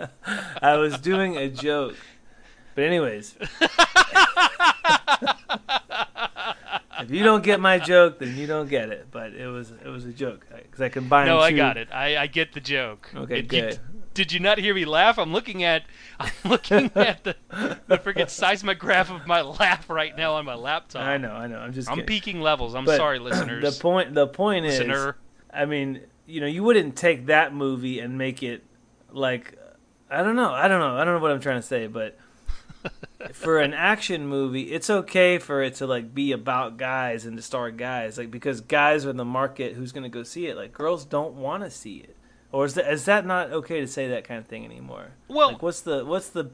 I 0.62 0.78
was 0.78 0.98
doing 0.98 1.36
a 1.36 1.50
joke. 1.50 1.98
But 2.74 2.86
anyways. 2.86 3.36
if 7.02 7.12
you 7.12 7.24
don't 7.24 7.44
get 7.44 7.60
my 7.60 7.80
joke, 7.80 8.20
then 8.20 8.38
you 8.38 8.48
don't 8.48 8.70
get 8.70 8.90
it. 8.90 9.08
But 9.12 9.34
it 9.34 9.48
was 9.48 9.72
it 9.72 9.88
was 9.90 10.06
a 10.06 10.12
joke 10.14 10.46
because 10.50 10.82
I 10.82 10.90
combined. 10.90 11.28
No, 11.28 11.40
I 11.40 11.52
got 11.52 11.78
it. 11.78 11.90
I, 11.92 12.18
I 12.18 12.28
get 12.28 12.54
the 12.54 12.62
joke. 12.62 13.12
Okay, 13.14 13.40
It- 13.40 13.54
you- 13.54 13.62
good. 13.62 13.80
Did 14.15 14.32
you 14.32 14.39
not 14.39 14.58
hear 14.58 14.73
me 14.73 14.86
laugh? 14.86 15.19
I'm 15.19 15.32
looking 15.32 15.63
at 15.63 15.84
I'm 16.19 16.32
looking 16.43 16.89
at 16.95 17.23
the 17.23 17.36
the 17.88 17.97
freaking 17.99 18.30
seismograph 18.30 19.12
of 19.12 19.28
my 19.28 19.41
laugh 19.41 19.88
right 19.89 20.17
now 20.17 20.34
on 20.34 20.45
my 20.45 20.56
laptop. 20.56 21.04
I 21.04 21.17
know, 21.17 21.32
I 21.32 21.45
know. 21.45 21.60
I'm 21.60 21.73
just. 21.73 21.88
I'm 21.89 21.97
kidding. 21.97 22.08
peaking 22.08 22.41
levels. 22.41 22.73
I'm 22.73 22.86
But 22.86 22.97
sorry, 22.97 23.19
listeners. 23.19 23.63
The 23.63 23.80
point. 23.80 24.15
The 24.15 24.25
point 24.25 24.65
is, 24.65 24.80
Listener. 24.80 25.17
I 25.54 25.65
mean, 25.65 26.01
you 26.25 26.41
know, 26.41 26.47
you 26.47 26.63
wouldn't 26.63 26.95
take 26.95 27.28
that 27.28 27.54
movie 27.54 27.99
and 27.99 28.17
make 28.17 28.41
it 28.41 28.63
like 29.12 29.58
I 30.10 30.23
don't 30.23 30.36
know, 30.36 30.51
I 30.51 30.67
don't 30.67 30.80
know, 30.80 30.95
I 30.95 31.04
don't 31.04 31.15
know 31.15 31.21
what 31.21 31.32
I'm 31.32 31.39
trying 31.39 31.62
to 31.62 31.67
say, 31.67 31.88
but 31.88 32.17
for 33.34 33.60
an 33.60 33.73
action 33.73 34.28
movie, 34.28 34.71
it's 34.73 34.89
okay 34.89 35.39
for 35.39 35.63
it 35.63 35.75
to 35.75 35.88
like 35.88 36.13
be 36.13 36.32
about 36.32 36.78
guys 36.78 37.25
and 37.25 37.36
to 37.38 37.43
star 37.43 37.71
guys, 37.71 38.17
like 38.17 38.30
because 38.30 38.62
guys 38.62 39.06
are 39.06 39.13
the 39.13 39.25
market 39.25 39.73
who's 39.73 39.91
going 39.91 40.04
to 40.04 40.10
go 40.10 40.23
see 40.23 40.47
it. 40.47 40.56
Like 40.56 40.73
girls 40.73 41.06
don't 41.06 41.34
want 41.36 41.63
to 41.63 41.71
see 41.71 41.97
it, 41.97 42.15
or 42.56 42.65
is 42.65 42.74
that 42.76 42.91
is 42.91 43.04
that 43.06 43.26
not 43.26 43.52
okay 43.52 43.82
to 43.82 43.88
say 43.88 44.08
that 44.08 44.24
kind 44.24 44.39
of 44.39 44.48
thing 44.48 44.63
anymore? 44.65 45.12
Well- 45.28 45.50
like 45.54 45.62
what's 45.62 45.82
the 45.82 46.06
what's 46.06 46.30
the 46.30 46.52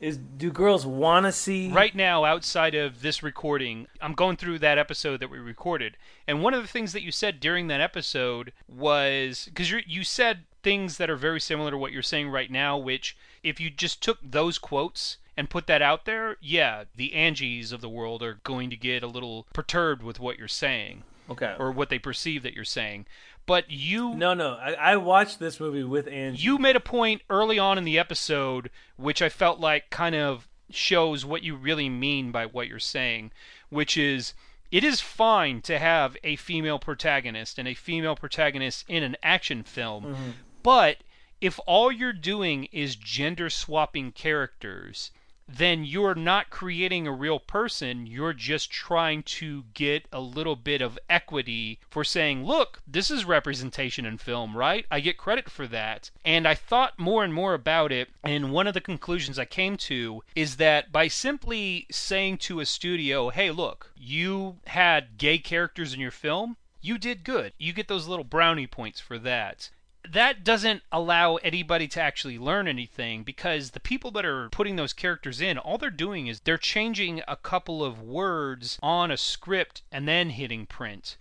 is 0.00 0.18
do 0.18 0.50
girls 0.50 0.84
want 0.84 1.24
to 1.24 1.32
see 1.32 1.70
Right 1.70 1.94
now, 1.94 2.24
outside 2.24 2.74
of 2.74 3.00
this 3.00 3.22
recording, 3.22 3.86
I'm 4.02 4.12
going 4.14 4.36
through 4.36 4.58
that 4.58 4.76
episode 4.76 5.20
that 5.20 5.30
we 5.30 5.38
recorded, 5.38 5.96
and 6.26 6.42
one 6.42 6.52
of 6.52 6.60
the 6.62 6.68
things 6.68 6.92
that 6.92 7.02
you 7.02 7.12
said 7.12 7.38
during 7.40 7.68
that 7.68 7.80
episode 7.80 8.52
was 8.68 9.44
because 9.46 9.70
you 9.70 10.02
said 10.04 10.40
things 10.62 10.96
that 10.98 11.08
are 11.08 11.16
very 11.16 11.40
similar 11.40 11.70
to 11.70 11.78
what 11.78 11.92
you're 11.92 12.02
saying 12.02 12.28
right 12.28 12.50
now. 12.50 12.76
Which, 12.76 13.16
if 13.42 13.60
you 13.60 13.70
just 13.70 14.02
took 14.02 14.18
those 14.22 14.58
quotes 14.58 15.18
and 15.36 15.48
put 15.48 15.66
that 15.68 15.80
out 15.80 16.04
there, 16.04 16.36
yeah, 16.42 16.84
the 16.96 17.12
Angies 17.14 17.72
of 17.72 17.80
the 17.80 17.88
world 17.88 18.22
are 18.22 18.40
going 18.44 18.70
to 18.70 18.76
get 18.76 19.02
a 19.02 19.06
little 19.06 19.46
perturbed 19.54 20.02
with 20.02 20.18
what 20.20 20.38
you're 20.38 20.48
saying 20.48 21.02
Okay. 21.30 21.54
or 21.58 21.70
what 21.72 21.88
they 21.88 21.98
perceive 21.98 22.42
that 22.42 22.54
you're 22.54 22.64
saying. 22.64 23.06
But 23.46 23.70
you 23.70 24.14
no, 24.14 24.34
no. 24.34 24.54
I, 24.54 24.72
I 24.72 24.96
watched 24.96 25.38
this 25.38 25.60
movie 25.60 25.84
with 25.84 26.08
Angie. 26.08 26.42
you 26.42 26.58
made 26.58 26.76
a 26.76 26.80
point 26.80 27.22
early 27.28 27.58
on 27.58 27.76
in 27.78 27.84
the 27.84 27.98
episode 27.98 28.70
which 28.96 29.20
I 29.20 29.28
felt 29.28 29.60
like 29.60 29.90
kind 29.90 30.14
of 30.14 30.48
shows 30.70 31.24
what 31.24 31.42
you 31.42 31.54
really 31.54 31.88
mean 31.88 32.30
by 32.30 32.46
what 32.46 32.68
you're 32.68 32.78
saying, 32.78 33.32
which 33.68 33.96
is 33.96 34.34
it 34.70 34.82
is 34.82 35.00
fine 35.00 35.60
to 35.62 35.78
have 35.78 36.16
a 36.24 36.36
female 36.36 36.78
protagonist 36.78 37.58
and 37.58 37.68
a 37.68 37.74
female 37.74 38.16
protagonist 38.16 38.84
in 38.88 39.02
an 39.02 39.16
action 39.22 39.62
film, 39.62 40.04
mm-hmm. 40.04 40.30
but 40.62 40.98
if 41.40 41.60
all 41.66 41.92
you're 41.92 42.12
doing 42.12 42.64
is 42.72 42.96
gender 42.96 43.50
swapping 43.50 44.10
characters, 44.10 45.10
then 45.46 45.84
you're 45.84 46.14
not 46.14 46.50
creating 46.50 47.06
a 47.06 47.12
real 47.12 47.38
person. 47.38 48.06
You're 48.06 48.32
just 48.32 48.70
trying 48.70 49.22
to 49.24 49.64
get 49.74 50.06
a 50.12 50.20
little 50.20 50.56
bit 50.56 50.80
of 50.80 50.98
equity 51.08 51.78
for 51.90 52.04
saying, 52.04 52.44
look, 52.44 52.80
this 52.86 53.10
is 53.10 53.24
representation 53.24 54.06
in 54.06 54.18
film, 54.18 54.56
right? 54.56 54.86
I 54.90 55.00
get 55.00 55.18
credit 55.18 55.50
for 55.50 55.66
that. 55.68 56.10
And 56.24 56.48
I 56.48 56.54
thought 56.54 56.98
more 56.98 57.24
and 57.24 57.34
more 57.34 57.54
about 57.54 57.92
it. 57.92 58.08
And 58.22 58.52
one 58.52 58.66
of 58.66 58.74
the 58.74 58.80
conclusions 58.80 59.38
I 59.38 59.44
came 59.44 59.76
to 59.78 60.22
is 60.34 60.56
that 60.56 60.90
by 60.90 61.08
simply 61.08 61.86
saying 61.90 62.38
to 62.38 62.60
a 62.60 62.66
studio, 62.66 63.30
hey, 63.30 63.50
look, 63.50 63.92
you 63.96 64.56
had 64.66 65.18
gay 65.18 65.38
characters 65.38 65.92
in 65.92 66.00
your 66.00 66.10
film, 66.10 66.56
you 66.80 66.98
did 66.98 67.24
good. 67.24 67.52
You 67.58 67.72
get 67.72 67.88
those 67.88 68.08
little 68.08 68.24
brownie 68.24 68.66
points 68.66 69.00
for 69.00 69.18
that 69.18 69.70
that 70.10 70.44
doesn't 70.44 70.82
allow 70.92 71.36
anybody 71.36 71.88
to 71.88 72.00
actually 72.00 72.38
learn 72.38 72.68
anything 72.68 73.22
because 73.22 73.70
the 73.70 73.80
people 73.80 74.10
that 74.12 74.24
are 74.24 74.48
putting 74.50 74.76
those 74.76 74.92
characters 74.92 75.40
in, 75.40 75.56
all 75.58 75.78
they're 75.78 75.90
doing 75.90 76.26
is 76.26 76.40
they're 76.40 76.58
changing 76.58 77.22
a 77.26 77.36
couple 77.36 77.82
of 77.84 78.00
words 78.02 78.78
on 78.82 79.10
a 79.10 79.16
script 79.16 79.82
and 79.90 80.06
then 80.06 80.30
hitting 80.30 80.66
print. 80.66 81.16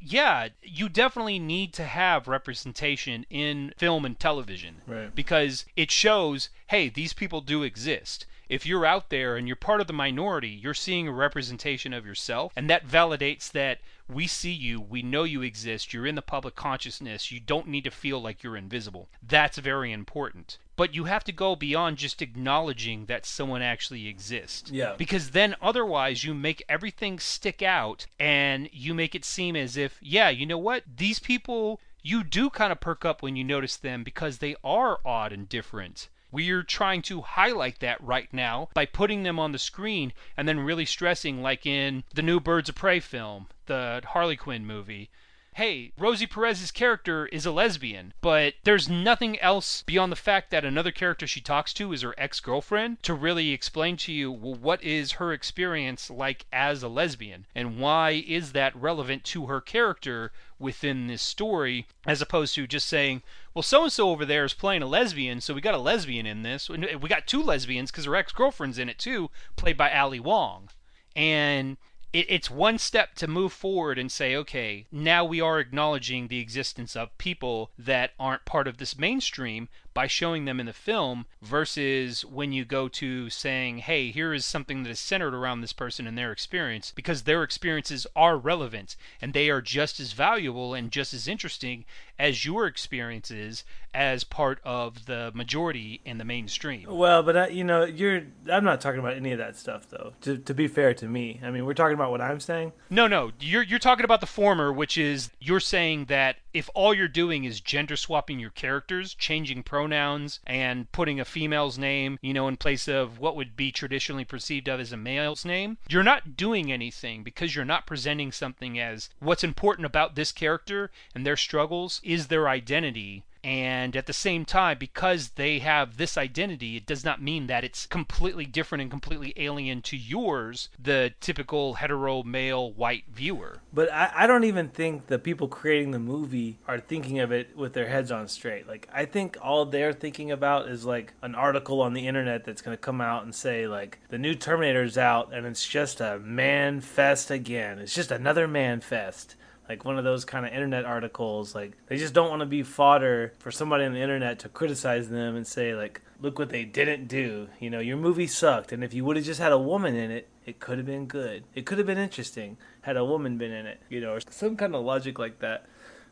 Yeah, 0.00 0.48
you 0.62 0.88
definitely 0.88 1.40
need 1.40 1.72
to 1.74 1.84
have 1.84 2.28
representation 2.28 3.26
in 3.28 3.74
film 3.76 4.04
and 4.04 4.18
television 4.18 4.82
Right. 4.86 5.12
because 5.12 5.64
it 5.74 5.90
shows, 5.90 6.50
hey, 6.68 6.88
these 6.88 7.12
people 7.12 7.40
do 7.40 7.64
exist. 7.64 8.24
If 8.48 8.64
you're 8.64 8.86
out 8.86 9.10
there 9.10 9.36
and 9.36 9.46
you're 9.46 9.56
part 9.56 9.80
of 9.80 9.86
the 9.86 9.92
minority, 9.92 10.48
you're 10.48 10.74
seeing 10.74 11.06
a 11.06 11.12
representation 11.12 11.92
of 11.92 12.06
yourself, 12.06 12.52
and 12.56 12.68
that 12.70 12.86
validates 12.86 13.50
that 13.52 13.78
we 14.08 14.26
see 14.26 14.52
you, 14.52 14.80
we 14.80 15.02
know 15.02 15.24
you 15.24 15.42
exist, 15.42 15.92
you're 15.92 16.06
in 16.06 16.14
the 16.14 16.22
public 16.22 16.56
consciousness, 16.56 17.30
you 17.30 17.40
don't 17.40 17.68
need 17.68 17.84
to 17.84 17.90
feel 17.90 18.20
like 18.20 18.42
you're 18.42 18.56
invisible. 18.56 19.08
That's 19.22 19.58
very 19.58 19.92
important. 19.92 20.56
But 20.76 20.94
you 20.94 21.04
have 21.04 21.24
to 21.24 21.32
go 21.32 21.56
beyond 21.56 21.98
just 21.98 22.22
acknowledging 22.22 23.06
that 23.06 23.26
someone 23.26 23.60
actually 23.60 24.06
exists. 24.06 24.70
Yeah. 24.70 24.94
Because 24.96 25.30
then 25.30 25.56
otherwise 25.60 26.24
you 26.24 26.32
make 26.32 26.64
everything 26.68 27.18
stick 27.18 27.62
out 27.62 28.06
and 28.18 28.70
you 28.72 28.94
make 28.94 29.14
it 29.14 29.24
seem 29.24 29.56
as 29.56 29.76
if, 29.76 29.98
yeah, 30.00 30.30
you 30.30 30.46
know 30.46 30.56
what? 30.56 30.84
These 30.96 31.18
people, 31.18 31.80
you 32.02 32.24
do 32.24 32.48
kind 32.48 32.72
of 32.72 32.80
perk 32.80 33.04
up 33.04 33.22
when 33.22 33.36
you 33.36 33.44
notice 33.44 33.76
them 33.76 34.04
because 34.04 34.38
they 34.38 34.56
are 34.64 35.00
odd 35.04 35.32
and 35.32 35.48
different. 35.48 36.08
We're 36.30 36.62
trying 36.62 37.02
to 37.02 37.22
highlight 37.22 37.80
that 37.80 38.00
right 38.02 38.32
now 38.32 38.68
by 38.74 38.84
putting 38.84 39.22
them 39.22 39.38
on 39.38 39.52
the 39.52 39.58
screen 39.58 40.12
and 40.36 40.46
then 40.46 40.60
really 40.60 40.84
stressing, 40.84 41.42
like 41.42 41.64
in 41.64 42.04
the 42.14 42.22
new 42.22 42.38
Birds 42.38 42.68
of 42.68 42.74
Prey 42.74 43.00
film, 43.00 43.48
the 43.66 44.02
Harley 44.08 44.36
Quinn 44.36 44.66
movie. 44.66 45.10
Hey, 45.58 45.90
Rosie 45.98 46.28
Perez's 46.28 46.70
character 46.70 47.26
is 47.26 47.44
a 47.44 47.50
lesbian, 47.50 48.14
but 48.20 48.54
there's 48.62 48.88
nothing 48.88 49.40
else 49.40 49.82
beyond 49.82 50.12
the 50.12 50.14
fact 50.14 50.52
that 50.52 50.64
another 50.64 50.92
character 50.92 51.26
she 51.26 51.40
talks 51.40 51.74
to 51.74 51.92
is 51.92 52.02
her 52.02 52.14
ex 52.16 52.38
girlfriend 52.38 53.02
to 53.02 53.12
really 53.12 53.50
explain 53.50 53.96
to 53.96 54.12
you, 54.12 54.30
well, 54.30 54.54
what 54.54 54.80
is 54.84 55.18
her 55.18 55.32
experience 55.32 56.10
like 56.10 56.46
as 56.52 56.84
a 56.84 56.88
lesbian? 56.88 57.46
And 57.56 57.80
why 57.80 58.22
is 58.24 58.52
that 58.52 58.76
relevant 58.76 59.24
to 59.24 59.46
her 59.46 59.60
character 59.60 60.30
within 60.60 61.08
this 61.08 61.22
story, 61.22 61.88
as 62.06 62.22
opposed 62.22 62.54
to 62.54 62.68
just 62.68 62.86
saying, 62.86 63.24
well, 63.52 63.64
so 63.64 63.82
and 63.82 63.92
so 63.92 64.10
over 64.10 64.24
there 64.24 64.44
is 64.44 64.54
playing 64.54 64.82
a 64.82 64.86
lesbian, 64.86 65.40
so 65.40 65.54
we 65.54 65.60
got 65.60 65.74
a 65.74 65.78
lesbian 65.78 66.24
in 66.24 66.44
this. 66.44 66.68
We 66.68 67.08
got 67.08 67.26
two 67.26 67.42
lesbians 67.42 67.90
because 67.90 68.04
her 68.04 68.14
ex 68.14 68.30
girlfriend's 68.30 68.78
in 68.78 68.88
it 68.88 69.00
too, 69.00 69.28
played 69.56 69.76
by 69.76 69.92
Ali 69.92 70.20
Wong. 70.20 70.68
And 71.16 71.78
it, 72.12 72.26
it's 72.28 72.50
one 72.50 72.78
step 72.78 73.14
to 73.16 73.26
move 73.26 73.52
forward 73.52 73.98
and 73.98 74.10
say, 74.10 74.34
okay, 74.36 74.86
now 74.90 75.24
we 75.24 75.40
are 75.40 75.58
acknowledging 75.60 76.28
the 76.28 76.40
existence 76.40 76.96
of 76.96 77.16
people 77.18 77.70
that 77.78 78.12
aren't 78.18 78.44
part 78.44 78.66
of 78.66 78.78
this 78.78 78.98
mainstream 78.98 79.68
by 79.98 80.06
showing 80.06 80.44
them 80.44 80.60
in 80.60 80.66
the 80.66 80.72
film 80.72 81.26
versus 81.42 82.24
when 82.24 82.52
you 82.52 82.64
go 82.64 82.86
to 82.86 83.28
saying, 83.28 83.78
hey, 83.78 84.12
here 84.12 84.32
is 84.32 84.46
something 84.46 84.84
that 84.84 84.90
is 84.90 85.00
centered 85.00 85.34
around 85.34 85.60
this 85.60 85.72
person 85.72 86.06
and 86.06 86.16
their 86.16 86.30
experience 86.30 86.92
because 86.94 87.22
their 87.22 87.42
experiences 87.42 88.06
are 88.14 88.38
relevant 88.38 88.94
and 89.20 89.32
they 89.32 89.50
are 89.50 89.60
just 89.60 89.98
as 89.98 90.12
valuable 90.12 90.72
and 90.72 90.92
just 90.92 91.12
as 91.12 91.26
interesting 91.26 91.84
as 92.16 92.44
your 92.44 92.64
experiences 92.66 93.64
as 93.94 94.22
part 94.22 94.60
of 94.64 95.06
the 95.06 95.32
majority 95.34 96.00
in 96.04 96.18
the 96.18 96.24
mainstream. 96.24 96.86
Well, 96.88 97.22
but 97.22 97.36
I, 97.36 97.48
you 97.48 97.64
know, 97.64 97.84
you're. 97.84 98.22
I'm 98.50 98.64
not 98.64 98.80
talking 98.80 99.00
about 99.00 99.14
any 99.14 99.32
of 99.32 99.38
that 99.38 99.56
stuff, 99.56 99.88
though. 99.88 100.12
To, 100.22 100.36
to 100.36 100.54
be 100.54 100.68
fair 100.68 100.94
to 100.94 101.08
me, 101.08 101.40
I 101.42 101.50
mean, 101.50 101.64
we're 101.64 101.74
talking 101.74 101.94
about 101.94 102.10
what 102.10 102.20
I'm 102.20 102.40
saying. 102.40 102.72
No, 102.90 103.06
no, 103.06 103.32
you're 103.40 103.62
you're 103.62 103.78
talking 103.78 104.04
about 104.04 104.20
the 104.20 104.26
former, 104.26 104.72
which 104.72 104.98
is 104.98 105.30
you're 105.40 105.60
saying 105.60 106.06
that 106.06 106.36
if 106.58 106.68
all 106.74 106.92
you're 106.92 107.06
doing 107.06 107.44
is 107.44 107.60
gender 107.60 107.94
swapping 107.94 108.40
your 108.40 108.50
characters, 108.50 109.14
changing 109.14 109.62
pronouns 109.62 110.40
and 110.44 110.90
putting 110.90 111.20
a 111.20 111.24
female's 111.24 111.78
name, 111.78 112.18
you 112.20 112.34
know, 112.34 112.48
in 112.48 112.56
place 112.56 112.88
of 112.88 113.20
what 113.20 113.36
would 113.36 113.56
be 113.56 113.70
traditionally 113.70 114.24
perceived 114.24 114.66
of 114.66 114.80
as 114.80 114.92
a 114.92 114.96
male's 114.96 115.44
name, 115.44 115.78
you're 115.88 116.02
not 116.02 116.36
doing 116.36 116.72
anything 116.72 117.22
because 117.22 117.54
you're 117.54 117.64
not 117.64 117.86
presenting 117.86 118.32
something 118.32 118.76
as 118.76 119.08
what's 119.20 119.44
important 119.44 119.86
about 119.86 120.16
this 120.16 120.32
character 120.32 120.90
and 121.14 121.24
their 121.24 121.36
struggles 121.36 122.00
is 122.02 122.26
their 122.26 122.48
identity 122.48 123.22
and 123.48 123.96
at 123.96 124.04
the 124.04 124.12
same 124.12 124.44
time, 124.44 124.76
because 124.78 125.30
they 125.30 125.60
have 125.60 125.96
this 125.96 126.18
identity, 126.18 126.76
it 126.76 126.84
does 126.84 127.02
not 127.02 127.22
mean 127.22 127.46
that 127.46 127.64
it's 127.64 127.86
completely 127.86 128.44
different 128.44 128.82
and 128.82 128.90
completely 128.90 129.32
alien 129.38 129.80
to 129.80 129.96
yours, 129.96 130.68
the 130.78 131.14
typical 131.18 131.72
hetero 131.72 132.22
male 132.22 132.70
white 132.70 133.04
viewer. 133.10 133.62
But 133.72 133.90
I, 133.90 134.12
I 134.14 134.26
don't 134.26 134.44
even 134.44 134.68
think 134.68 135.06
the 135.06 135.18
people 135.18 135.48
creating 135.48 135.92
the 135.92 135.98
movie 135.98 136.58
are 136.68 136.78
thinking 136.78 137.20
of 137.20 137.32
it 137.32 137.56
with 137.56 137.72
their 137.72 137.88
heads 137.88 138.12
on 138.12 138.28
straight. 138.28 138.68
Like, 138.68 138.86
I 138.92 139.06
think 139.06 139.38
all 139.40 139.64
they're 139.64 139.94
thinking 139.94 140.30
about 140.30 140.68
is 140.68 140.84
like 140.84 141.14
an 141.22 141.34
article 141.34 141.80
on 141.80 141.94
the 141.94 142.06
internet 142.06 142.44
that's 142.44 142.60
going 142.60 142.76
to 142.76 142.82
come 142.82 143.00
out 143.00 143.22
and 143.22 143.34
say, 143.34 143.66
like, 143.66 143.98
the 144.10 144.18
new 144.18 144.34
Terminator's 144.34 144.98
out 144.98 145.32
and 145.32 145.46
it's 145.46 145.66
just 145.66 146.02
a 146.02 146.18
man 146.18 146.82
fest 146.82 147.30
again. 147.30 147.78
It's 147.78 147.94
just 147.94 148.10
another 148.10 148.46
man 148.46 148.82
fest. 148.82 149.36
Like 149.68 149.84
one 149.84 149.98
of 149.98 150.04
those 150.04 150.24
kind 150.24 150.46
of 150.46 150.52
internet 150.52 150.84
articles. 150.84 151.54
Like, 151.54 151.72
they 151.86 151.98
just 151.98 152.14
don't 152.14 152.30
want 152.30 152.40
to 152.40 152.46
be 152.46 152.62
fodder 152.62 153.32
for 153.38 153.50
somebody 153.50 153.84
on 153.84 153.92
the 153.92 154.00
internet 154.00 154.38
to 154.40 154.48
criticize 154.48 155.08
them 155.08 155.36
and 155.36 155.46
say, 155.46 155.74
like, 155.74 156.00
look 156.20 156.38
what 156.38 156.50
they 156.50 156.64
didn't 156.64 157.06
do. 157.06 157.48
You 157.60 157.70
know, 157.70 157.80
your 157.80 157.96
movie 157.96 158.26
sucked. 158.26 158.72
And 158.72 158.82
if 158.82 158.94
you 158.94 159.04
would 159.04 159.16
have 159.16 159.26
just 159.26 159.40
had 159.40 159.52
a 159.52 159.58
woman 159.58 159.94
in 159.94 160.10
it, 160.10 160.28
it 160.46 160.60
could 160.60 160.78
have 160.78 160.86
been 160.86 161.06
good. 161.06 161.44
It 161.54 161.66
could 161.66 161.76
have 161.78 161.86
been 161.86 161.98
interesting 161.98 162.56
had 162.88 162.96
a 162.96 163.04
woman 163.04 163.36
been 163.36 163.52
in 163.52 163.66
it, 163.66 163.78
you 163.90 164.00
know, 164.00 164.14
or 164.14 164.20
some 164.30 164.56
kind 164.56 164.74
of 164.74 164.82
logic 164.82 165.18
like 165.18 165.40
that. 165.40 165.66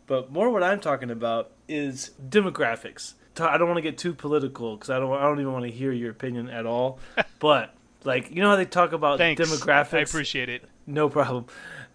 But 0.07 0.31
more 0.31 0.51
what 0.51 0.62
I'm 0.62 0.79
talking 0.79 1.11
about 1.11 1.51
is 1.69 2.11
demographics. 2.29 3.14
I 3.40 3.59
don't 3.59 3.66
want 3.66 3.79
to 3.79 3.83
get 3.83 3.99
too 3.99 4.14
political 4.14 4.77
because 4.77 4.90
I 4.90 4.99
don't. 4.99 5.12
I 5.12 5.23
don't 5.23 5.40
even 5.40 5.53
want 5.53 5.64
to 5.64 5.71
hear 5.71 5.92
your 5.92 6.11
opinion 6.11 6.49
at 6.49 6.64
all. 6.64 6.99
but 7.38 7.75
like, 8.05 8.31
you 8.31 8.42
know 8.42 8.51
how 8.51 8.57
they 8.57 8.64
talk 8.64 8.92
about 8.92 9.19
Thanks. 9.19 9.40
demographics? 9.40 9.95
I 9.95 10.01
appreciate 10.01 10.49
it. 10.49 10.64
No 10.87 11.09
problem. 11.09 11.47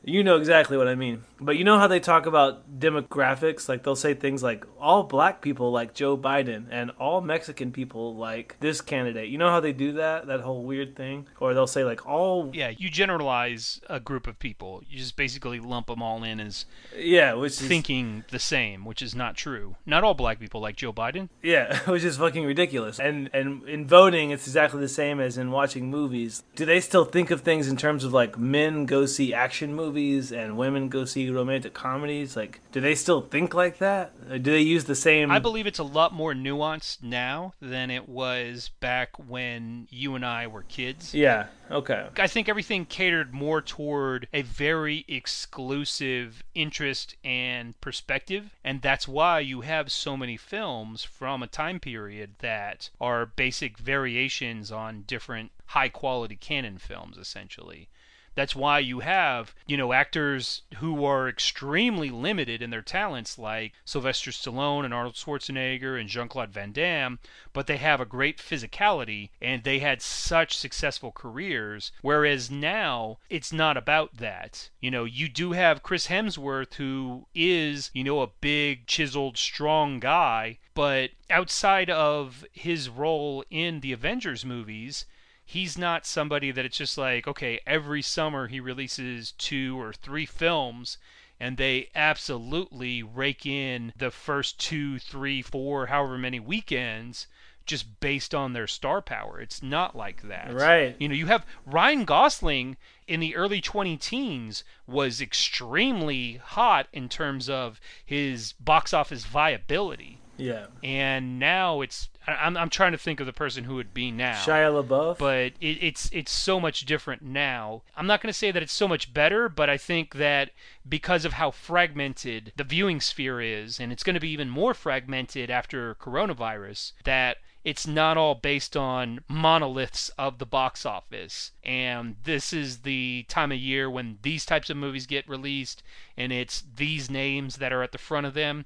You 0.04 0.24
know 0.24 0.38
exactly 0.38 0.78
what 0.78 0.88
I 0.88 0.96
mean. 0.96 1.24
But 1.42 1.58
you 1.58 1.64
know 1.64 1.80
how 1.80 1.88
they 1.88 2.00
talk 2.00 2.28
about 2.28 2.80
demographics? 2.80 3.68
Like 3.68 3.84
they'll 3.84 3.96
say 3.96 4.14
things 4.14 4.44
like 4.44 4.64
all 4.80 5.04
black 5.04 5.42
people 5.42 5.72
like 5.72 5.96
Joe 5.96 6.16
Biden 6.16 6.68
and 6.70 6.92
all 7.00 7.20
Mexican 7.20 7.72
people 7.72 8.16
like 8.16 8.58
this 8.60 8.80
candidate. 8.80 9.30
You 9.30 9.40
know 9.40 9.50
how 9.50 9.60
they 9.60 9.74
do 9.74 9.94
that? 9.94 10.28
That 10.28 10.42
whole 10.42 10.64
weird 10.64 10.96
thing? 10.96 11.28
Or 11.40 11.56
they'll 11.56 11.66
say 11.66 11.84
like 11.84 12.06
all 12.06 12.52
Yeah, 12.54 12.70
you 12.70 12.92
generalize 12.92 13.82
a 13.90 14.00
group 14.00 14.28
of 14.28 14.38
people. 14.38 14.84
You 14.88 15.00
just 15.00 15.16
basically 15.16 15.60
lump 15.60 15.88
them 15.88 16.04
all 16.04 16.24
in 16.24 16.40
as 16.40 16.66
yeah, 16.96 17.34
which 17.34 17.54
is 17.54 17.68
thinking 17.68 18.24
the 18.30 18.40
same, 18.40 18.86
which 18.86 19.02
is 19.02 19.16
not 19.16 19.36
true. 19.36 19.76
Not 19.86 20.04
all 20.04 20.14
black 20.14 20.40
people 20.40 20.62
like 20.62 20.76
Joe 20.76 20.94
Biden. 20.94 21.30
Yeah, 21.42 21.80
which 21.90 22.04
is 22.04 22.18
fucking 22.18 22.46
ridiculous. 22.46 23.00
And 23.00 23.32
and 23.34 23.68
in 23.68 23.88
voting, 23.88 24.30
it's 24.30 24.46
exactly 24.46 24.80
the 24.80 24.88
same 24.88 25.20
as 25.20 25.40
in 25.40 25.50
watching 25.50 25.90
movies. 25.90 26.44
Do 26.56 26.66
they 26.66 26.82
still 26.82 27.06
think 27.06 27.32
of 27.32 27.42
things 27.42 27.68
in 27.68 27.78
terms 27.78 28.04
of 28.04 28.14
like 28.14 28.38
men 28.38 28.86
go 28.86 29.08
see 29.08 29.34
action 29.34 29.74
movies 29.74 30.32
and 30.32 30.56
women 30.56 30.90
go 30.90 31.06
see 31.06 31.31
do 31.32 31.38
romantic 31.38 31.74
comedies? 31.74 32.36
Like, 32.36 32.62
do 32.72 32.82
they 32.82 32.96
still 32.96 33.22
think 33.22 33.54
like 33.54 33.78
that? 33.80 34.14
Or 34.30 34.38
do 34.38 34.52
they 34.52 34.62
use 34.62 34.86
the 34.86 34.96
same? 34.96 35.32
I 35.32 35.40
believe 35.40 35.68
it's 35.68 35.80
a 35.80 35.84
lot 35.84 36.14
more 36.14 36.34
nuanced 36.34 37.04
now 37.04 37.54
than 37.62 37.90
it 37.90 38.08
was 38.08 38.70
back 38.80 39.12
when 39.18 39.88
you 39.90 40.16
and 40.16 40.26
I 40.26 40.48
were 40.48 40.64
kids. 40.64 41.14
Yeah. 41.14 41.48
Okay. 41.70 42.08
I 42.18 42.28
think 42.28 42.50
everything 42.50 42.86
catered 42.86 43.34
more 43.34 43.62
toward 43.62 44.28
a 44.34 44.42
very 44.42 45.06
exclusive 45.08 46.44
interest 46.54 47.16
and 47.24 47.80
perspective, 47.80 48.56
and 48.64 48.82
that's 48.82 49.08
why 49.08 49.40
you 49.40 49.62
have 49.62 49.92
so 49.92 50.18
many 50.18 50.38
films 50.38 51.04
from 51.04 51.42
a 51.42 51.48
time 51.48 51.80
period 51.80 52.32
that 52.40 52.90
are 53.00 53.26
basic 53.26 53.78
variations 53.78 54.72
on 54.72 55.04
different 55.08 55.52
high 55.68 55.90
quality 55.90 56.36
canon 56.36 56.78
films, 56.78 57.18
essentially. 57.18 57.88
That's 58.34 58.56
why 58.56 58.80
you 58.80 59.02
have, 59.02 59.54
you 59.68 59.76
know, 59.76 59.92
actors 59.92 60.62
who 60.78 61.04
are 61.04 61.28
extremely 61.28 62.10
limited 62.10 62.62
in 62.62 62.70
their 62.70 62.82
talents, 62.82 63.38
like 63.38 63.74
Sylvester 63.84 64.32
Stallone 64.32 64.86
and 64.86 64.94
Arnold 64.94 65.16
Schwarzenegger 65.16 66.00
and 66.00 66.08
Jean 66.08 66.30
Claude 66.30 66.52
Van 66.52 66.72
Damme, 66.72 67.20
but 67.52 67.68
they 67.68 67.78
have 67.78 68.00
a 68.00 68.06
great 68.06 68.38
physicality 68.38 69.32
and 69.42 69.64
they 69.64 69.80
had 69.80 70.02
such 70.02 70.58
successful 70.58 71.12
careers. 71.12 71.92
Whereas 72.02 72.50
now, 72.50 73.20
it's 73.30 73.52
not 73.52 73.76
about 73.76 74.18
that. 74.18 74.70
You 74.80 74.92
know, 74.92 75.04
you 75.04 75.28
do 75.28 75.52
have 75.52 75.84
Chris 75.84 76.08
Hemsworth, 76.08 76.76
who 76.76 77.28
is, 77.36 77.92
you 77.94 78.04
know, 78.04 78.22
a 78.22 78.32
big, 78.40 78.88
chiseled, 78.88 79.38
strong 79.38 80.00
guy, 80.00 80.60
but 80.74 81.12
outside 81.30 81.90
of 81.90 82.46
his 82.54 82.88
role 82.88 83.44
in 83.50 83.82
the 83.82 83.92
Avengers 83.92 84.46
movies, 84.46 85.06
he's 85.52 85.78
not 85.78 86.06
somebody 86.06 86.50
that 86.50 86.64
it's 86.64 86.78
just 86.78 86.98
like, 86.98 87.28
okay, 87.28 87.60
every 87.68 88.02
summer 88.02 88.48
he 88.48 88.58
releases 88.58 89.34
two 89.34 89.78
or 89.78 89.92
three 89.92 90.26
films 90.26 90.98
and 91.42 91.58
they 91.58 91.90
absolutely 91.94 93.04
rake 93.04 93.46
in 93.46 93.92
the 93.98 94.12
first 94.12 94.58
two, 94.58 94.98
three, 94.98 95.42
four, 95.42 95.88
however 95.88 96.18
many 96.18 96.40
weekends 96.40 97.28
just 97.66 98.00
based 98.00 98.34
on 98.34 98.54
their 98.54 98.66
star 98.66 99.02
power. 99.02 99.42
It's 99.42 99.62
not 99.62 99.94
like 99.94 100.22
that. 100.22 100.54
Right. 100.54 100.96
You 101.00 101.10
know, 101.10 101.16
you 101.16 101.26
have 101.28 101.46
Ryan 101.66 102.06
Gosling 102.06 102.78
in 103.06 103.20
the 103.20 103.36
early 103.36 103.60
20 103.60 103.98
teens 103.98 104.64
was 104.88 105.20
extremely 105.20 106.40
hot 106.42 106.88
in 106.94 107.10
terms 107.10 107.50
of 107.50 107.82
his 108.06 108.54
box 108.54 108.94
office 108.94 109.26
viability. 109.26 110.20
Yeah. 110.38 110.68
And 110.82 111.40
now 111.40 111.82
it's 111.82 112.08
I'm 112.28 112.56
I'm 112.56 112.70
trying 112.70 112.92
to 112.92 112.98
think 112.98 113.20
of 113.20 113.26
the 113.26 113.34
person 113.34 113.64
who 113.64 113.76
would 113.76 113.94
be 113.94 114.12
now. 114.12 114.36
Shia 114.36 114.84
LaBeouf. 114.84 115.18
But 115.18 115.54
it, 115.60 115.78
it's 115.82 116.10
it's 116.14 116.32
so 116.32 116.60
much 116.60 116.86
different 116.86 117.22
now. 117.22 117.82
I'm 117.98 118.08
not 118.08 118.22
going 118.22 118.32
to 118.32 118.38
say 118.38 118.52
that 118.52 118.62
it's 118.62 118.74
so 118.74 118.88
much 118.88 119.14
better, 119.14 119.50
but 119.50 119.70
I 119.70 119.78
think 119.78 120.16
that 120.16 120.52
because 120.88 121.26
of 121.26 121.34
how 121.34 121.52
fragmented 121.52 122.54
the 122.56 122.64
viewing 122.64 123.02
sphere 123.02 123.42
is, 123.42 123.80
and 123.80 123.92
it's 123.92 124.04
going 124.04 124.14
to 124.14 124.20
be 124.20 124.30
even 124.30 124.50
more 124.50 124.74
fragmented 124.74 125.50
after 125.50 125.96
coronavirus, 125.96 126.94
that 127.04 127.38
it's 127.64 127.86
not 127.86 128.18
all 128.18 128.36
based 128.36 128.76
on 128.76 129.24
monoliths 129.28 130.10
of 130.18 130.40
the 130.40 130.46
box 130.46 130.86
office. 130.86 131.52
And 131.64 132.16
this 132.24 132.54
is 132.54 132.80
the 132.80 133.26
time 133.30 133.52
of 133.52 133.58
year 133.60 133.90
when 133.90 134.18
these 134.22 134.46
types 134.46 134.70
of 134.70 134.78
movies 134.78 135.08
get 135.08 135.28
released, 135.28 135.82
and 136.16 136.32
it's 136.32 136.64
these 136.76 137.10
names 137.10 137.58
that 137.58 137.74
are 137.74 137.84
at 137.84 137.92
the 137.92 137.98
front 137.98 138.28
of 138.28 138.34
them 138.36 138.66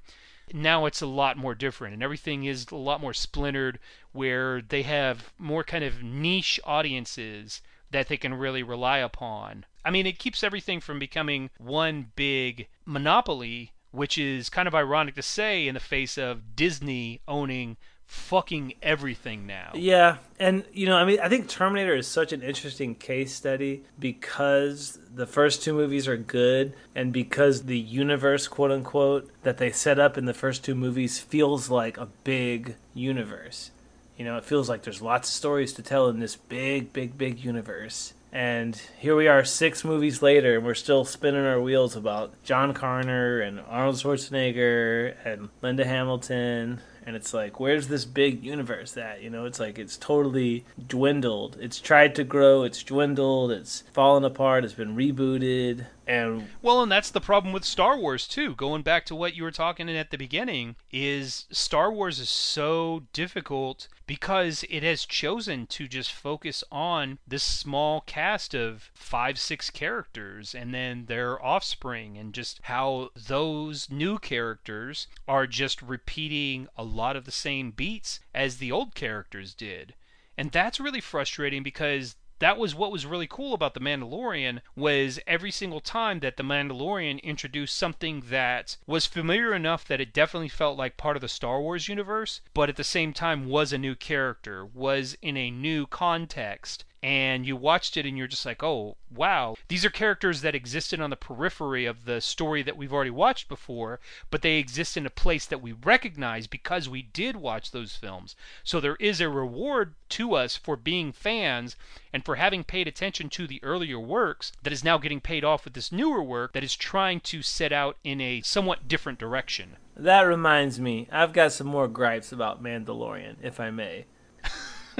now 0.52 0.86
it's 0.86 1.02
a 1.02 1.06
lot 1.06 1.36
more 1.36 1.54
different 1.54 1.94
and 1.94 2.02
everything 2.02 2.44
is 2.44 2.66
a 2.70 2.76
lot 2.76 3.00
more 3.00 3.14
splintered 3.14 3.78
where 4.12 4.62
they 4.62 4.82
have 4.82 5.32
more 5.38 5.64
kind 5.64 5.84
of 5.84 6.02
niche 6.02 6.60
audiences 6.64 7.62
that 7.90 8.08
they 8.08 8.16
can 8.16 8.34
really 8.34 8.62
rely 8.62 8.98
upon. 8.98 9.64
I 9.84 9.90
mean, 9.90 10.06
it 10.06 10.18
keeps 10.18 10.42
everything 10.42 10.80
from 10.80 10.98
becoming 10.98 11.50
one 11.58 12.12
big 12.16 12.68
monopoly, 12.84 13.72
which 13.90 14.18
is 14.18 14.50
kind 14.50 14.66
of 14.66 14.74
ironic 14.74 15.14
to 15.14 15.22
say 15.22 15.68
in 15.68 15.74
the 15.74 15.80
face 15.80 16.18
of 16.18 16.56
Disney 16.56 17.20
owning 17.28 17.76
fucking 18.06 18.74
everything 18.82 19.46
now. 19.46 19.72
Yeah, 19.74 20.18
and 20.38 20.64
you 20.72 20.86
know, 20.86 20.96
I 20.96 21.04
mean, 21.04 21.20
I 21.20 21.28
think 21.28 21.48
Terminator 21.48 21.94
is 21.94 22.06
such 22.06 22.32
an 22.32 22.42
interesting 22.42 22.94
case 22.94 23.34
study 23.34 23.84
because 23.98 24.98
the 25.14 25.26
first 25.26 25.62
two 25.62 25.74
movies 25.74 26.08
are 26.08 26.16
good, 26.16 26.74
and 26.94 27.12
because 27.12 27.64
the 27.64 27.78
universe, 27.78 28.48
quote 28.48 28.70
unquote, 28.70 29.30
that 29.42 29.58
they 29.58 29.70
set 29.70 29.98
up 29.98 30.16
in 30.16 30.24
the 30.24 30.34
first 30.34 30.64
two 30.64 30.74
movies 30.74 31.18
feels 31.18 31.68
like 31.68 31.98
a 31.98 32.08
big 32.24 32.76
universe. 32.94 33.70
You 34.16 34.24
know, 34.24 34.38
it 34.38 34.44
feels 34.44 34.68
like 34.68 34.82
there's 34.82 35.02
lots 35.02 35.28
of 35.28 35.34
stories 35.34 35.74
to 35.74 35.82
tell 35.82 36.08
in 36.08 36.20
this 36.20 36.36
big, 36.36 36.92
big, 36.92 37.18
big 37.18 37.44
universe. 37.44 38.14
And 38.32 38.76
here 38.98 39.16
we 39.16 39.28
are, 39.28 39.44
six 39.44 39.84
movies 39.84 40.20
later, 40.20 40.56
and 40.56 40.64
we're 40.64 40.74
still 40.74 41.04
spinning 41.04 41.44
our 41.44 41.60
wheels 41.60 41.96
about 41.96 42.32
John 42.42 42.74
Connor 42.74 43.40
and 43.40 43.60
Arnold 43.60 43.96
Schwarzenegger 43.96 45.14
and 45.24 45.48
Linda 45.62 45.84
Hamilton 45.84 46.80
and 47.06 47.14
it's 47.16 47.32
like 47.32 47.58
where's 47.60 47.88
this 47.88 48.04
big 48.04 48.42
universe 48.44 48.92
that 48.92 49.22
you 49.22 49.30
know 49.30 49.44
it's 49.46 49.60
like 49.60 49.78
it's 49.78 49.96
totally 49.96 50.64
dwindled. 50.88 51.56
It's 51.60 51.80
tried 51.80 52.14
to 52.16 52.24
grow. 52.24 52.64
It's 52.64 52.82
dwindled. 52.82 53.52
It's 53.52 53.84
fallen 53.92 54.24
apart. 54.24 54.64
It's 54.64 54.74
been 54.74 54.96
rebooted 54.96 55.86
and 56.06 56.48
well 56.62 56.82
and 56.82 56.92
that's 56.92 57.10
the 57.10 57.20
problem 57.20 57.52
with 57.52 57.64
star 57.64 57.98
wars 57.98 58.28
too. 58.28 58.54
Going 58.54 58.82
back 58.82 59.04
to 59.06 59.14
what 59.14 59.34
you 59.34 59.42
were 59.42 59.50
talking 59.50 59.88
at 59.90 60.10
the 60.10 60.18
beginning 60.18 60.76
is 60.92 61.46
star 61.50 61.92
wars 61.92 62.20
is 62.20 62.28
so 62.28 63.02
difficult 63.12 63.88
because 64.06 64.64
it 64.70 64.82
has 64.82 65.04
chosen 65.04 65.66
to 65.66 65.88
just 65.88 66.12
focus 66.12 66.62
on 66.70 67.18
this 67.26 67.42
small 67.42 68.02
cast 68.02 68.54
of 68.54 68.90
five 68.94 69.38
six 69.38 69.68
characters 69.70 70.54
and 70.54 70.72
then 70.72 71.06
their 71.06 71.44
offspring 71.44 72.16
and 72.16 72.32
just 72.32 72.60
how 72.62 73.10
those 73.16 73.90
new 73.90 74.18
characters 74.18 75.08
are 75.26 75.46
just 75.46 75.82
repeating 75.82 76.68
a 76.76 76.84
lot 76.84 77.16
of 77.16 77.24
the 77.24 77.32
same 77.32 77.72
beats 77.72 78.20
as 78.34 78.58
the 78.58 78.70
old 78.70 78.94
characters 78.94 79.54
did. 79.54 79.94
And 80.38 80.52
that's 80.52 80.78
really 80.78 81.00
frustrating 81.00 81.62
because 81.62 82.14
that 82.38 82.58
was 82.58 82.74
what 82.74 82.92
was 82.92 83.06
really 83.06 83.26
cool 83.26 83.54
about 83.54 83.74
the 83.74 83.80
Mandalorian 83.80 84.60
was 84.74 85.18
every 85.26 85.50
single 85.50 85.80
time 85.80 86.20
that 86.20 86.36
the 86.36 86.42
Mandalorian 86.42 87.22
introduced 87.22 87.76
something 87.76 88.24
that 88.28 88.76
was 88.86 89.06
familiar 89.06 89.54
enough 89.54 89.86
that 89.86 90.00
it 90.00 90.12
definitely 90.12 90.48
felt 90.48 90.76
like 90.76 90.96
part 90.96 91.16
of 91.16 91.22
the 91.22 91.28
Star 91.28 91.60
Wars 91.60 91.88
universe, 91.88 92.40
but 92.52 92.68
at 92.68 92.76
the 92.76 92.84
same 92.84 93.12
time 93.12 93.48
was 93.48 93.72
a 93.72 93.78
new 93.78 93.94
character, 93.94 94.64
was 94.66 95.16
in 95.22 95.36
a 95.36 95.50
new 95.50 95.86
context, 95.86 96.84
and 97.06 97.46
you 97.46 97.54
watched 97.54 97.96
it 97.96 98.04
and 98.04 98.18
you're 98.18 98.26
just 98.26 98.44
like, 98.44 98.64
oh, 98.64 98.96
wow. 99.14 99.54
These 99.68 99.84
are 99.84 99.90
characters 99.90 100.40
that 100.40 100.56
existed 100.56 101.00
on 101.00 101.10
the 101.10 101.14
periphery 101.14 101.86
of 101.86 102.04
the 102.04 102.20
story 102.20 102.64
that 102.64 102.76
we've 102.76 102.92
already 102.92 103.10
watched 103.10 103.48
before, 103.48 104.00
but 104.28 104.42
they 104.42 104.56
exist 104.56 104.96
in 104.96 105.06
a 105.06 105.10
place 105.10 105.46
that 105.46 105.62
we 105.62 105.70
recognize 105.70 106.48
because 106.48 106.88
we 106.88 107.02
did 107.02 107.36
watch 107.36 107.70
those 107.70 107.94
films. 107.94 108.34
So 108.64 108.80
there 108.80 108.96
is 108.96 109.20
a 109.20 109.28
reward 109.28 109.94
to 110.08 110.34
us 110.34 110.56
for 110.56 110.76
being 110.76 111.12
fans 111.12 111.76
and 112.12 112.24
for 112.24 112.34
having 112.34 112.64
paid 112.64 112.88
attention 112.88 113.28
to 113.30 113.46
the 113.46 113.62
earlier 113.62 114.00
works 114.00 114.50
that 114.64 114.72
is 114.72 114.82
now 114.82 114.98
getting 114.98 115.20
paid 115.20 115.44
off 115.44 115.64
with 115.64 115.74
this 115.74 115.92
newer 115.92 116.24
work 116.24 116.54
that 116.54 116.64
is 116.64 116.74
trying 116.74 117.20
to 117.20 117.40
set 117.40 117.72
out 117.72 117.98
in 118.02 118.20
a 118.20 118.40
somewhat 118.40 118.88
different 118.88 119.20
direction. 119.20 119.76
That 119.96 120.22
reminds 120.22 120.80
me, 120.80 121.06
I've 121.12 121.32
got 121.32 121.52
some 121.52 121.68
more 121.68 121.86
gripes 121.86 122.32
about 122.32 122.60
Mandalorian, 122.60 123.36
if 123.42 123.60
I 123.60 123.70
may. 123.70 124.06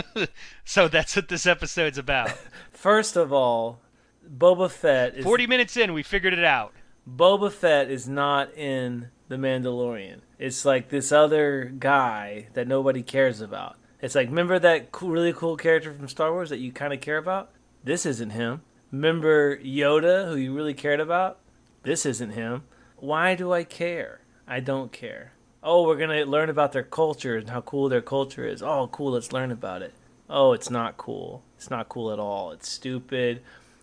so 0.65 0.89
that's 0.89 1.17
what 1.17 1.29
this 1.29 1.47
episode's 1.47 1.99
about. 1.99 2.31
First 2.71 3.17
of 3.17 3.33
all, 3.33 3.81
Boba 4.29 4.71
Fett 4.71 5.17
is 5.17 5.25
40 5.25 5.47
minutes 5.47 5.77
in, 5.77 5.93
we 5.93 6.03
figured 6.03 6.33
it 6.33 6.45
out. 6.45 6.73
Boba 7.09 7.53
Fett 7.53 7.91
is 7.91 8.09
not 8.09 8.53
in 8.55 9.09
The 9.29 9.37
Mandalorian. 9.37 10.21
It's 10.39 10.65
like 10.65 10.89
this 10.89 11.13
other 11.13 11.73
guy 11.79 12.49
that 12.55 12.69
nobody 12.69 13.03
cares 13.03 13.41
about. 13.41 13.77
It's 14.03 14.15
like, 14.15 14.29
remember 14.29 14.59
that 14.59 14.93
cool, 14.93 15.11
really 15.11 15.33
cool 15.33 15.57
character 15.57 15.93
from 15.93 16.09
Star 16.09 16.33
Wars 16.33 16.51
that 16.51 16.59
you 16.59 16.73
kind 16.73 16.93
of 16.93 17.01
care 17.01 17.19
about? 17.19 17.51
This 17.83 18.05
isn't 18.05 18.31
him. 18.31 18.63
Remember 18.91 19.57
Yoda, 19.59 20.29
who 20.29 20.37
you 20.37 20.55
really 20.55 20.75
cared 20.75 21.01
about? 21.01 21.39
This 21.83 22.05
isn't 22.05 22.31
him. 22.31 22.65
Why 22.97 23.35
do 23.35 23.53
I 23.53 23.65
care? 23.65 24.21
I 24.47 24.61
don't 24.61 24.93
care 24.93 25.33
oh, 25.67 25.83
we're 25.83 25.99
to 25.99 26.25
learn 26.25 26.49
about 26.49 26.71
their 26.73 26.85
culture 26.85 27.37
and 27.37 27.51
how 27.51 27.61
cool 27.61 27.89
their 27.89 28.01
culture 28.01 28.47
is. 28.47 28.63
Oh, 28.63 28.89
cool, 28.93 29.13
let's 29.13 29.33
learn 29.33 29.51
about 29.51 29.83
it. 29.83 29.93
Oh, 30.31 30.53
it's 30.53 30.71
not 30.71 30.97
cool. 30.97 31.43
It's 31.57 31.71
not 31.71 31.89
cool 31.89 32.13
at 32.13 32.21
all. 32.21 32.53
It's 32.53 32.69
stupid. 32.69 33.43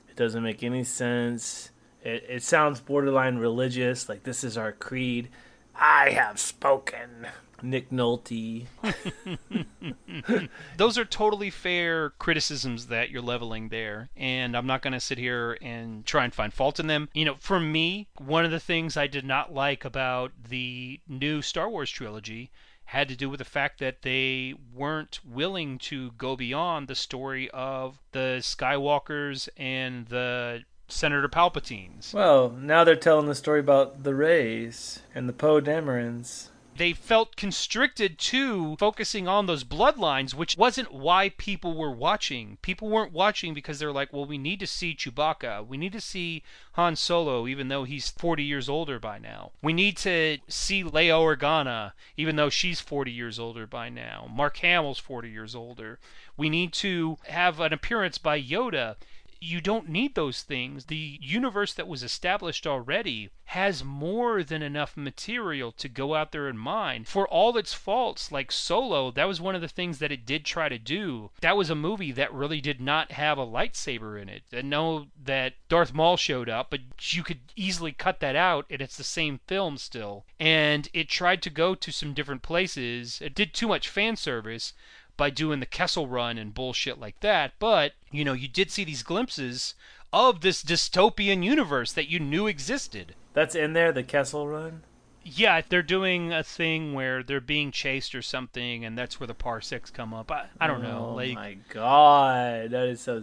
It 0.09 0.15
doesn't 0.15 0.43
make 0.43 0.63
any 0.63 0.85
sense. 0.85 1.71
It, 2.01 2.25
it 2.29 2.43
sounds 2.43 2.79
borderline 2.79 3.37
religious, 3.37 4.07
like 4.07 4.23
this 4.23 4.43
is 4.45 4.57
our 4.57 4.71
creed. 4.71 5.27
I 5.75 6.11
have 6.11 6.39
spoken. 6.39 7.27
Nick 7.63 7.89
Nolte. 7.89 8.65
Those 10.77 10.97
are 10.97 11.05
totally 11.05 11.49
fair 11.49 12.11
criticisms 12.11 12.87
that 12.87 13.09
you're 13.09 13.21
leveling 13.21 13.69
there, 13.69 14.09
and 14.15 14.55
I'm 14.55 14.67
not 14.67 14.81
going 14.81 14.93
to 14.93 14.99
sit 14.99 15.17
here 15.17 15.57
and 15.61 16.05
try 16.05 16.25
and 16.25 16.33
find 16.33 16.53
fault 16.53 16.79
in 16.79 16.87
them. 16.87 17.09
You 17.13 17.25
know, 17.25 17.35
for 17.39 17.59
me, 17.59 18.07
one 18.17 18.45
of 18.45 18.51
the 18.51 18.59
things 18.59 18.97
I 18.97 19.07
did 19.07 19.25
not 19.25 19.53
like 19.53 19.85
about 19.85 20.31
the 20.49 20.99
new 21.07 21.41
Star 21.41 21.69
Wars 21.69 21.89
trilogy 21.89 22.51
had 22.85 23.07
to 23.07 23.15
do 23.15 23.29
with 23.29 23.39
the 23.39 23.45
fact 23.45 23.79
that 23.79 24.01
they 24.01 24.53
weren't 24.73 25.19
willing 25.25 25.77
to 25.79 26.11
go 26.11 26.35
beyond 26.35 26.87
the 26.87 26.95
story 26.95 27.49
of 27.51 27.97
the 28.11 28.37
Skywalkers 28.41 29.47
and 29.57 30.07
the 30.07 30.63
Senator 30.89 31.27
Palpatine's. 31.27 32.13
Well, 32.13 32.49
now 32.51 32.83
they're 32.83 32.95
telling 32.95 33.27
the 33.27 33.35
story 33.35 33.59
about 33.59 34.03
the 34.03 34.13
Reys 34.13 34.99
and 35.15 35.27
the 35.27 35.33
Poe 35.33 35.59
Damerons. 35.59 36.49
They 36.75 36.93
felt 36.93 37.35
constricted 37.35 38.17
to 38.17 38.75
focusing 38.77 39.27
on 39.27 39.45
those 39.45 39.63
bloodlines, 39.63 40.33
which 40.33 40.57
wasn't 40.57 40.91
why 40.91 41.29
people 41.29 41.75
were 41.75 41.91
watching. 41.91 42.57
People 42.61 42.89
weren't 42.89 43.13
watching 43.13 43.53
because 43.53 43.77
they're 43.77 43.91
like, 43.91 44.11
well, 44.11 44.25
we 44.25 44.39
need 44.39 44.59
to 44.59 44.67
see 44.67 44.95
Chewbacca. 44.95 45.67
We 45.67 45.77
need 45.77 45.93
to 45.93 46.01
see 46.01 46.41
Han 46.73 46.95
Solo, 46.95 47.47
even 47.47 47.67
though 47.67 47.83
he's 47.83 48.09
40 48.09 48.43
years 48.43 48.67
older 48.67 48.99
by 48.99 49.19
now. 49.19 49.51
We 49.61 49.73
need 49.73 49.97
to 49.97 50.39
see 50.47 50.83
Leia 50.83 51.19
Organa, 51.19 51.93
even 52.17 52.37
though 52.37 52.49
she's 52.49 52.81
40 52.81 53.11
years 53.11 53.37
older 53.37 53.67
by 53.67 53.89
now. 53.89 54.27
Mark 54.31 54.57
Hamill's 54.57 54.99
40 54.99 55.29
years 55.29 55.53
older. 55.53 55.99
We 56.35 56.49
need 56.49 56.73
to 56.73 57.17
have 57.27 57.59
an 57.59 57.71
appearance 57.71 58.17
by 58.17 58.41
Yoda 58.41 58.95
you 59.43 59.59
don't 59.59 59.89
need 59.89 60.15
those 60.15 60.41
things. 60.41 60.85
The 60.85 61.19
universe 61.21 61.73
that 61.73 61.87
was 61.87 62.01
established 62.01 62.65
already 62.65 63.29
has 63.45 63.83
more 63.83 64.41
than 64.41 64.63
enough 64.63 64.95
material 64.95 65.71
to 65.73 65.89
go 65.89 66.15
out 66.15 66.31
there 66.31 66.47
and 66.47 66.57
mine. 66.57 67.03
For 67.03 67.27
all 67.27 67.57
its 67.57 67.73
faults, 67.73 68.31
like 68.31 68.51
Solo, 68.51 69.11
that 69.11 69.27
was 69.27 69.41
one 69.41 69.53
of 69.53 69.61
the 69.61 69.67
things 69.67 69.99
that 69.99 70.13
it 70.13 70.25
did 70.25 70.45
try 70.45 70.69
to 70.69 70.79
do. 70.79 71.31
That 71.41 71.57
was 71.57 71.69
a 71.69 71.75
movie 71.75 72.13
that 72.13 72.33
really 72.33 72.61
did 72.61 72.79
not 72.79 73.11
have 73.11 73.37
a 73.37 73.45
lightsaber 73.45 74.19
in 74.19 74.29
it. 74.29 74.43
I 74.53 74.61
know 74.61 75.07
that 75.21 75.55
Darth 75.67 75.93
Maul 75.93 76.15
showed 76.15 76.47
up, 76.47 76.69
but 76.69 76.79
you 77.13 77.21
could 77.21 77.41
easily 77.55 77.91
cut 77.91 78.21
that 78.21 78.37
out 78.37 78.65
and 78.69 78.81
it's 78.81 78.97
the 78.97 79.03
same 79.03 79.41
film 79.45 79.77
still. 79.77 80.25
And 80.39 80.87
it 80.93 81.09
tried 81.09 81.41
to 81.43 81.49
go 81.49 81.75
to 81.75 81.91
some 81.91 82.13
different 82.13 82.43
places. 82.43 83.21
It 83.21 83.35
did 83.35 83.53
too 83.53 83.67
much 83.67 83.89
fan 83.89 84.15
service 84.15 84.73
by 85.17 85.29
doing 85.29 85.59
the 85.59 85.65
Kessel 85.65 86.07
run 86.07 86.37
and 86.37 86.53
bullshit 86.53 86.99
like 86.99 87.19
that. 87.21 87.53
But, 87.59 87.93
you 88.11 88.23
know, 88.25 88.33
you 88.33 88.47
did 88.47 88.71
see 88.71 88.83
these 88.83 89.03
glimpses 89.03 89.75
of 90.11 90.41
this 90.41 90.63
dystopian 90.63 91.43
universe 91.43 91.91
that 91.93 92.09
you 92.09 92.19
knew 92.19 92.47
existed. 92.47 93.15
That's 93.33 93.55
in 93.55 93.73
there, 93.73 93.91
the 93.91 94.03
Kessel 94.03 94.47
Run? 94.47 94.83
Yeah, 95.25 95.61
they're 95.67 95.81
doing 95.81 96.33
a 96.33 96.43
thing 96.43 96.93
where 96.93 97.23
they're 97.23 97.39
being 97.39 97.71
chased 97.71 98.13
or 98.13 98.21
something, 98.21 98.83
and 98.83 98.97
that's 98.97 99.19
where 99.19 99.27
the 99.27 99.33
parsecs 99.33 99.89
come 99.89 100.13
up. 100.13 100.29
I, 100.31 100.47
I 100.59 100.67
don't 100.67 100.83
know. 100.83 101.07
Oh 101.11 101.15
Like 101.15 101.35
my 101.35 101.57
god, 101.69 102.71
that 102.71 102.87
is 102.89 103.01
so 103.01 103.21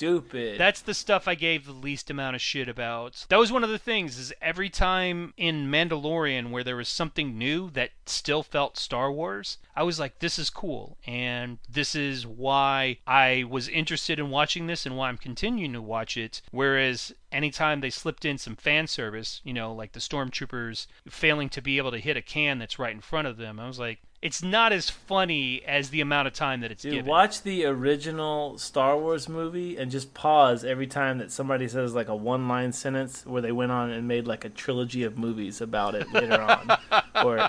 stupid. 0.00 0.58
That's 0.58 0.80
the 0.80 0.94
stuff 0.94 1.28
I 1.28 1.34
gave 1.34 1.66
the 1.66 1.72
least 1.72 2.08
amount 2.08 2.34
of 2.34 2.40
shit 2.40 2.68
about. 2.68 3.26
That 3.28 3.38
was 3.38 3.52
one 3.52 3.62
of 3.62 3.68
the 3.68 3.78
things 3.78 4.18
is 4.18 4.32
every 4.40 4.70
time 4.70 5.34
in 5.36 5.70
Mandalorian 5.70 6.50
where 6.50 6.64
there 6.64 6.76
was 6.76 6.88
something 6.88 7.36
new 7.36 7.68
that 7.72 7.90
still 8.06 8.42
felt 8.42 8.78
Star 8.78 9.12
Wars, 9.12 9.58
I 9.76 9.82
was 9.82 10.00
like 10.00 10.20
this 10.20 10.38
is 10.38 10.48
cool 10.48 10.96
and 11.06 11.58
this 11.68 11.94
is 11.94 12.26
why 12.26 12.98
I 13.06 13.44
was 13.48 13.68
interested 13.68 14.18
in 14.18 14.30
watching 14.30 14.68
this 14.68 14.86
and 14.86 14.96
why 14.96 15.08
I'm 15.10 15.18
continuing 15.18 15.74
to 15.74 15.82
watch 15.82 16.16
it. 16.16 16.40
Whereas 16.50 17.12
anytime 17.30 17.80
they 17.80 17.90
slipped 17.90 18.24
in 18.24 18.38
some 18.38 18.56
fan 18.56 18.86
service, 18.86 19.42
you 19.44 19.52
know, 19.52 19.72
like 19.74 19.92
the 19.92 20.00
stormtroopers 20.00 20.86
failing 21.10 21.50
to 21.50 21.60
be 21.60 21.76
able 21.76 21.90
to 21.90 21.98
hit 21.98 22.16
a 22.16 22.22
can 22.22 22.58
that's 22.58 22.78
right 22.78 22.94
in 22.94 23.02
front 23.02 23.28
of 23.28 23.36
them, 23.36 23.60
I 23.60 23.66
was 23.66 23.78
like 23.78 23.98
it's 24.22 24.42
not 24.42 24.70
as 24.70 24.90
funny 24.90 25.62
as 25.66 25.88
the 25.88 26.02
amount 26.02 26.28
of 26.28 26.34
time 26.34 26.60
that 26.60 26.70
it's 26.70 26.82
Dude, 26.82 26.92
given. 26.92 27.06
watch 27.06 27.42
the 27.42 27.64
original 27.64 28.58
Star 28.58 28.98
Wars 28.98 29.30
movie 29.30 29.78
and 29.78 29.90
just 29.90 30.12
pause 30.12 30.62
every 30.62 30.86
time 30.86 31.16
that 31.18 31.32
somebody 31.32 31.66
says 31.68 31.94
like 31.94 32.08
a 32.08 32.14
one 32.14 32.46
line 32.46 32.72
sentence 32.72 33.24
where 33.24 33.40
they 33.40 33.52
went 33.52 33.72
on 33.72 33.90
and 33.90 34.06
made 34.06 34.26
like 34.26 34.44
a 34.44 34.50
trilogy 34.50 35.04
of 35.04 35.16
movies 35.16 35.62
about 35.62 35.94
it 35.94 36.12
later 36.12 36.40
on. 36.42 36.78
or 37.24 37.48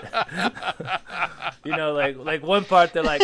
you 1.64 1.76
know, 1.76 1.92
like 1.92 2.16
like 2.16 2.42
one 2.42 2.64
part 2.64 2.94
they're 2.94 3.02
like 3.02 3.22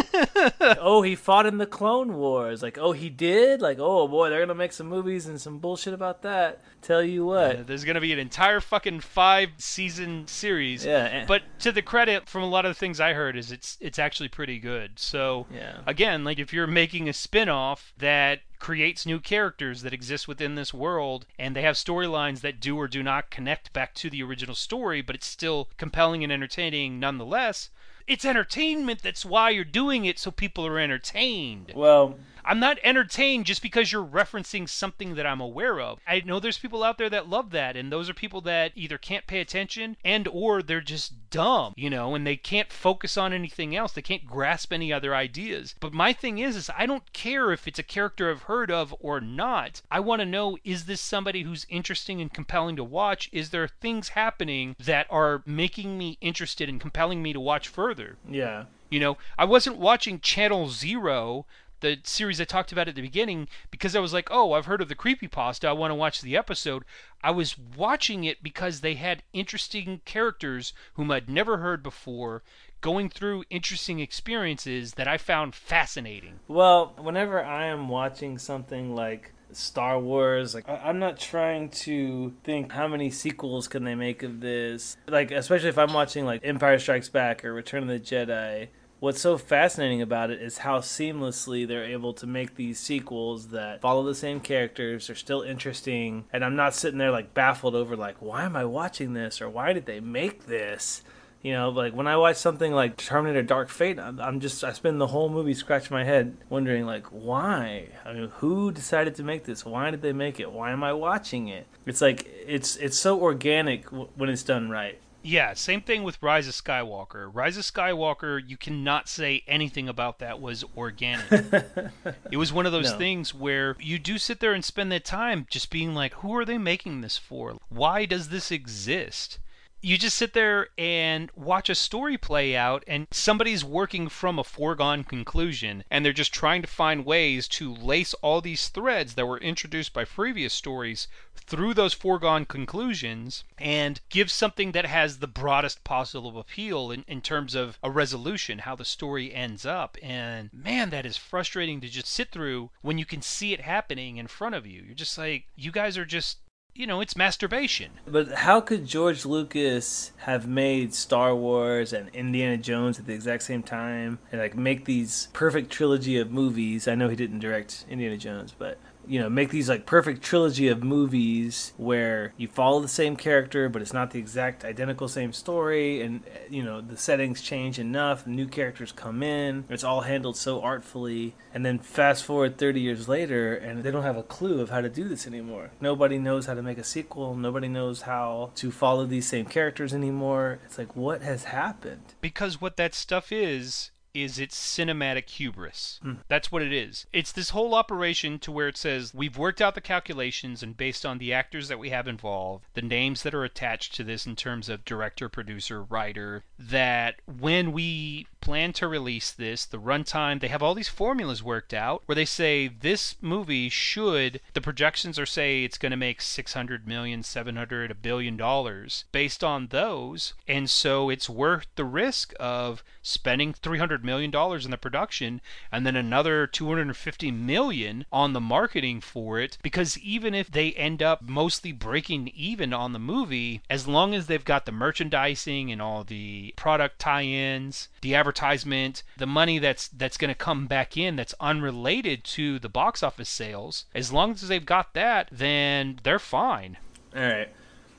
Oh, 0.61 1.01
he 1.01 1.15
fought 1.15 1.47
in 1.47 1.57
the 1.57 1.67
Clone 1.67 2.17
Wars. 2.17 2.63
Like, 2.63 2.77
oh 2.77 2.93
he 2.93 3.09
did? 3.09 3.63
Like, 3.63 3.79
oh 3.81 4.07
boy, 4.09 4.29
they're 4.29 4.41
gonna 4.41 4.55
make 4.55 4.73
some 4.73 4.89
movies 4.89 5.27
and 5.27 5.41
some 5.41 5.59
bullshit 5.59 5.95
about 5.95 6.21
that. 6.23 6.61
Tell 6.83 7.03
you 7.03 7.27
what. 7.27 7.57
Uh, 7.57 7.63
there's 7.65 7.85
going 7.85 7.97
to 7.97 8.01
be 8.01 8.13
an 8.13 8.19
entire 8.19 8.61
fucking 8.61 9.01
five 9.01 9.51
season 9.59 10.29
series. 10.29 10.85
Yeah, 10.87 11.25
But 11.27 11.43
to 11.61 11.73
the 11.73 11.83
credit 11.83 12.29
from 12.29 12.43
a 12.43 12.47
lot 12.49 12.65
of 12.65 12.71
the 12.71 12.79
things 12.79 13.01
I 13.01 13.15
heard 13.15 13.37
is 13.39 13.51
it's 13.51 13.79
it's 13.81 13.99
actually 13.99 14.29
pretty 14.29 14.59
good. 14.59 14.99
So 14.99 15.47
Yeah. 15.51 15.79
again, 15.87 16.25
like 16.25 16.39
if 16.39 16.53
you're 16.53 16.67
making 16.67 17.09
a 17.09 17.13
spin-off 17.13 17.93
that 17.97 18.41
creates 18.59 19.07
new 19.07 19.21
characters 19.21 19.83
that 19.83 19.93
exist 19.95 20.27
within 20.29 20.57
this 20.57 20.75
world 20.75 21.25
and 21.39 21.55
they 21.55 21.63
have 21.63 21.77
storylines 21.77 22.41
that 22.41 22.61
do 22.61 22.77
or 22.77 22.89
do 22.89 23.03
not 23.03 23.31
connect 23.31 23.73
back 23.73 23.95
to 23.95 24.11
the 24.11 24.23
original 24.23 24.55
story, 24.55 25.01
but 25.01 25.15
it's 25.15 25.27
still 25.27 25.69
compelling 25.79 26.23
and 26.23 26.33
entertaining 26.33 26.99
nonetheless. 26.99 27.71
It's 28.07 28.25
entertainment 28.25 29.03
that's 29.03 29.25
why 29.25 29.51
you're 29.51 29.65
doing 29.65 30.05
it 30.07 30.19
so 30.19 30.31
people 30.31 30.67
are 30.67 30.79
entertained. 30.79 31.73
Well, 31.77 32.19
I'm 32.45 32.61
not 32.61 32.79
entertained 32.83 33.47
just 33.47 33.63
because 33.63 33.93
you're 33.93 34.05
referencing 34.05 34.69
something 34.69 35.15
that 35.15 35.27
I'm 35.27 35.41
aware 35.41 35.81
of. 35.81 35.99
I 36.07 36.21
know 36.21 36.41
there's 36.41 36.59
people 36.59 36.83
out 36.83 36.99
there 36.99 37.11
that 37.11 37.29
love 37.29 37.51
that 37.51 37.77
and 37.77 37.93
those 37.93 38.09
are 38.09 38.15
people 38.15 38.41
that 38.43 38.73
either 38.75 38.99
can't 38.99 39.27
pay 39.27 39.41
attention 39.41 39.97
and 40.05 40.29
or 40.29 40.63
they're 40.63 40.81
just 40.81 41.31
dumb, 41.31 41.75
you 41.77 41.91
know, 41.91 42.15
and 42.15 42.27
they 42.27 42.37
can't 42.37 42.73
focus 42.73 43.17
on 43.17 43.33
anything 43.33 43.77
else. 43.77 43.93
They 43.93 44.03
can't 44.03 44.27
grasp 44.27 44.73
any 44.73 44.93
other 44.93 45.15
ideas. 45.15 45.75
But 45.81 45.93
my 45.93 46.13
thing 46.13 46.39
is 46.39 46.57
is 46.57 46.71
I 46.77 46.87
don't 46.87 47.13
care 47.13 47.53
if 47.53 47.69
it's 47.69 47.79
a 47.79 47.83
character 47.83 48.31
I've 48.31 48.43
heard 48.43 48.71
of 48.71 48.95
or 49.01 49.21
not. 49.21 49.83
I 49.91 50.01
want 50.01 50.21
to 50.21 50.27
know 50.27 50.59
is 50.65 50.87
this 50.87 51.01
somebody 51.01 51.43
who's 51.43 51.67
interesting 51.69 52.21
and 52.21 52.33
compelling 52.33 52.77
to 52.77 52.85
watch? 52.85 53.29
Is 53.33 53.51
there 53.51 53.69
things 53.69 54.11
happening 54.11 54.77
that 54.79 55.07
are 55.11 55.43
making 55.47 55.99
me 55.99 56.19
interested 56.21 56.69
and 56.69 56.81
compelling 56.81 57.23
me 57.23 57.33
to 57.33 57.41
watch 57.41 57.69
further? 57.69 58.17
yeah. 58.29 58.65
You 58.91 59.01
know, 59.01 59.19
I 59.37 59.45
wasn't 59.45 59.77
watching 59.77 60.19
Channel 60.19 60.71
Zero, 60.71 61.45
the 61.81 61.99
series 62.05 62.41
I 62.41 62.45
talked 62.45 62.73
about 62.73 62.89
at 62.89 62.95
the 62.95 63.03
beginning, 63.03 63.49
because 63.71 63.95
I 63.95 64.01
was 64.01 64.13
like, 64.13 64.29
oh, 64.31 64.53
I've 64.53 64.67
heard 64.67 64.81
of 64.81 64.89
the 64.89 64.95
creepypasta. 64.95 65.69
I 65.69 65.73
want 65.73 65.91
to 65.91 65.97
watch 65.97 66.21
the 66.21 66.37
episode. 66.37 66.85
I 67.23 67.31
was 67.31 67.57
watching 67.59 68.25
it 68.25 68.43
because 68.43 68.81
they 68.81 68.95
had 68.95 69.23
interesting 69.33 70.01
characters 70.05 70.73
whom 70.95 71.11
I'd 71.11 71.29
never 71.29 71.59
heard 71.59 71.83
before 71.83 72.43
going 72.81 73.09
through 73.09 73.45
interesting 73.51 74.01
experiences 74.01 74.95
that 74.95 75.09
I 75.09 75.19
found 75.19 75.55
fascinating. 75.55 76.41
Well, 76.47 76.95
whenever 76.97 77.43
I 77.45 77.67
am 77.67 77.89
watching 77.89 78.39
something 78.39 78.95
like 78.95 79.33
Star 79.53 79.99
Wars, 79.99 80.55
like 80.55 80.69
I'm 80.69 80.99
not 80.99 81.19
trying 81.19 81.71
to 81.71 82.35
think 82.45 82.73
how 82.73 82.87
many 82.87 83.11
sequels 83.11 83.67
can 83.67 83.85
they 83.85 83.95
make 83.95 84.23
of 84.23 84.41
this. 84.41 84.97
Like 85.09 85.31
especially 85.31 85.71
if 85.71 85.79
I'm 85.79 85.93
watching 85.93 86.25
like 86.25 86.43
Empire 86.45 86.79
Strikes 86.79 87.09
Back 87.09 87.45
or 87.45 87.53
Return 87.53 87.83
of 87.83 87.89
the 87.89 87.99
Jedi. 87.99 88.69
What's 89.01 89.21
so 89.21 89.39
fascinating 89.39 90.03
about 90.03 90.31
it 90.31 90.43
is 90.43 90.59
how 90.59 90.81
seamlessly 90.81 91.69
they're 91.69 91.85
able 91.85 92.13
to 92.15 92.27
make 92.27 92.57
these 92.57 92.81
sequels 92.81 93.49
that 93.49 93.81
follow 93.81 94.03
the 94.03 94.15
same 94.15 94.41
characters, 94.41 95.09
are 95.09 95.15
still 95.15 95.43
interesting, 95.43 96.25
and 96.33 96.45
I'm 96.45 96.57
not 96.57 96.75
sitting 96.75 96.99
there 96.99 97.13
like 97.13 97.33
baffled 97.33 97.77
over 97.77 97.97
like 97.97 98.17
why 98.21 98.45
am 98.45 98.57
I 98.57 98.65
watching 98.65 99.13
this 99.13 99.41
or 99.41 99.49
why 99.49 99.73
did 99.73 99.87
they 99.87 100.01
make 100.01 100.47
this? 100.47 101.03
You 101.43 101.53
know, 101.53 101.69
like 101.69 101.95
when 101.95 102.09
I 102.09 102.17
watch 102.17 102.37
something 102.37 102.73
like 102.73 102.97
Terminator 102.97 103.45
Dark 103.45 103.69
Fate, 103.69 104.01
I'm, 104.01 104.21
I'm 104.21 104.41
just, 104.41 104.65
I 104.65 104.73
spend 104.73 105.01
the 105.01 105.07
whole 105.07 105.29
movie 105.29 105.55
scratching 105.55 105.95
my 105.95 106.03
head 106.03 106.37
wondering, 106.49 106.85
like, 106.85 107.07
why? 107.07 107.91
I 108.05 108.13
mean, 108.13 108.29
who 108.39 108.73
decided 108.73 109.15
to 109.15 109.23
make 109.23 109.45
this? 109.45 109.65
Why 109.65 109.93
did 109.93 110.03
they 110.03 110.13
make 110.13 110.41
it? 110.41 110.51
Why 110.51 110.73
am 110.73 110.83
I 110.83 110.93
watching 110.93 111.47
it? 111.47 111.69
It's 111.87 112.01
like, 112.01 112.27
it's, 112.45 112.75
it's 112.77 112.99
so 112.99 113.21
organic 113.21 113.85
w- 113.85 114.09
when 114.17 114.31
it's 114.31 114.43
done 114.43 114.69
right. 114.69 114.99
Yeah, 115.29 115.53
same 115.53 115.83
thing 115.83 116.05
with 116.05 116.23
Rise 116.23 116.49
of 116.49 116.55
Skywalker. 116.55 117.29
Rise 117.31 117.59
of 117.59 117.65
Skywalker, 117.65 118.41
you 118.47 118.57
cannot 118.57 119.11
say 119.11 119.43
anything 119.47 119.87
about 119.87 120.21
that 120.21 120.41
was 120.41 120.65
organic. 120.75 121.27
it 122.31 122.39
was 122.39 122.51
one 122.51 122.65
of 122.65 122.73
those 122.73 122.93
No. 122.93 122.97
things 122.99 123.35
where 123.35 123.77
you 123.79 123.99
do 123.99 124.17
sit 124.17 124.41
there 124.41 124.55
and 124.55 124.65
spend 124.65 124.91
that 124.91 125.05
time 125.05 125.47
just 125.51 125.71
being 125.71 125.95
like, 125.95 126.15
who 126.15 126.35
are 126.35 126.47
they 126.47 126.57
making 126.57 127.03
this 127.03 127.19
for? 127.19 127.59
Why 127.69 128.07
does 128.07 128.31
this 128.31 128.51
exist? 128.51 129.39
You 129.81 129.97
just 129.97 130.17
sit 130.17 130.33
there 130.33 130.69
and 130.77 131.31
watch 131.37 131.71
a 131.71 131.75
story 131.75 132.19
play 132.19 132.57
out, 132.57 132.83
and 132.89 133.07
somebody's 133.13 133.65
working 133.65 134.09
from 134.09 134.37
a 134.37 134.45
foregone 134.45 135.05
conclusion, 135.05 135.85
and 135.89 136.05
they're 136.05 136.13
just 136.13 136.35
trying 136.35 136.63
to 136.63 136.69
find 136.69 137.07
ways 137.07 137.47
to 137.49 137.73
lace 137.73 138.13
all 138.15 138.41
these 138.41 138.69
threads 138.69 139.15
that 139.15 139.27
were 139.27 139.39
introduced 139.39 139.93
by 139.93 140.05
previous 140.05 140.53
stories 140.53 141.07
through 141.37 141.75
those 141.75 141.95
foregone 141.95 142.45
conclusions 142.45 143.45
and 143.57 144.01
give 144.09 144.31
something 144.31 144.73
that 144.73 144.85
has 144.85 145.19
the 145.19 145.29
broadest 145.29 145.85
possible 145.85 146.39
appeal 146.39 146.91
in, 146.91 147.05
in 147.07 147.21
terms 147.21 147.55
of 147.55 147.79
a 147.83 147.91
resolution, 147.91 148.61
how 148.61 148.75
the 148.75 148.85
story 148.85 149.33
ends 149.33 149.65
up. 149.65 149.97
And 150.03 150.51
man, 150.53 150.91
that 150.91 151.07
is 151.07 151.17
frustrating 151.17 151.81
to 151.81 151.89
just 151.89 152.09
sit 152.09 152.33
through 152.33 152.71
when 152.83 152.99
you 152.99 153.07
can 153.07 153.23
see 153.23 153.53
it 153.53 153.61
happening 153.61 154.17
in 154.17 154.27
front 154.27 154.57
of 154.57 154.67
you. 154.67 154.83
You're 154.83 154.95
just 154.95 155.17
like, 155.17 155.45
you 155.55 155.71
guys 155.71 155.97
are 155.97 156.05
just, 156.05 156.39
you 156.79 156.87
know, 156.87 157.01
it's 157.01 157.17
masturbation. 157.17 157.91
But 158.07 158.31
how 158.31 158.61
could 158.61 158.87
George 158.87 159.27
Lucas 159.27 160.13
have 160.19 160.47
made 160.47 160.95
Star 160.95 161.35
Wars 161.35 161.93
and 161.93 162.09
Indiana 162.11 162.57
Jones 162.57 163.01
at 163.01 163.07
the 163.07 163.13
exact 163.13 163.43
same 163.43 163.65
time 163.65 164.21
and 164.31 164.41
like 164.41 164.57
make 164.57 164.85
these 164.85 165.27
perfect 165.33 165.73
trilogy 165.73 166.19
of 166.19 166.31
movies? 166.31 166.87
I 166.87 166.95
know 166.95 167.09
he 167.09 167.17
didn't 167.17 167.41
direct 167.41 167.85
Indiana 167.91 168.17
Jones, 168.17 168.55
but 168.57 168.79
you 169.09 169.19
know, 169.19 169.31
make 169.31 169.51
these 169.51 169.69
like 169.69 169.87
perfect 169.87 170.23
trilogy 170.23 170.69
of 170.69 170.83
movies 170.85 171.73
where 171.77 172.33
you 172.37 172.47
follow 172.47 172.81
the 172.81 172.89
same 172.89 173.17
character, 173.17 173.69
but 173.69 173.81
it's 173.83 173.93
not 173.93 174.11
the 174.11 174.19
exact 174.19 174.65
identical 174.65 175.09
same 175.09 175.33
story, 175.33 176.03
and 176.03 176.23
you 176.51 176.63
know 176.63 176.81
the 176.81 176.97
settings 176.97 177.41
change 177.41 177.79
enough, 177.79 178.27
new 178.27 178.47
characters 178.47 178.93
come 178.93 179.23
in, 179.23 179.65
it's 179.69 179.85
all 179.85 180.03
handled 180.03 180.37
so 180.37 180.61
artfully, 180.61 181.35
and 181.55 181.65
then 181.65 181.79
fast 181.79 182.25
forward 182.25 182.59
30 182.59 182.81
years 182.81 183.09
later, 183.09 183.55
and 183.55 183.83
they 183.83 183.91
don't 183.91 184.03
have 184.03 184.17
a 184.17 184.23
clue 184.23 184.61
of 184.61 184.71
how 184.71 184.81
to 184.81 184.89
do 184.89 185.09
this 185.09 185.27
anymore. 185.27 185.71
Nobody 185.81 186.19
knows 186.19 186.47
how 186.47 186.55
to 186.55 186.63
make 186.63 186.79
a 186.79 186.85
sequel. 186.85 187.35
Nobody 187.35 187.69
knows 187.69 188.03
how 188.03 188.51
to 188.57 188.71
follow 188.71 189.07
these 189.07 189.27
same 189.27 189.47
characters 189.47 189.95
anymore. 189.95 190.61
It's 190.67 190.79
like 190.79 190.95
what 190.95 191.23
has 191.23 191.45
happened? 191.45 192.15
Because 192.21 192.61
what 192.61 192.77
that 192.77 192.95
stuff 192.95 193.33
is 193.33 193.91
is 194.15 194.39
its 194.39 194.57
cinematic 194.59 195.29
hubris. 195.29 196.01
Hmm. 196.03 196.15
That's 196.29 196.51
what 196.51 196.63
it 196.63 196.73
is. 196.73 197.07
It's 197.13 197.33
this 197.33 197.51
whole 197.51 197.75
operation 197.75 198.39
to 198.41 198.53
where 198.53 198.69
it 198.69 198.77
says 198.77 199.13
we've 199.15 199.39
worked 199.39 199.61
out 199.61 199.75
the 199.75 199.81
calculations 199.81 200.63
and 200.63 200.77
based 200.77 201.05
on 201.05 201.19
the 201.19 201.33
actors 201.33 201.69
that 201.69 201.79
we 201.79 201.91
have 201.91 202.09
involved, 202.09 202.65
the 202.75 202.83
names 202.83 203.23
that 203.23 203.35
are 203.35 203.45
attached 203.45 203.95
to 203.95 204.05
this 204.05 204.27
in 204.27 204.37
terms 204.37 204.69
of 204.69 204.85
director, 204.85 205.29
producer, 205.29 205.83
writer, 205.83 206.45
that 206.59 207.17
when 207.27 207.73
we 207.73 208.27
plan 208.41 208.73
to 208.75 208.89
release 208.89 209.31
this, 209.31 209.65
the 209.65 209.79
runtime, 209.79 210.41
they 210.41 210.49
have 210.49 210.63
all 210.63 210.75
these 210.75 210.89
formulas 210.89 211.43
worked 211.43 211.75
out 211.75 212.03
where 212.07 212.17
they 212.17 212.25
say 212.25 212.69
this 212.69 213.17
movie 213.21 213.69
should 213.69 214.41
the 214.55 214.61
projections 214.61 215.19
are 215.19 215.27
say 215.27 215.65
it's 215.65 215.79
going 215.79 215.91
to 215.91 215.97
make 215.97 216.21
600 216.21 216.87
million, 216.87 217.23
700, 217.23 217.91
a 217.91 217.95
billion 217.95 218.37
dollars 218.37 219.05
based 219.13 219.45
on 219.45 219.69
those, 219.69 220.35
and 220.47 220.71
so 220.71 221.11
it's 221.11 221.29
worth 221.29 221.67
the 221.77 221.85
risk 221.85 222.33
of 222.39 222.83
spending 223.03 223.53
300 223.53 224.05
million 224.05 224.31
dollars 224.31 224.65
in 224.65 224.71
the 224.71 224.77
production 224.77 225.41
and 225.73 225.87
then 225.87 225.97
another 225.97 226.47
250 226.47 227.31
million 227.31 228.05
on 228.13 228.33
the 228.33 228.41
marketing 228.41 229.01
for 229.01 229.39
it. 229.41 229.59
Because 229.63 229.99
even 229.99 230.35
if 230.35 230.51
they 230.51 230.73
end 230.73 231.03
up 231.03 231.23
mostly 231.23 231.73
breaking 231.73 232.29
even 232.35 232.73
on 232.73 232.93
the 232.93 232.99
movie 232.99 233.63
as 233.71 233.89
long 233.89 234.15
as 234.15 234.27
they've 234.27 234.45
got 234.45 234.67
the 234.67 234.73
merchandising 234.73 235.71
and 235.71 235.81
all 235.81 236.05
the 236.05 236.53
product 236.57 236.99
tie-ins 236.99 237.89
the 238.01 238.15
advertisement 238.29 239.03
the 239.17 239.27
money 239.27 239.59
that's 239.59 239.89
that's 239.89 240.19
going 240.19 240.29
to 240.29 240.35
come 240.35 240.67
back 240.67 240.97
in 240.97 241.17
that's 241.17 241.35
unrelated 241.41 242.23
to 242.25 242.59
the 242.59 242.69
box 242.69 243.03
office 243.03 243.29
sales 243.29 243.87
as 243.95 244.13
long 244.13 244.33
as 244.33 244.49
they've 244.49 244.67
got 244.67 244.93
that 244.93 245.29
then 245.33 245.99
they're 246.03 246.19
fine 246.19 246.77
All 247.17 247.23
right. 247.23 247.49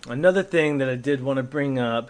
Another 0.08 0.44
thing 0.44 0.78
that 0.78 0.88
I 0.88 0.96
did 0.96 1.22
want 1.22 1.38
to 1.38 1.44
bring 1.44 1.78
up 1.78 2.10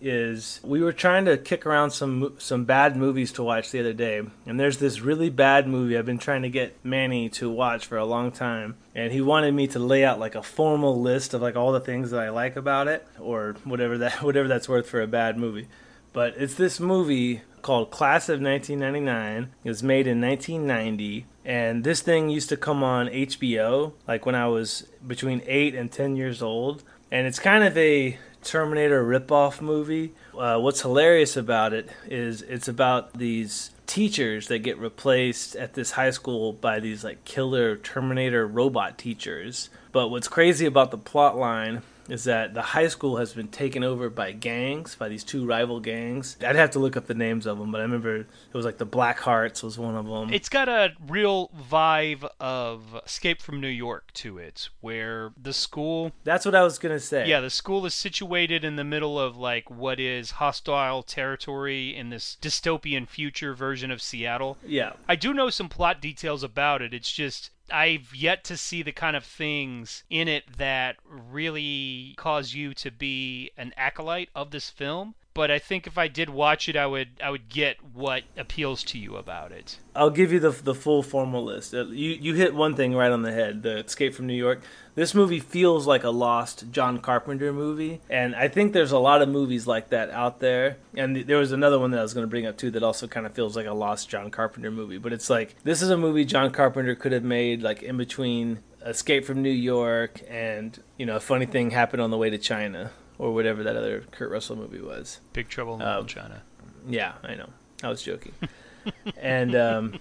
is 0.00 0.60
we 0.62 0.82
were 0.82 0.92
trying 0.92 1.24
to 1.26 1.36
kick 1.36 1.64
around 1.64 1.90
some 1.90 2.34
some 2.38 2.64
bad 2.64 2.96
movies 2.96 3.32
to 3.32 3.42
watch 3.42 3.70
the 3.70 3.80
other 3.80 3.92
day, 3.92 4.22
and 4.46 4.58
there's 4.58 4.78
this 4.78 5.00
really 5.00 5.30
bad 5.30 5.66
movie 5.66 5.96
I've 5.96 6.06
been 6.06 6.18
trying 6.18 6.42
to 6.42 6.50
get 6.50 6.76
Manny 6.84 7.28
to 7.30 7.50
watch 7.50 7.86
for 7.86 7.98
a 7.98 8.04
long 8.04 8.30
time, 8.32 8.76
and 8.94 9.12
he 9.12 9.20
wanted 9.20 9.52
me 9.54 9.66
to 9.68 9.78
lay 9.78 10.04
out 10.04 10.18
like 10.18 10.34
a 10.34 10.42
formal 10.42 11.00
list 11.00 11.34
of 11.34 11.42
like 11.42 11.56
all 11.56 11.72
the 11.72 11.80
things 11.80 12.10
that 12.10 12.20
I 12.20 12.30
like 12.30 12.56
about 12.56 12.88
it, 12.88 13.06
or 13.18 13.56
whatever 13.64 13.98
that 13.98 14.22
whatever 14.22 14.48
that's 14.48 14.68
worth 14.68 14.88
for 14.88 15.00
a 15.00 15.06
bad 15.06 15.38
movie. 15.38 15.68
But 16.12 16.34
it's 16.36 16.54
this 16.54 16.80
movie 16.80 17.42
called 17.62 17.90
Class 17.90 18.28
of 18.28 18.40
1999. 18.40 19.50
It 19.64 19.68
was 19.68 19.82
made 19.82 20.06
in 20.06 20.20
1990, 20.20 21.26
and 21.44 21.84
this 21.84 22.00
thing 22.00 22.28
used 22.28 22.48
to 22.50 22.56
come 22.56 22.82
on 22.82 23.08
HBO 23.08 23.92
like 24.06 24.26
when 24.26 24.34
I 24.34 24.46
was 24.48 24.86
between 25.06 25.42
8 25.46 25.74
and 25.74 25.90
10 25.90 26.16
years 26.16 26.42
old. 26.42 26.82
And 27.10 27.26
it's 27.26 27.38
kind 27.38 27.64
of 27.64 27.76
a 27.76 28.18
Terminator 28.42 29.04
ripoff 29.04 29.60
movie. 29.60 30.14
Uh, 30.36 30.58
what's 30.58 30.82
hilarious 30.82 31.36
about 31.36 31.72
it 31.72 31.90
is 32.06 32.42
it's 32.42 32.68
about 32.68 33.12
these 33.14 33.70
teachers 33.86 34.46
that 34.48 34.60
get 34.60 34.78
replaced 34.78 35.56
at 35.56 35.74
this 35.74 35.92
high 35.92 36.10
school 36.10 36.52
by 36.52 36.78
these 36.80 37.02
like 37.02 37.24
killer 37.24 37.76
Terminator 37.76 38.46
robot 38.46 38.96
teachers. 38.96 39.68
But 39.92 40.08
what's 40.08 40.28
crazy 40.28 40.64
about 40.64 40.90
the 40.90 40.98
plot 40.98 41.36
line 41.36 41.82
is 42.10 42.24
that 42.24 42.54
the 42.54 42.62
high 42.62 42.88
school 42.88 43.16
has 43.16 43.32
been 43.32 43.48
taken 43.48 43.82
over 43.84 44.10
by 44.10 44.32
gangs, 44.32 44.94
by 44.94 45.08
these 45.08 45.24
two 45.24 45.46
rival 45.46 45.80
gangs. 45.80 46.36
I'd 46.44 46.56
have 46.56 46.70
to 46.72 46.78
look 46.78 46.96
up 46.96 47.06
the 47.06 47.14
names 47.14 47.46
of 47.46 47.58
them, 47.58 47.70
but 47.70 47.78
I 47.80 47.84
remember 47.84 48.16
it 48.16 48.26
was 48.52 48.64
like 48.64 48.78
the 48.78 48.84
Black 48.84 49.20
Hearts 49.20 49.62
was 49.62 49.78
one 49.78 49.94
of 49.96 50.06
them. 50.06 50.32
It's 50.32 50.48
got 50.48 50.68
a 50.68 50.92
real 51.08 51.48
vibe 51.70 52.28
of 52.40 52.82
Escape 53.06 53.40
from 53.40 53.60
New 53.60 53.68
York 53.68 54.12
to 54.14 54.38
it, 54.38 54.68
where 54.80 55.32
the 55.40 55.52
school, 55.52 56.12
That's 56.24 56.44
what 56.44 56.54
I 56.54 56.62
was 56.62 56.78
gonna 56.78 57.00
say. 57.00 57.28
yeah, 57.28 57.40
the 57.40 57.50
school 57.50 57.86
is 57.86 57.94
situated 57.94 58.64
in 58.64 58.76
the 58.76 58.84
middle 58.84 59.18
of 59.18 59.36
like 59.36 59.70
what 59.70 60.00
is 60.00 60.32
hostile 60.32 61.02
territory 61.02 61.94
in 61.94 62.10
this 62.10 62.36
dystopian 62.42 63.08
future 63.08 63.54
version 63.54 63.90
of 63.90 64.02
Seattle. 64.02 64.58
yeah. 64.66 64.92
I 65.08 65.16
do 65.16 65.32
know 65.32 65.50
some 65.50 65.68
plot 65.68 66.00
details 66.00 66.42
about 66.42 66.82
it. 66.82 66.92
It's 66.92 67.12
just 67.12 67.50
I've 67.72 68.14
yet 68.14 68.44
to 68.44 68.56
see 68.56 68.82
the 68.82 68.92
kind 68.92 69.16
of 69.16 69.24
things 69.24 70.04
in 70.10 70.28
it 70.28 70.56
that 70.58 70.96
really 71.04 72.14
cause 72.16 72.54
you 72.54 72.74
to 72.74 72.90
be 72.90 73.50
an 73.56 73.72
acolyte 73.76 74.30
of 74.34 74.50
this 74.50 74.70
film. 74.70 75.14
But 75.40 75.50
I 75.50 75.58
think 75.58 75.86
if 75.86 75.96
I 75.96 76.06
did 76.06 76.28
watch 76.28 76.68
it, 76.68 76.76
I 76.76 76.84
would 76.84 77.08
I 77.24 77.30
would 77.30 77.48
get 77.48 77.78
what 77.94 78.24
appeals 78.36 78.84
to 78.84 78.98
you 78.98 79.16
about 79.16 79.52
it. 79.52 79.78
I'll 79.96 80.10
give 80.10 80.34
you 80.34 80.38
the 80.38 80.50
the 80.50 80.74
full 80.74 81.02
formal 81.02 81.42
list. 81.42 81.72
Uh, 81.72 81.86
You 81.86 82.10
you 82.10 82.34
hit 82.34 82.54
one 82.54 82.74
thing 82.74 82.94
right 82.94 83.10
on 83.10 83.22
the 83.22 83.32
head. 83.32 83.62
The 83.62 83.78
Escape 83.78 84.14
from 84.14 84.26
New 84.26 84.34
York. 84.34 84.60
This 84.96 85.14
movie 85.14 85.40
feels 85.40 85.86
like 85.86 86.04
a 86.04 86.10
lost 86.10 86.70
John 86.70 86.98
Carpenter 86.98 87.54
movie, 87.54 88.02
and 88.10 88.36
I 88.36 88.48
think 88.48 88.74
there's 88.74 88.92
a 88.92 88.98
lot 88.98 89.22
of 89.22 89.30
movies 89.30 89.66
like 89.66 89.88
that 89.88 90.10
out 90.10 90.40
there. 90.40 90.76
And 90.94 91.16
there 91.16 91.38
was 91.38 91.52
another 91.52 91.78
one 91.78 91.90
that 91.92 92.00
I 92.00 92.02
was 92.02 92.12
going 92.12 92.26
to 92.26 92.30
bring 92.30 92.44
up 92.44 92.58
too 92.58 92.70
that 92.72 92.82
also 92.82 93.06
kind 93.06 93.24
of 93.24 93.32
feels 93.32 93.56
like 93.56 93.64
a 93.64 93.72
lost 93.72 94.10
John 94.10 94.30
Carpenter 94.30 94.70
movie. 94.70 94.98
But 94.98 95.14
it's 95.14 95.30
like 95.30 95.56
this 95.64 95.80
is 95.80 95.88
a 95.88 95.96
movie 95.96 96.26
John 96.26 96.50
Carpenter 96.50 96.94
could 96.94 97.12
have 97.12 97.24
made 97.24 97.62
like 97.62 97.82
in 97.82 97.96
between 97.96 98.58
Escape 98.84 99.24
from 99.24 99.40
New 99.40 99.48
York 99.48 100.20
and 100.28 100.78
you 100.98 101.06
know 101.06 101.16
a 101.16 101.20
funny 101.20 101.46
thing 101.46 101.70
happened 101.70 102.02
on 102.02 102.10
the 102.10 102.18
way 102.18 102.28
to 102.28 102.36
China 102.36 102.90
or 103.20 103.34
whatever 103.34 103.62
that 103.62 103.76
other 103.76 104.00
Kurt 104.12 104.30
Russell 104.30 104.56
movie 104.56 104.80
was. 104.80 105.20
Big 105.34 105.48
Trouble 105.50 105.74
in 105.74 105.82
Um, 105.82 106.06
China. 106.06 106.42
Yeah, 106.88 107.12
I 107.22 107.34
know. 107.34 107.50
I 107.82 107.88
was 107.88 108.02
joking. 108.02 108.32
and 109.18 109.54
um, 109.54 109.98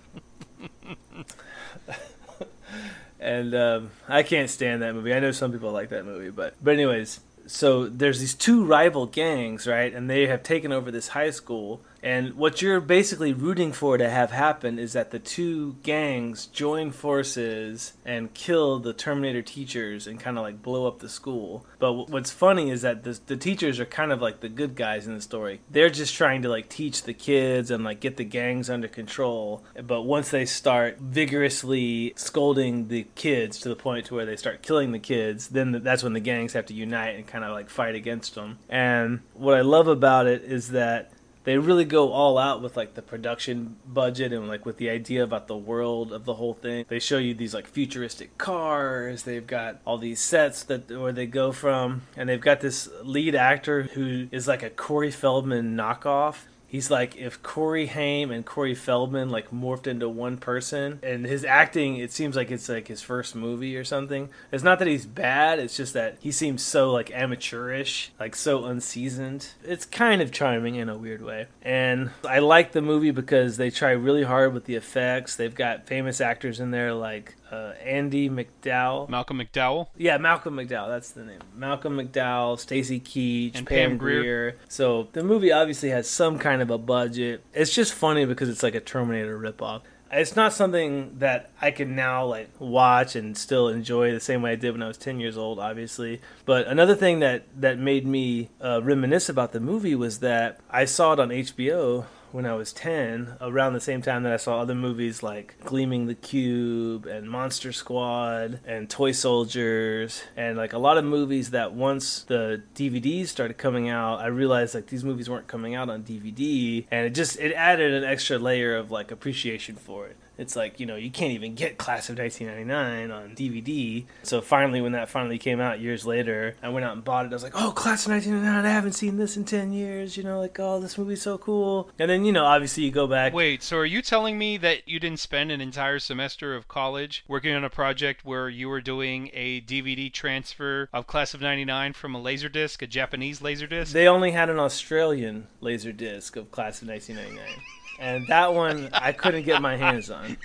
and 3.19 3.53
um, 3.53 3.91
I 4.07 4.23
can't 4.23 4.49
stand 4.49 4.81
that 4.81 4.95
movie. 4.95 5.13
I 5.13 5.19
know 5.19 5.31
some 5.31 5.51
people 5.51 5.71
like 5.71 5.89
that 5.89 6.05
movie, 6.05 6.29
but 6.29 6.55
but 6.63 6.73
anyways, 6.73 7.19
so 7.45 7.87
there's 7.87 8.19
these 8.21 8.33
two 8.33 8.63
rival 8.63 9.05
gangs, 9.05 9.67
right? 9.67 9.93
And 9.93 10.09
they 10.09 10.27
have 10.27 10.41
taken 10.43 10.71
over 10.71 10.89
this 10.91 11.09
high 11.09 11.31
school. 11.31 11.81
And 12.01 12.35
what 12.35 12.61
you're 12.61 12.79
basically 12.79 13.33
rooting 13.33 13.71
for 13.71 13.97
to 13.97 14.09
have 14.09 14.31
happen 14.31 14.79
is 14.79 14.93
that 14.93 15.11
the 15.11 15.19
two 15.19 15.75
gangs 15.83 16.45
join 16.45 16.91
forces 16.91 17.93
and 18.05 18.33
kill 18.33 18.79
the 18.79 18.93
Terminator 18.93 19.41
teachers 19.41 20.07
and 20.07 20.19
kind 20.19 20.37
of 20.37 20.43
like 20.43 20.61
blow 20.61 20.87
up 20.87 20.99
the 20.99 21.09
school. 21.09 21.65
But 21.77 22.09
what's 22.09 22.31
funny 22.31 22.71
is 22.71 22.81
that 22.81 23.03
the, 23.03 23.19
the 23.25 23.37
teachers 23.37 23.79
are 23.79 23.85
kind 23.85 24.11
of 24.11 24.21
like 24.21 24.39
the 24.39 24.49
good 24.49 24.75
guys 24.75 25.07
in 25.07 25.15
the 25.15 25.21
story. 25.21 25.61
They're 25.69 25.89
just 25.89 26.15
trying 26.15 26.41
to 26.43 26.49
like 26.49 26.69
teach 26.69 27.03
the 27.03 27.13
kids 27.13 27.71
and 27.71 27.83
like 27.83 27.99
get 27.99 28.17
the 28.17 28.23
gangs 28.23 28.69
under 28.69 28.87
control. 28.87 29.63
But 29.81 30.03
once 30.03 30.29
they 30.29 30.45
start 30.45 30.99
vigorously 30.99 32.13
scolding 32.15 32.87
the 32.87 33.07
kids 33.15 33.59
to 33.59 33.69
the 33.69 33.75
point 33.75 34.05
to 34.07 34.15
where 34.15 34.25
they 34.25 34.35
start 34.35 34.61
killing 34.61 34.91
the 34.91 34.99
kids, 34.99 35.49
then 35.49 35.71
that's 35.83 36.03
when 36.03 36.13
the 36.13 36.19
gangs 36.19 36.53
have 36.53 36.65
to 36.67 36.73
unite 36.73 37.15
and 37.15 37.27
kind 37.27 37.43
of 37.43 37.51
like 37.51 37.69
fight 37.69 37.95
against 37.95 38.35
them. 38.35 38.59
And 38.69 39.21
what 39.33 39.55
I 39.55 39.61
love 39.61 39.87
about 39.87 40.27
it 40.27 40.43
is 40.43 40.69
that 40.69 41.11
they 41.43 41.57
really 41.57 41.85
go 41.85 42.11
all 42.11 42.37
out 42.37 42.61
with 42.61 42.75
like 42.75 42.95
the 42.95 43.01
production 43.01 43.77
budget 43.87 44.33
and 44.33 44.47
like 44.47 44.65
with 44.65 44.77
the 44.77 44.89
idea 44.89 45.23
about 45.23 45.47
the 45.47 45.57
world 45.57 46.11
of 46.11 46.25
the 46.25 46.35
whole 46.35 46.53
thing. 46.53 46.85
They 46.87 46.99
show 46.99 47.17
you 47.17 47.33
these 47.33 47.53
like 47.53 47.67
futuristic 47.67 48.37
cars. 48.37 49.23
They've 49.23 49.45
got 49.45 49.79
all 49.85 49.97
these 49.97 50.19
sets 50.19 50.63
that 50.63 50.89
where 50.89 51.11
they 51.11 51.25
go 51.25 51.51
from, 51.51 52.03
and 52.17 52.29
they've 52.29 52.41
got 52.41 52.61
this 52.61 52.89
lead 53.03 53.35
actor 53.35 53.83
who 53.83 54.27
is 54.31 54.47
like 54.47 54.63
a 54.63 54.69
Corey 54.69 55.11
Feldman 55.11 55.75
knockoff. 55.75 56.45
He's 56.69 56.91
like 56.91 57.17
if 57.17 57.41
Corey 57.41 57.87
Haim 57.87 58.29
and 58.29 58.45
Corey 58.45 58.75
Feldman 58.75 59.31
like 59.31 59.49
morphed 59.49 59.87
into 59.87 60.07
one 60.07 60.37
person, 60.37 60.99
and 61.01 61.25
his 61.25 61.43
acting 61.43 61.97
it 61.97 62.11
seems 62.11 62.35
like 62.35 62.51
it's 62.51 62.69
like 62.69 62.87
his 62.87 63.01
first 63.01 63.35
movie 63.35 63.75
or 63.75 63.83
something. 63.83 64.29
It's 64.51 64.63
not 64.63 64.77
that 64.77 64.87
he's 64.87 65.07
bad; 65.07 65.57
it's 65.57 65.75
just 65.75 65.93
that 65.95 66.17
he 66.19 66.31
seems 66.31 66.61
so 66.61 66.91
like 66.91 67.11
amateurish, 67.11 68.11
like 68.19 68.35
so 68.35 68.65
unseasoned. 68.65 69.49
It's 69.63 69.85
kind 69.85 70.21
of 70.21 70.31
charming 70.31 70.75
in 70.75 70.89
a 70.89 70.97
weird 70.97 71.23
way, 71.23 71.47
and 71.63 72.11
I 72.23 72.37
like 72.37 72.73
the 72.73 72.83
movie 72.83 73.11
because 73.11 73.57
they 73.57 73.71
try 73.71 73.91
really 73.91 74.23
hard 74.23 74.53
with 74.53 74.65
the 74.65 74.75
effects. 74.75 75.35
They've 75.35 75.53
got 75.53 75.87
famous 75.87 76.21
actors 76.21 76.59
in 76.59 76.69
there 76.69 76.93
like 76.93 77.35
uh, 77.51 77.73
Andy 77.83 78.29
McDowell. 78.29 79.09
Malcolm 79.09 79.39
McDowell. 79.39 79.87
Yeah, 79.97 80.17
Malcolm 80.17 80.55
McDowell. 80.55 80.87
That's 80.87 81.11
the 81.11 81.23
name. 81.23 81.39
Malcolm 81.55 81.97
McDowell, 81.97 82.59
Stacy 82.59 82.99
Keach, 82.99 83.55
And 83.55 83.67
Pam, 83.67 83.91
Pam 83.91 83.97
Grier. 83.97 84.21
Grier. 84.21 84.57
So 84.67 85.07
the 85.13 85.23
movie 85.23 85.51
obviously 85.51 85.89
has 85.89 86.09
some 86.09 86.39
kind 86.39 86.61
of 86.61 86.69
a 86.69 86.77
budget. 86.77 87.43
It's 87.53 87.73
just 87.73 87.93
funny 87.93 88.25
because 88.25 88.49
it's 88.49 88.63
like 88.63 88.75
a 88.75 88.79
Terminator 88.79 89.39
ripoff. 89.39 89.81
It's 90.11 90.35
not 90.35 90.53
something 90.53 91.19
that 91.19 91.51
I 91.61 91.69
can 91.69 91.95
now 91.95 92.25
like 92.25 92.49
watch 92.57 93.15
and 93.15 93.37
still 93.37 93.67
enjoy 93.67 94.11
the 94.11 94.19
same 94.19 94.41
way 94.41 94.53
I 94.53 94.55
did 94.55 94.71
when 94.71 94.81
I 94.81 94.87
was 94.87 94.97
ten 94.97 95.19
years 95.19 95.37
old, 95.37 95.59
obviously. 95.59 96.19
But 96.45 96.65
another 96.65 96.95
thing 96.95 97.19
that 97.19 97.43
that 97.55 97.77
made 97.77 98.07
me 98.07 98.49
uh, 98.59 98.81
reminisce 98.81 99.29
about 99.29 99.51
the 99.51 99.59
movie 99.59 99.93
was 99.93 100.17
that 100.19 100.59
I 100.71 100.85
saw 100.85 101.13
it 101.13 101.19
on 101.19 101.29
HBO 101.29 102.05
when 102.31 102.45
I 102.45 102.53
was 102.53 102.73
10, 102.73 103.37
around 103.41 103.73
the 103.73 103.79
same 103.79 104.01
time 104.01 104.23
that 104.23 104.31
I 104.31 104.37
saw 104.37 104.59
other 104.59 104.75
movies 104.75 105.23
like 105.23 105.55
Gleaming 105.63 106.07
the 106.07 106.15
Cube 106.15 107.05
and 107.05 107.29
Monster 107.29 107.71
Squad 107.71 108.59
and 108.65 108.89
Toy 108.89 109.11
Soldiers 109.11 110.23
and 110.35 110.57
like 110.57 110.73
a 110.73 110.77
lot 110.77 110.97
of 110.97 111.05
movies 111.05 111.51
that 111.51 111.73
once 111.73 112.23
the 112.23 112.61
DVDs 112.75 113.27
started 113.27 113.57
coming 113.57 113.89
out, 113.89 114.19
I 114.19 114.27
realized 114.27 114.75
like 114.75 114.87
these 114.87 115.03
movies 115.03 115.29
weren't 115.29 115.47
coming 115.47 115.75
out 115.75 115.89
on 115.89 116.03
DVD 116.03 116.85
and 116.91 117.05
it 117.05 117.11
just 117.11 117.39
it 117.39 117.53
added 117.53 117.93
an 117.93 118.03
extra 118.03 118.37
layer 118.37 118.75
of 118.75 118.91
like 118.91 119.11
appreciation 119.11 119.75
for 119.75 120.07
it. 120.07 120.17
It's 120.39 120.55
like, 120.55 120.79
you 120.79 120.85
know, 120.85 120.95
you 120.95 121.11
can't 121.11 121.33
even 121.33 121.53
get 121.53 121.77
Class 121.77 122.09
of 122.09 122.17
1999 122.17 123.11
on 123.11 123.35
DVD. 123.35 124.05
So 124.23 124.39
finally, 124.39 124.79
when 124.79 124.93
that 124.93 125.09
finally 125.09 125.37
came 125.37 125.59
out 125.59 125.81
years 125.81 126.05
later, 126.05 126.55
I 126.63 126.69
went 126.69 126.85
out 126.85 126.93
and 126.93 127.03
bought 127.03 127.25
it. 127.25 127.31
I 127.31 127.35
was 127.35 127.43
like, 127.43 127.55
oh, 127.55 127.71
Class 127.71 128.05
of 128.05 128.13
1999, 128.13 128.65
I 128.65 128.73
haven't 128.73 128.93
seen 128.93 129.17
this 129.17 129.35
in 129.35 129.43
10 129.43 129.73
years. 129.73 130.15
You 130.15 130.23
know, 130.23 130.39
like, 130.39 130.57
oh, 130.57 130.79
this 130.79 130.97
movie's 130.97 131.21
so 131.21 131.37
cool. 131.37 131.89
And 131.99 132.09
then, 132.09 132.23
you 132.23 132.31
know, 132.31 132.45
obviously 132.45 132.83
you 132.83 132.91
go 132.91 133.05
back. 133.05 133.33
Wait, 133.33 133.61
so 133.61 133.77
are 133.77 133.85
you 133.85 134.01
telling 134.01 134.37
me 134.37 134.55
that 134.57 134.87
you 134.87 134.97
didn't 134.97 135.19
spend 135.19 135.51
an 135.51 135.59
entire 135.59 135.99
semester 135.99 136.55
of 136.55 136.69
college 136.69 137.25
working 137.27 137.53
on 137.53 137.65
a 137.65 137.69
project 137.69 138.23
where 138.23 138.47
you 138.47 138.69
were 138.69 138.81
doing 138.81 139.29
a 139.33 139.59
DVD 139.61 140.11
transfer 140.11 140.87
of 140.93 141.05
Class 141.05 141.33
of 141.33 141.41
99 141.41 141.91
from 141.91 142.15
a 142.15 142.19
Laserdisc, 142.19 142.81
a 142.81 142.87
Japanese 142.87 143.41
Laserdisc? 143.41 143.91
They 143.91 144.07
only 144.07 144.31
had 144.31 144.49
an 144.49 144.59
Australian 144.59 145.47
Laserdisc 145.61 146.37
of 146.37 146.49
Class 146.49 146.81
of 146.81 146.87
1999 146.87 147.78
and 147.99 148.27
that 148.27 148.53
one 148.53 148.89
I 148.93 149.11
couldn't 149.11 149.43
get 149.43 149.61
my 149.61 149.75
hands 149.75 150.09
on. 150.09 150.37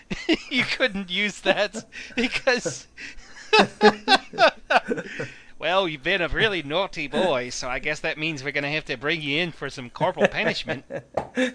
you 0.50 0.64
couldn't 0.64 1.10
use 1.10 1.40
that 1.42 1.84
because. 2.16 2.86
well, 5.58 5.86
you've 5.86 6.02
been 6.02 6.22
a 6.22 6.28
really 6.28 6.62
naughty 6.62 7.06
boy, 7.06 7.50
so 7.50 7.68
I 7.68 7.78
guess 7.78 8.00
that 8.00 8.18
means 8.18 8.42
we're 8.42 8.52
going 8.52 8.64
to 8.64 8.70
have 8.70 8.86
to 8.86 8.96
bring 8.96 9.20
you 9.20 9.40
in 9.40 9.52
for 9.52 9.68
some 9.68 9.90
corporal 9.90 10.28
punishment. 10.28 10.84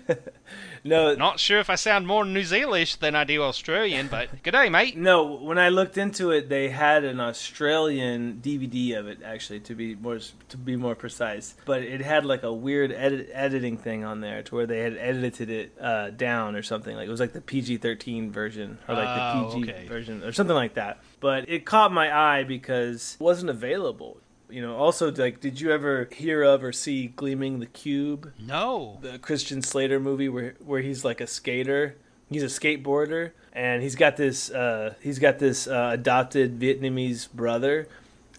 no, 0.88 1.16
not 1.16 1.40
sure 1.40 1.60
if 1.60 1.70
I 1.70 1.76
sound 1.76 2.08
more 2.08 2.26
New 2.26 2.42
Zealandish 2.42 2.98
than 2.98 3.16
I 3.16 3.24
do 3.24 3.44
Australian, 3.44 4.08
but 4.08 4.30
good 4.44 4.52
day, 4.52 4.70
mate. 4.70 4.98
No, 4.98 5.24
when 5.24 5.58
I 5.58 5.70
looked 5.70 5.98
into 5.98 6.32
it, 6.32 6.50
they 6.50 6.70
had 6.70 7.04
an 7.04 7.20
Australian 7.20 8.40
DVD 8.42 8.98
of 8.98 9.08
it 9.08 9.20
actually, 9.24 9.60
to 9.62 9.76
be 9.76 9.96
more 9.96 10.20
to 10.50 10.58
be 10.58 10.76
more 10.76 10.96
precise. 10.96 11.56
But 11.66 11.84
it 11.84 12.02
had 12.02 12.26
like 12.26 12.44
a 12.44 12.54
weird 12.54 12.92
edit, 12.92 13.30
editing 13.34 13.78
thing 13.78 14.04
on 14.04 14.22
there, 14.22 14.44
to 14.44 14.56
where 14.56 14.66
they 14.66 14.80
had 14.80 14.98
edited 14.98 15.50
it 15.50 15.78
uh, 15.80 16.10
down 16.12 16.56
or 16.56 16.64
something. 16.64 16.96
Like 16.96 17.08
it 17.08 17.12
was 17.12 17.20
like 17.20 17.34
the 17.34 17.42
PG 17.42 17.78
thirteen 17.78 18.32
version 18.32 18.78
or 18.88 18.96
like 18.96 19.08
the 19.08 19.50
PG 19.56 19.72
okay. 19.72 19.88
version 19.88 20.24
or 20.24 20.32
something 20.32 20.56
like 20.56 20.76
that. 20.76 21.02
But 21.20 21.50
it 21.50 21.66
caught 21.66 21.92
my 21.92 22.16
eye 22.16 22.44
because 22.44 23.18
it 23.20 23.24
wasn't 23.24 23.50
available 23.50 24.20
you 24.50 24.62
know 24.62 24.76
also 24.76 25.12
like 25.12 25.40
did 25.40 25.60
you 25.60 25.72
ever 25.72 26.08
hear 26.12 26.44
of 26.44 26.64
or 26.64 26.72
see 26.72 27.08
gleaming 27.08 27.60
the 27.60 27.66
cube? 27.66 28.32
No. 28.40 29.00
The 29.02 29.20
christian 29.20 29.62
slater 29.62 30.00
movie 30.00 30.30
where 30.30 30.56
where 30.64 30.82
he's 30.82 31.04
like 31.04 31.22
a 31.22 31.28
skater. 31.28 31.96
He's 32.30 32.44
a 32.44 32.48
skateboarder 32.48 33.32
and 33.54 33.82
he's 33.82 33.96
got 33.96 34.18
this 34.18 34.52
uh, 34.52 34.96
he's 35.02 35.20
got 35.20 35.40
this 35.40 35.68
uh, 35.68 35.92
adopted 35.94 36.60
vietnamese 36.60 37.32
brother 37.32 37.88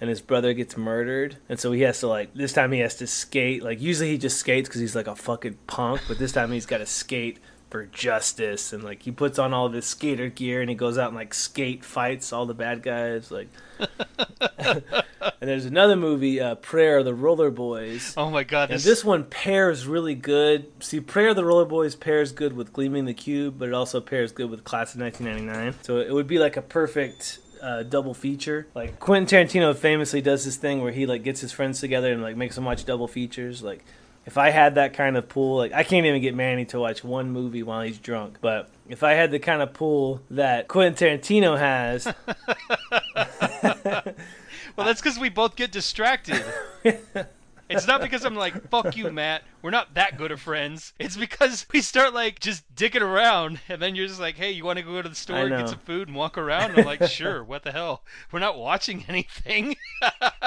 and 0.01 0.09
his 0.09 0.21
brother 0.21 0.53
gets 0.53 0.77
murdered. 0.77 1.37
And 1.49 1.59
so 1.59 1.73
he 1.73 1.81
has 1.83 2.01
to 2.01 2.09
like 2.09 2.35
this 2.35 2.53
time 2.53 2.73
he 2.73 2.81
has 2.81 2.97
to 2.97 3.07
skate. 3.07 3.63
Like 3.63 3.81
usually 3.81 4.11
he 4.11 4.19
just 4.19 4.39
skates 4.39 4.69
because 4.69 4.81
he's 4.81 4.97
like 4.97 5.07
a 5.07 5.17
fucking 5.17 5.59
punk 5.67 6.03
but 6.07 6.19
this 6.19 6.33
time 6.33 6.53
he's 6.53 6.67
got 6.67 6.79
to 6.79 6.87
skate 6.87 7.39
for 7.71 7.85
justice 7.87 8.73
and 8.73 8.83
like 8.83 9.03
he 9.03 9.11
puts 9.11 9.39
on 9.39 9.53
all 9.53 9.67
of 9.67 9.73
his 9.73 9.85
skater 9.85 10.29
gear 10.29 10.61
and 10.61 10.71
he 10.71 10.77
goes 10.77 10.97
out 10.97 11.09
and 11.09 11.17
like 11.17 11.35
skate 11.35 11.85
fights 11.85 12.33
all 12.33 12.47
the 12.47 12.55
bad 12.55 12.83
guys 12.83 13.31
like 13.31 13.49
and 14.59 14.83
there's 15.41 15.67
another 15.67 15.95
movie 15.95 16.41
uh, 16.41 16.55
prayer 16.57 16.99
of 16.99 17.05
the 17.05 17.15
roller 17.15 17.51
boys 17.51 18.15
oh 18.17 18.31
my 18.31 18.43
god 18.43 18.71
and 18.71 18.81
this... 18.81 19.05
one 19.05 19.25
pairs 19.25 19.87
really 19.87 20.15
good 20.15 20.67
see 20.81 21.01
prayer 21.01 21.29
of 21.29 21.37
the 21.37 21.45
roller 21.45 21.65
boys 21.65 21.95
pairs 21.95 22.33
good 22.33 22.55
with 22.55 22.73
gleaming 22.73 23.05
the 23.05 23.15
cube 23.15 23.57
but 23.59 23.69
it 23.69 23.75
also 23.75 24.01
pairs 24.01 24.33
good 24.33 24.51
with 24.51 24.65
class 24.65 24.95
of 24.95 25.01
1999 25.01 25.83
so 25.83 25.99
it 25.99 26.13
would 26.13 26.27
be 26.27 26.39
like 26.39 26.57
a 26.57 26.63
perfect 26.63 27.39
uh, 27.61 27.83
double 27.83 28.15
feature. 28.15 28.67
Like 28.75 29.01
Quentin 29.01 29.47
Tarantino 29.47 29.75
famously 29.75 30.21
does 30.21 30.45
this 30.45 30.57
thing 30.57 30.81
where 30.81 30.93
he 30.93 31.07
like 31.07 31.23
gets 31.23 31.41
his 31.41 31.53
friends 31.53 31.81
together 31.81 32.13
and 32.13 32.23
like 32.23 32.37
makes 32.37 32.55
them 32.55 32.65
watch 32.65 32.85
double 32.85 33.09
features. 33.09 33.63
Like 33.63 33.85
if 34.27 34.37
I 34.37 34.51
had 34.51 34.75
that 34.77 34.95
kind 34.95 35.17
of 35.17 35.29
pool, 35.29 35.57
like 35.57 35.73
I 35.73 35.83
can't 35.83 36.07
even 36.07 36.21
get 36.21 36.35
Manny 36.35 36.65
to 36.67 36.81
watch 36.81 37.03
one 37.03 37.31
movie 37.31 37.63
while 37.63 37.83
he's 37.83 37.99
drunk, 37.99 38.39
but 38.41 38.69
if 38.89 39.03
I 39.03 39.13
had 39.13 39.31
the 39.31 39.39
kind 39.39 39.63
of 39.63 39.73
pool 39.73 40.21
that 40.31 40.69
Quentin 40.69 41.21
Tarantino 41.21 41.59
has. 41.59 42.07
well, 44.77 44.87
that's 44.87 45.01
because 45.01 45.19
we 45.19 45.29
both 45.29 45.57
get 45.57 45.73
distracted. 45.73 46.45
It's 47.69 47.87
not 47.87 48.01
because 48.01 48.25
I'm 48.25 48.35
like, 48.35 48.69
fuck 48.71 48.97
you, 48.97 49.11
Matt. 49.11 49.43
We're 49.63 49.71
not 49.71 49.95
that 49.95 50.17
good 50.17 50.31
of 50.31 50.41
friends. 50.41 50.93
It's 50.99 51.17
because 51.17 51.67
we 51.73 51.81
start 51.81 52.15
like 52.15 52.41
just 52.41 52.75
dicking 52.75 53.03
around, 53.03 53.61
and 53.69 53.81
then 53.83 53.95
you're 53.95 54.07
just 54.07 54.21
like, 54.21 54.37
hey, 54.37 54.51
you 54.51 54.65
want 54.65 54.79
to 54.79 54.85
go 54.85 55.03
to 55.03 55.09
the 55.09 55.15
store, 55.15 55.39
and 55.39 55.51
get 55.51 55.69
some 55.69 55.79
food, 55.79 56.09
and 56.09 56.17
walk 56.17 56.39
around? 56.39 56.71
And 56.71 56.81
I'm 56.81 56.87
like, 56.87 57.03
sure. 57.05 57.43
What 57.45 57.65
the 57.65 57.73
hell? 57.73 58.03
We're 58.33 58.39
not 58.39 58.59
watching 58.59 59.05
anything. 59.09 59.77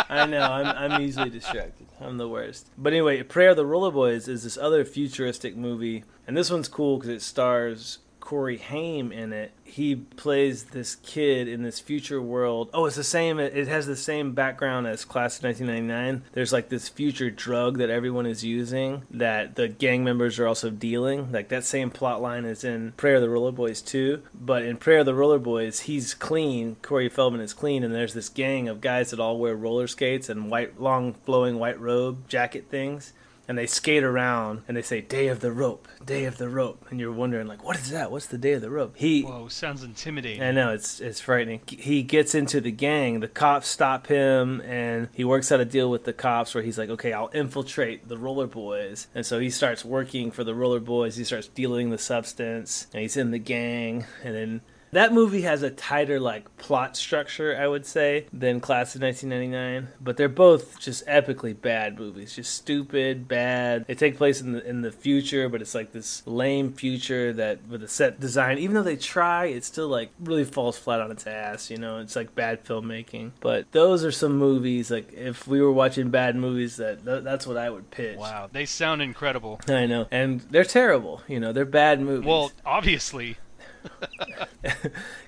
I 0.10 0.26
know. 0.26 0.42
I'm, 0.42 0.92
I'm 0.94 1.02
easily 1.02 1.30
distracted. 1.30 1.88
I'm 2.00 2.18
the 2.18 2.30
worst. 2.30 2.70
But 2.78 2.94
anyway, 2.94 3.22
Prayer 3.24 3.52
of 3.52 3.58
the 3.58 3.66
Roller 3.66 3.92
Boys 3.92 4.28
is 4.28 4.44
this 4.44 4.58
other 4.58 4.84
futuristic 4.86 5.56
movie, 5.56 6.04
and 6.28 6.36
this 6.36 6.50
one's 6.50 6.68
cool 6.68 6.98
because 6.98 7.10
it 7.10 7.22
stars 7.22 8.00
Corey 8.22 8.58
Haim 8.58 9.12
in 9.12 9.34
it. 9.34 9.52
He 9.66 9.96
plays 9.96 10.66
this 10.66 10.96
kid 10.96 11.48
in 11.48 11.64
this 11.64 11.80
future 11.80 12.22
world. 12.22 12.70
Oh, 12.74 12.86
it's 12.86 12.96
the 12.96 13.04
same. 13.04 13.40
It 13.40 13.68
has 13.68 13.88
the 13.88 13.96
same 13.98 14.32
background 14.32 14.88
as 14.88 15.04
Class 15.04 15.40
of 15.40 15.44
1999. 15.44 16.30
There's 16.32 16.54
like 16.54 16.70
this 16.70 16.88
future 16.88 17.30
drug 17.30 17.78
that 17.80 17.90
everyone 17.90 18.26
is 18.26 18.46
using 18.46 19.04
that 19.12 19.56
the 19.56 19.68
gang 19.68 20.04
members 20.04 20.40
are 20.40 20.48
also 20.48 20.70
dealing. 20.70 21.32
Like 21.32 21.50
that 21.50 21.66
same 21.66 21.90
plot 21.90 22.22
line 22.22 22.46
is 22.46 22.64
in 22.64 22.94
Prayer 22.94 23.16
of 23.16 23.22
the 23.22 23.30
Roller 23.30 23.52
Boys 23.52 23.82
too. 23.82 24.22
But 24.34 24.64
in 24.64 24.78
Prayer 24.78 25.00
of 25.00 25.06
the 25.06 25.16
Roller 25.16 25.40
Boys, 25.40 25.82
he's 25.82 26.14
clean. 26.14 26.78
Corey 26.82 27.10
Feldman 27.10 27.42
is 27.42 27.54
clean, 27.54 27.84
and 27.84 27.94
there's 27.94 28.14
this 28.14 28.30
gang 28.30 28.70
of 28.70 28.82
guys 28.82 29.12
that 29.12 29.20
all 29.20 29.38
wear 29.38 29.56
roller 29.56 29.88
skates 29.88 30.30
and 30.30 30.50
white, 30.50 30.80
long, 30.80 31.14
flowing 31.26 31.60
white 31.60 31.80
robe 31.80 32.28
jacket 32.28 32.68
things 32.70 33.14
and 33.52 33.58
they 33.58 33.68
skate 33.68 34.02
around 34.06 34.64
and 34.66 34.78
they 34.78 34.82
say 34.82 35.02
day 35.02 35.28
of 35.28 35.42
the 35.42 35.52
rope 35.52 35.90
day 36.06 36.26
of 36.26 36.38
the 36.38 36.50
rope. 36.50 36.86
And 36.90 37.00
you're 37.00 37.12
wondering 37.12 37.48
like 37.48 37.64
what 37.64 37.78
is 37.78 37.90
that? 37.92 38.12
What's 38.12 38.28
the 38.28 38.38
day 38.38 38.54
of 38.54 38.62
the 38.62 38.70
rope? 38.70 38.94
He 38.96 39.24
whoa 39.24 39.50
sounds 39.50 39.84
intimidating. 39.84 40.42
I 40.42 40.52
know 40.52 40.72
it's 40.72 41.00
it's 41.00 41.20
frightening. 41.20 41.62
He 41.68 42.02
gets 42.02 42.34
into 42.34 42.62
the 42.62 42.72
gang. 42.72 43.20
The 43.20 43.28
cops 43.28 43.68
stop 43.68 44.08
him 44.08 44.62
and 44.62 45.10
he 45.14 45.24
works 45.24 45.52
out 45.52 45.60
a 45.60 45.66
deal 45.66 45.90
with 45.90 46.06
the 46.06 46.14
cops 46.14 46.56
where 46.56 46.64
he's 46.64 46.78
like 46.78 46.90
okay 46.90 47.14
i'll 47.14 47.30
infiltrate 47.34 48.08
the 48.08 48.18
roller 48.18 48.48
boys. 48.48 49.08
And 49.14 49.26
so 49.26 49.40
he 49.40 49.50
starts 49.50 49.84
working 49.84 50.32
for 50.32 50.44
the 50.44 50.56
roller 50.56 50.80
boys. 50.80 51.18
He 51.18 51.24
starts 51.24 51.48
dealing 51.48 51.90
the 51.90 51.98
substance 51.98 52.88
and 52.94 53.02
he's 53.02 53.18
in 53.18 53.32
the 53.32 53.40
gang. 53.40 54.06
And 54.24 54.34
then 54.34 54.62
that 54.92 55.14
movie 55.14 55.42
has 55.42 55.64
a 55.64 55.70
tighter 55.70 56.20
like 56.20 56.56
plot 56.58 56.96
structure, 56.98 57.58
I 57.58 57.68
would 57.68 57.86
say, 57.86 58.26
than 58.32 58.60
Class 58.60 58.96
of 58.96 59.02
1999. 59.02 59.94
But 60.02 60.18
they're 60.18 60.30
both 60.30 60.80
just 60.80 61.06
epically 61.08 61.60
bad 61.60 62.00
movies, 62.00 62.36
just 62.36 62.54
stupid, 62.54 63.28
bad. 63.28 63.86
They 63.88 63.96
take 63.96 64.18
place 64.18 64.42
in 64.42 64.54
the 64.54 64.68
in 64.68 64.82
the 64.82 64.92
future, 64.92 65.50
but 65.50 65.62
it's 65.62 65.76
like 65.76 65.92
this 65.92 66.26
lame 66.26 66.74
future 66.74 67.34
that 67.34 67.68
with 67.68 67.84
a 67.84 67.88
set 67.88 68.20
design. 68.20 68.58
Even 68.58 68.76
though 68.76 68.84
they 68.84 68.98
try, 68.98 69.46
it 69.46 69.64
still 69.64 69.88
like 69.88 70.12
really 70.20 70.46
falls 70.46 70.78
flat 70.78 71.02
on 71.02 71.12
its 71.12 71.26
ass. 71.26 71.70
You 71.70 71.78
know, 71.78 72.00
it's 72.00 72.16
like 72.16 72.36
bad 72.36 72.64
filmmaking. 72.64 73.32
But 73.40 73.72
those 73.72 74.04
are 74.04 74.12
some 74.12 74.38
movies. 74.38 74.92
Like 74.92 75.14
if 75.14 75.48
we 75.48 75.62
were 75.62 75.72
watching 75.72 76.10
bad 76.10 76.36
movies, 76.36 76.78
that 76.78 77.04
that's 77.04 77.48
what 77.48 77.58
I 77.58 77.70
would 77.70 77.92
pitch. 77.92 78.18
Wow, 78.18 78.50
they 78.52 78.66
sound 78.66 79.02
incredible. 79.02 79.60
I 79.68 79.86
know, 79.86 80.08
and 80.12 80.42
they're 80.42 80.64
terrible. 80.64 81.22
You 81.28 81.40
know, 81.40 81.54
they're 81.54 81.66
bad 81.66 82.02
movies. 82.02 82.28
Well, 82.28 82.52
obviously. 82.66 83.38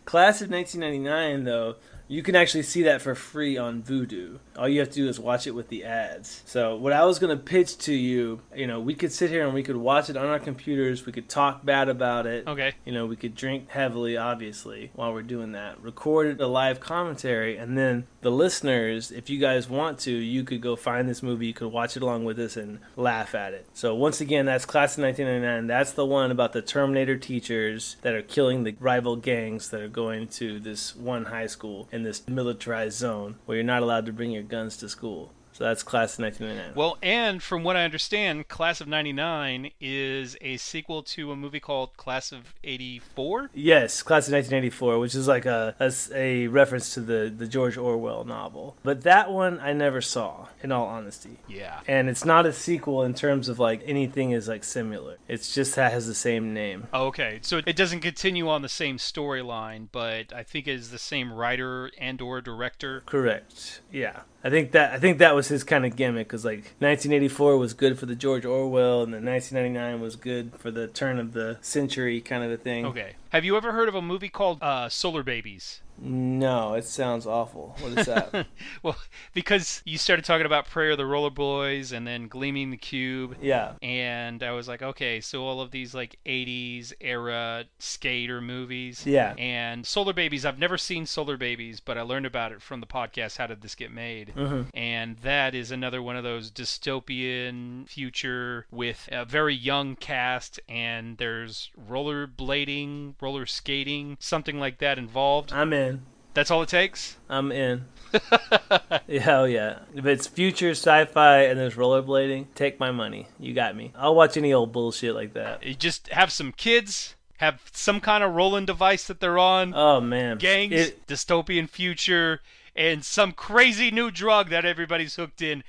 Class 0.05 0.41
of 0.41 0.49
1999, 0.49 1.43
though, 1.43 1.75
you 2.07 2.21
can 2.21 2.35
actually 2.35 2.63
see 2.63 2.83
that 2.83 3.01
for 3.01 3.15
free 3.15 3.57
on 3.57 3.81
Vudu. 3.81 4.39
All 4.57 4.67
you 4.67 4.79
have 4.79 4.89
to 4.89 4.95
do 4.95 5.07
is 5.07 5.19
watch 5.19 5.47
it 5.47 5.51
with 5.51 5.69
the 5.69 5.83
ads. 5.85 6.43
So 6.45 6.75
what 6.75 6.93
I 6.93 7.05
was 7.05 7.19
going 7.19 7.35
to 7.35 7.43
pitch 7.43 7.77
to 7.79 7.93
you, 7.93 8.41
you 8.55 8.67
know, 8.67 8.79
we 8.79 8.93
could 8.93 9.11
sit 9.11 9.29
here 9.29 9.45
and 9.45 9.53
we 9.53 9.63
could 9.63 9.77
watch 9.77 10.09
it 10.09 10.17
on 10.17 10.25
our 10.25 10.39
computers. 10.39 11.05
We 11.05 11.11
could 11.11 11.29
talk 11.29 11.65
bad 11.65 11.89
about 11.89 12.27
it. 12.27 12.47
Okay. 12.47 12.73
You 12.85 12.91
know, 12.91 13.05
we 13.05 13.15
could 13.15 13.35
drink 13.35 13.69
heavily, 13.69 14.17
obviously, 14.17 14.91
while 14.95 15.13
we're 15.13 15.21
doing 15.21 15.53
that. 15.53 15.81
Record 15.81 16.39
a 16.39 16.47
live 16.47 16.79
commentary, 16.79 17.57
and 17.57 17.77
then 17.77 18.05
the 18.21 18.31
listeners, 18.31 19.11
if 19.11 19.29
you 19.29 19.39
guys 19.39 19.69
want 19.69 19.99
to, 19.99 20.11
you 20.11 20.43
could 20.43 20.61
go 20.61 20.75
find 20.75 21.09
this 21.09 21.23
movie. 21.23 21.47
You 21.47 21.53
could 21.53 21.71
watch 21.71 21.97
it 21.97 22.03
along 22.03 22.25
with 22.25 22.39
us 22.39 22.57
and 22.57 22.79
laugh 22.95 23.33
at 23.35 23.53
it. 23.53 23.67
So 23.73 23.95
once 23.95 24.21
again, 24.21 24.45
that's 24.45 24.65
Class 24.65 24.97
of 24.97 25.03
1999. 25.03 25.67
That's 25.67 25.91
the 25.91 26.05
one 26.05 26.31
about 26.31 26.53
the 26.53 26.61
Terminator 26.61 27.17
teachers 27.17 27.97
that 28.01 28.13
are 28.13 28.21
killing 28.21 28.63
the 28.63 28.75
rival 28.79 29.15
gangs 29.15 29.69
that 29.69 29.81
are 29.81 29.87
going 29.87 30.27
to 30.29 30.59
this 30.59 30.95
one 30.95 31.25
high 31.25 31.47
school 31.47 31.87
in 31.93 32.01
this 32.01 32.27
militarized 32.27 32.97
zone 32.97 33.35
where 33.45 33.55
you're 33.55 33.63
not 33.63 33.83
allowed 33.83 34.07
to 34.07 34.11
bring 34.11 34.31
your 34.31 34.41
guns 34.41 34.75
to 34.75 34.89
school. 34.89 35.31
So 35.53 35.63
that's 35.63 35.83
Class 35.83 36.17
of 36.17 36.23
1999. 36.23 36.75
Well, 36.75 36.97
and 37.01 37.41
from 37.41 37.63
what 37.63 37.75
I 37.75 37.83
understand, 37.83 38.47
Class 38.47 38.81
of 38.81 38.87
99 38.87 39.71
is 39.79 40.35
a 40.41 40.57
sequel 40.57 41.03
to 41.03 41.31
a 41.31 41.35
movie 41.35 41.59
called 41.59 41.95
Class 41.95 42.31
of 42.31 42.55
84. 42.63 43.51
Yes, 43.53 44.01
Class 44.01 44.27
of 44.27 44.33
1984, 44.33 44.99
which 44.99 45.13
is 45.13 45.27
like 45.27 45.45
a, 45.45 45.75
a, 45.79 45.91
a 46.13 46.47
reference 46.47 46.93
to 46.95 47.01
the, 47.01 47.33
the 47.35 47.47
George 47.47 47.77
Orwell 47.77 48.23
novel. 48.23 48.75
But 48.83 49.01
that 49.03 49.31
one 49.31 49.59
I 49.59 49.73
never 49.73 50.01
saw, 50.01 50.47
in 50.63 50.71
all 50.71 50.87
honesty. 50.87 51.37
Yeah. 51.47 51.81
And 51.87 52.09
it's 52.09 52.25
not 52.25 52.45
a 52.47 52.53
sequel 52.53 53.03
in 53.03 53.13
terms 53.13 53.47
of 53.47 53.59
like 53.59 53.83
anything 53.85 54.31
is 54.31 54.47
like 54.47 54.63
similar. 54.63 55.17
It's 55.27 55.53
just 55.53 55.75
that 55.75 55.91
has 55.91 56.07
the 56.07 56.15
same 56.15 56.53
name. 56.53 56.87
Okay, 56.93 57.39
so 57.43 57.61
it 57.65 57.75
doesn't 57.75 58.01
continue 58.01 58.49
on 58.49 58.63
the 58.63 58.69
same 58.69 58.97
storyline, 58.97 59.87
but 59.91 60.33
I 60.33 60.41
think 60.43 60.67
it 60.67 60.73
is 60.73 60.89
the 60.89 60.99
same 60.99 61.31
writer 61.31 61.91
and 61.99 62.19
or 62.21 62.41
director. 62.41 63.03
Correct. 63.05 63.81
Yeah. 63.91 64.21
I 64.43 64.49
think 64.49 64.71
that 64.71 64.93
I 64.93 64.99
think 64.99 65.19
that 65.19 65.35
was 65.35 65.47
his 65.47 65.63
kind 65.63 65.85
of 65.85 65.95
gimmick 65.95 66.27
because 66.27 66.43
like 66.43 66.63
1984 66.79 67.57
was 67.57 67.73
good 67.73 67.97
for 67.97 68.05
the 68.05 68.15
George 68.15 68.45
Orwell, 68.45 69.03
and 69.03 69.13
then 69.13 69.25
1999 69.25 70.01
was 70.01 70.15
good 70.17 70.51
for 70.57 70.69
the 70.69 70.87
turn 70.87 71.17
of 71.17 71.33
the 71.33 71.57
century 71.61 72.19
kind 72.19 72.43
of 72.43 72.51
a 72.51 72.57
thing. 72.57 72.85
Okay. 72.85 73.13
Have 73.33 73.43
you 73.43 73.57
ever 73.57 73.71
heard 73.71 73.89
of 73.89 73.95
a 73.95 74.01
movie 74.01 74.29
called 74.29 74.61
uh, 74.61 74.89
Solar 74.89 75.23
Babies? 75.23 75.81
No, 75.99 76.73
it 76.73 76.85
sounds 76.85 77.27
awful. 77.27 77.75
What 77.79 77.99
is 77.99 78.07
that? 78.07 78.47
well, 78.83 78.95
because 79.33 79.81
you 79.85 79.99
started 79.99 80.25
talking 80.25 80.45
about 80.45 80.65
Prayer 80.67 80.91
of 80.91 80.97
the 80.97 81.05
Roller 81.05 81.29
Boys 81.29 81.91
and 81.91 82.05
then 82.05 82.27
Gleaming 82.27 82.71
the 82.71 82.77
Cube. 82.77 83.37
yeah. 83.41 83.73
And 83.83 84.41
I 84.41 84.51
was 84.51 84.67
like, 84.67 84.81
okay, 84.81 85.21
so 85.21 85.43
all 85.45 85.61
of 85.61 85.69
these 85.69 85.93
like 85.93 86.17
80s 86.25 86.93
era 86.99 87.65
skater 87.77 88.41
movies. 88.41 89.05
Yeah. 89.05 89.35
And 89.37 89.85
Solar 89.85 90.13
Babies, 90.13 90.45
I've 90.45 90.57
never 90.57 90.79
seen 90.79 91.05
Solar 91.05 91.37
Babies, 91.37 91.79
but 91.79 91.95
I 91.97 92.01
learned 92.01 92.25
about 92.25 92.51
it 92.51 92.61
from 92.61 92.81
the 92.81 92.87
podcast 92.87 93.37
How 93.37 93.45
Did 93.47 93.61
This 93.61 93.75
Get 93.75 93.91
Made? 93.91 94.33
Mhm. 94.35 94.67
And 94.73 95.17
that 95.17 95.53
is 95.53 95.69
another 95.71 96.01
one 96.01 96.15
of 96.15 96.23
those 96.23 96.49
dystopian 96.51 97.87
future 97.87 98.65
with 98.71 99.07
a 99.11 99.25
very 99.25 99.55
young 99.55 99.95
cast, 99.95 100.59
and 100.67 101.17
there's 101.17 101.69
rollerblading, 101.89 103.13
roller 103.23 103.45
skating, 103.45 104.17
something 104.19 104.59
like 104.59 104.77
that 104.79 104.97
involved. 104.99 105.51
I'm 105.53 105.71
in. 105.73 106.03
That's 106.33 106.51
all 106.51 106.61
it 106.61 106.69
takes? 106.69 107.17
I'm 107.29 107.51
in. 107.51 107.85
yeah, 109.07 109.19
hell 109.21 109.47
yeah. 109.47 109.79
If 109.95 110.05
it's 110.05 110.27
future 110.27 110.71
sci-fi 110.71 111.43
and 111.43 111.59
there's 111.59 111.75
rollerblading, 111.75 112.47
take 112.55 112.79
my 112.79 112.91
money. 112.91 113.27
You 113.39 113.53
got 113.53 113.75
me. 113.75 113.93
I'll 113.95 114.15
watch 114.15 114.35
any 114.37 114.51
old 114.53 114.71
bullshit 114.71 115.15
like 115.15 115.33
that. 115.33 115.63
You 115.63 115.73
just 115.73 116.09
have 116.09 116.31
some 116.31 116.51
kids, 116.51 117.15
have 117.37 117.61
some 117.71 117.99
kind 117.99 118.23
of 118.23 118.33
rolling 118.33 118.65
device 118.65 119.07
that 119.07 119.19
they're 119.19 119.37
on, 119.39 119.73
Oh 119.75 120.01
man. 120.01 120.37
gangs, 120.37 120.73
It- 120.73 121.07
dystopian 121.07 121.69
future, 121.69 122.41
and 122.75 123.05
some 123.05 123.31
crazy 123.31 123.89
new 123.91 124.11
drug 124.11 124.49
that 124.49 124.65
everybody's 124.65 125.15
hooked 125.15 125.41
in. 125.41 125.63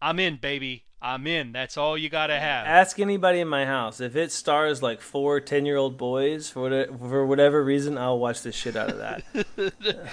I'm 0.00 0.18
in, 0.18 0.36
baby. 0.36 0.84
I'm 1.00 1.26
in. 1.28 1.52
That's 1.52 1.76
all 1.76 1.96
you 1.96 2.08
gotta 2.08 2.38
have. 2.38 2.66
ask 2.66 2.98
anybody 2.98 3.38
in 3.38 3.46
my 3.48 3.64
house 3.66 4.00
if 4.00 4.16
it 4.16 4.32
stars 4.32 4.82
like 4.82 5.00
four 5.00 5.40
10-year-old 5.40 5.96
boys 5.96 6.50
for 6.50 6.62
whatever, 6.62 6.98
for 6.98 7.24
whatever 7.26 7.62
reason, 7.64 7.96
I'll 7.96 8.18
watch 8.18 8.42
the 8.42 8.50
shit 8.50 8.74
out 8.76 8.90
of 8.90 8.98
that. 8.98 9.22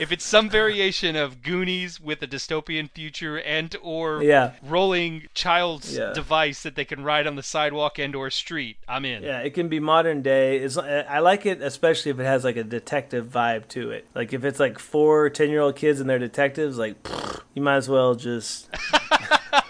If 0.00 0.10
it's 0.10 0.24
some 0.24 0.50
variation 0.50 1.14
of 1.14 1.42
Goonies 1.42 2.00
with 2.00 2.22
a 2.22 2.26
dystopian 2.26 2.90
future 2.90 3.40
and 3.40 3.74
or 3.82 4.22
yeah. 4.22 4.52
rolling 4.64 5.28
child's 5.34 5.96
Yeah. 5.96 6.12
device 6.12 6.62
that 6.64 6.74
they 6.74 6.84
can 6.84 7.04
ride 7.04 7.26
on 7.28 7.36
the 7.36 7.42
sidewalk 7.42 7.98
and 8.00 8.14
or 8.16 8.28
street, 8.30 8.78
I'm 8.88 9.04
in. 9.04 9.22
Yeah, 9.22 9.38
it 9.40 9.54
can 9.54 9.68
be 9.68 9.78
modern 9.78 10.22
day. 10.22 10.58
It's, 10.58 10.76
I 10.76 11.20
like 11.20 11.46
it 11.46 11.62
especially 11.62 12.10
if 12.10 12.18
it 12.18 12.24
has 12.24 12.42
like 12.42 12.56
a 12.56 12.64
detective 12.64 13.26
vibe 13.26 13.68
to 13.68 13.90
it. 13.92 14.06
Like 14.14 14.32
if 14.32 14.44
it's 14.44 14.58
like 14.58 14.78
four 14.80 15.30
10-year-old 15.30 15.76
kids 15.76 16.00
and 16.00 16.10
they're 16.10 16.18
detectives, 16.18 16.78
like 16.78 16.96
you 17.54 17.62
might 17.62 17.76
as 17.76 17.88
well 17.88 18.14
just 18.16 18.68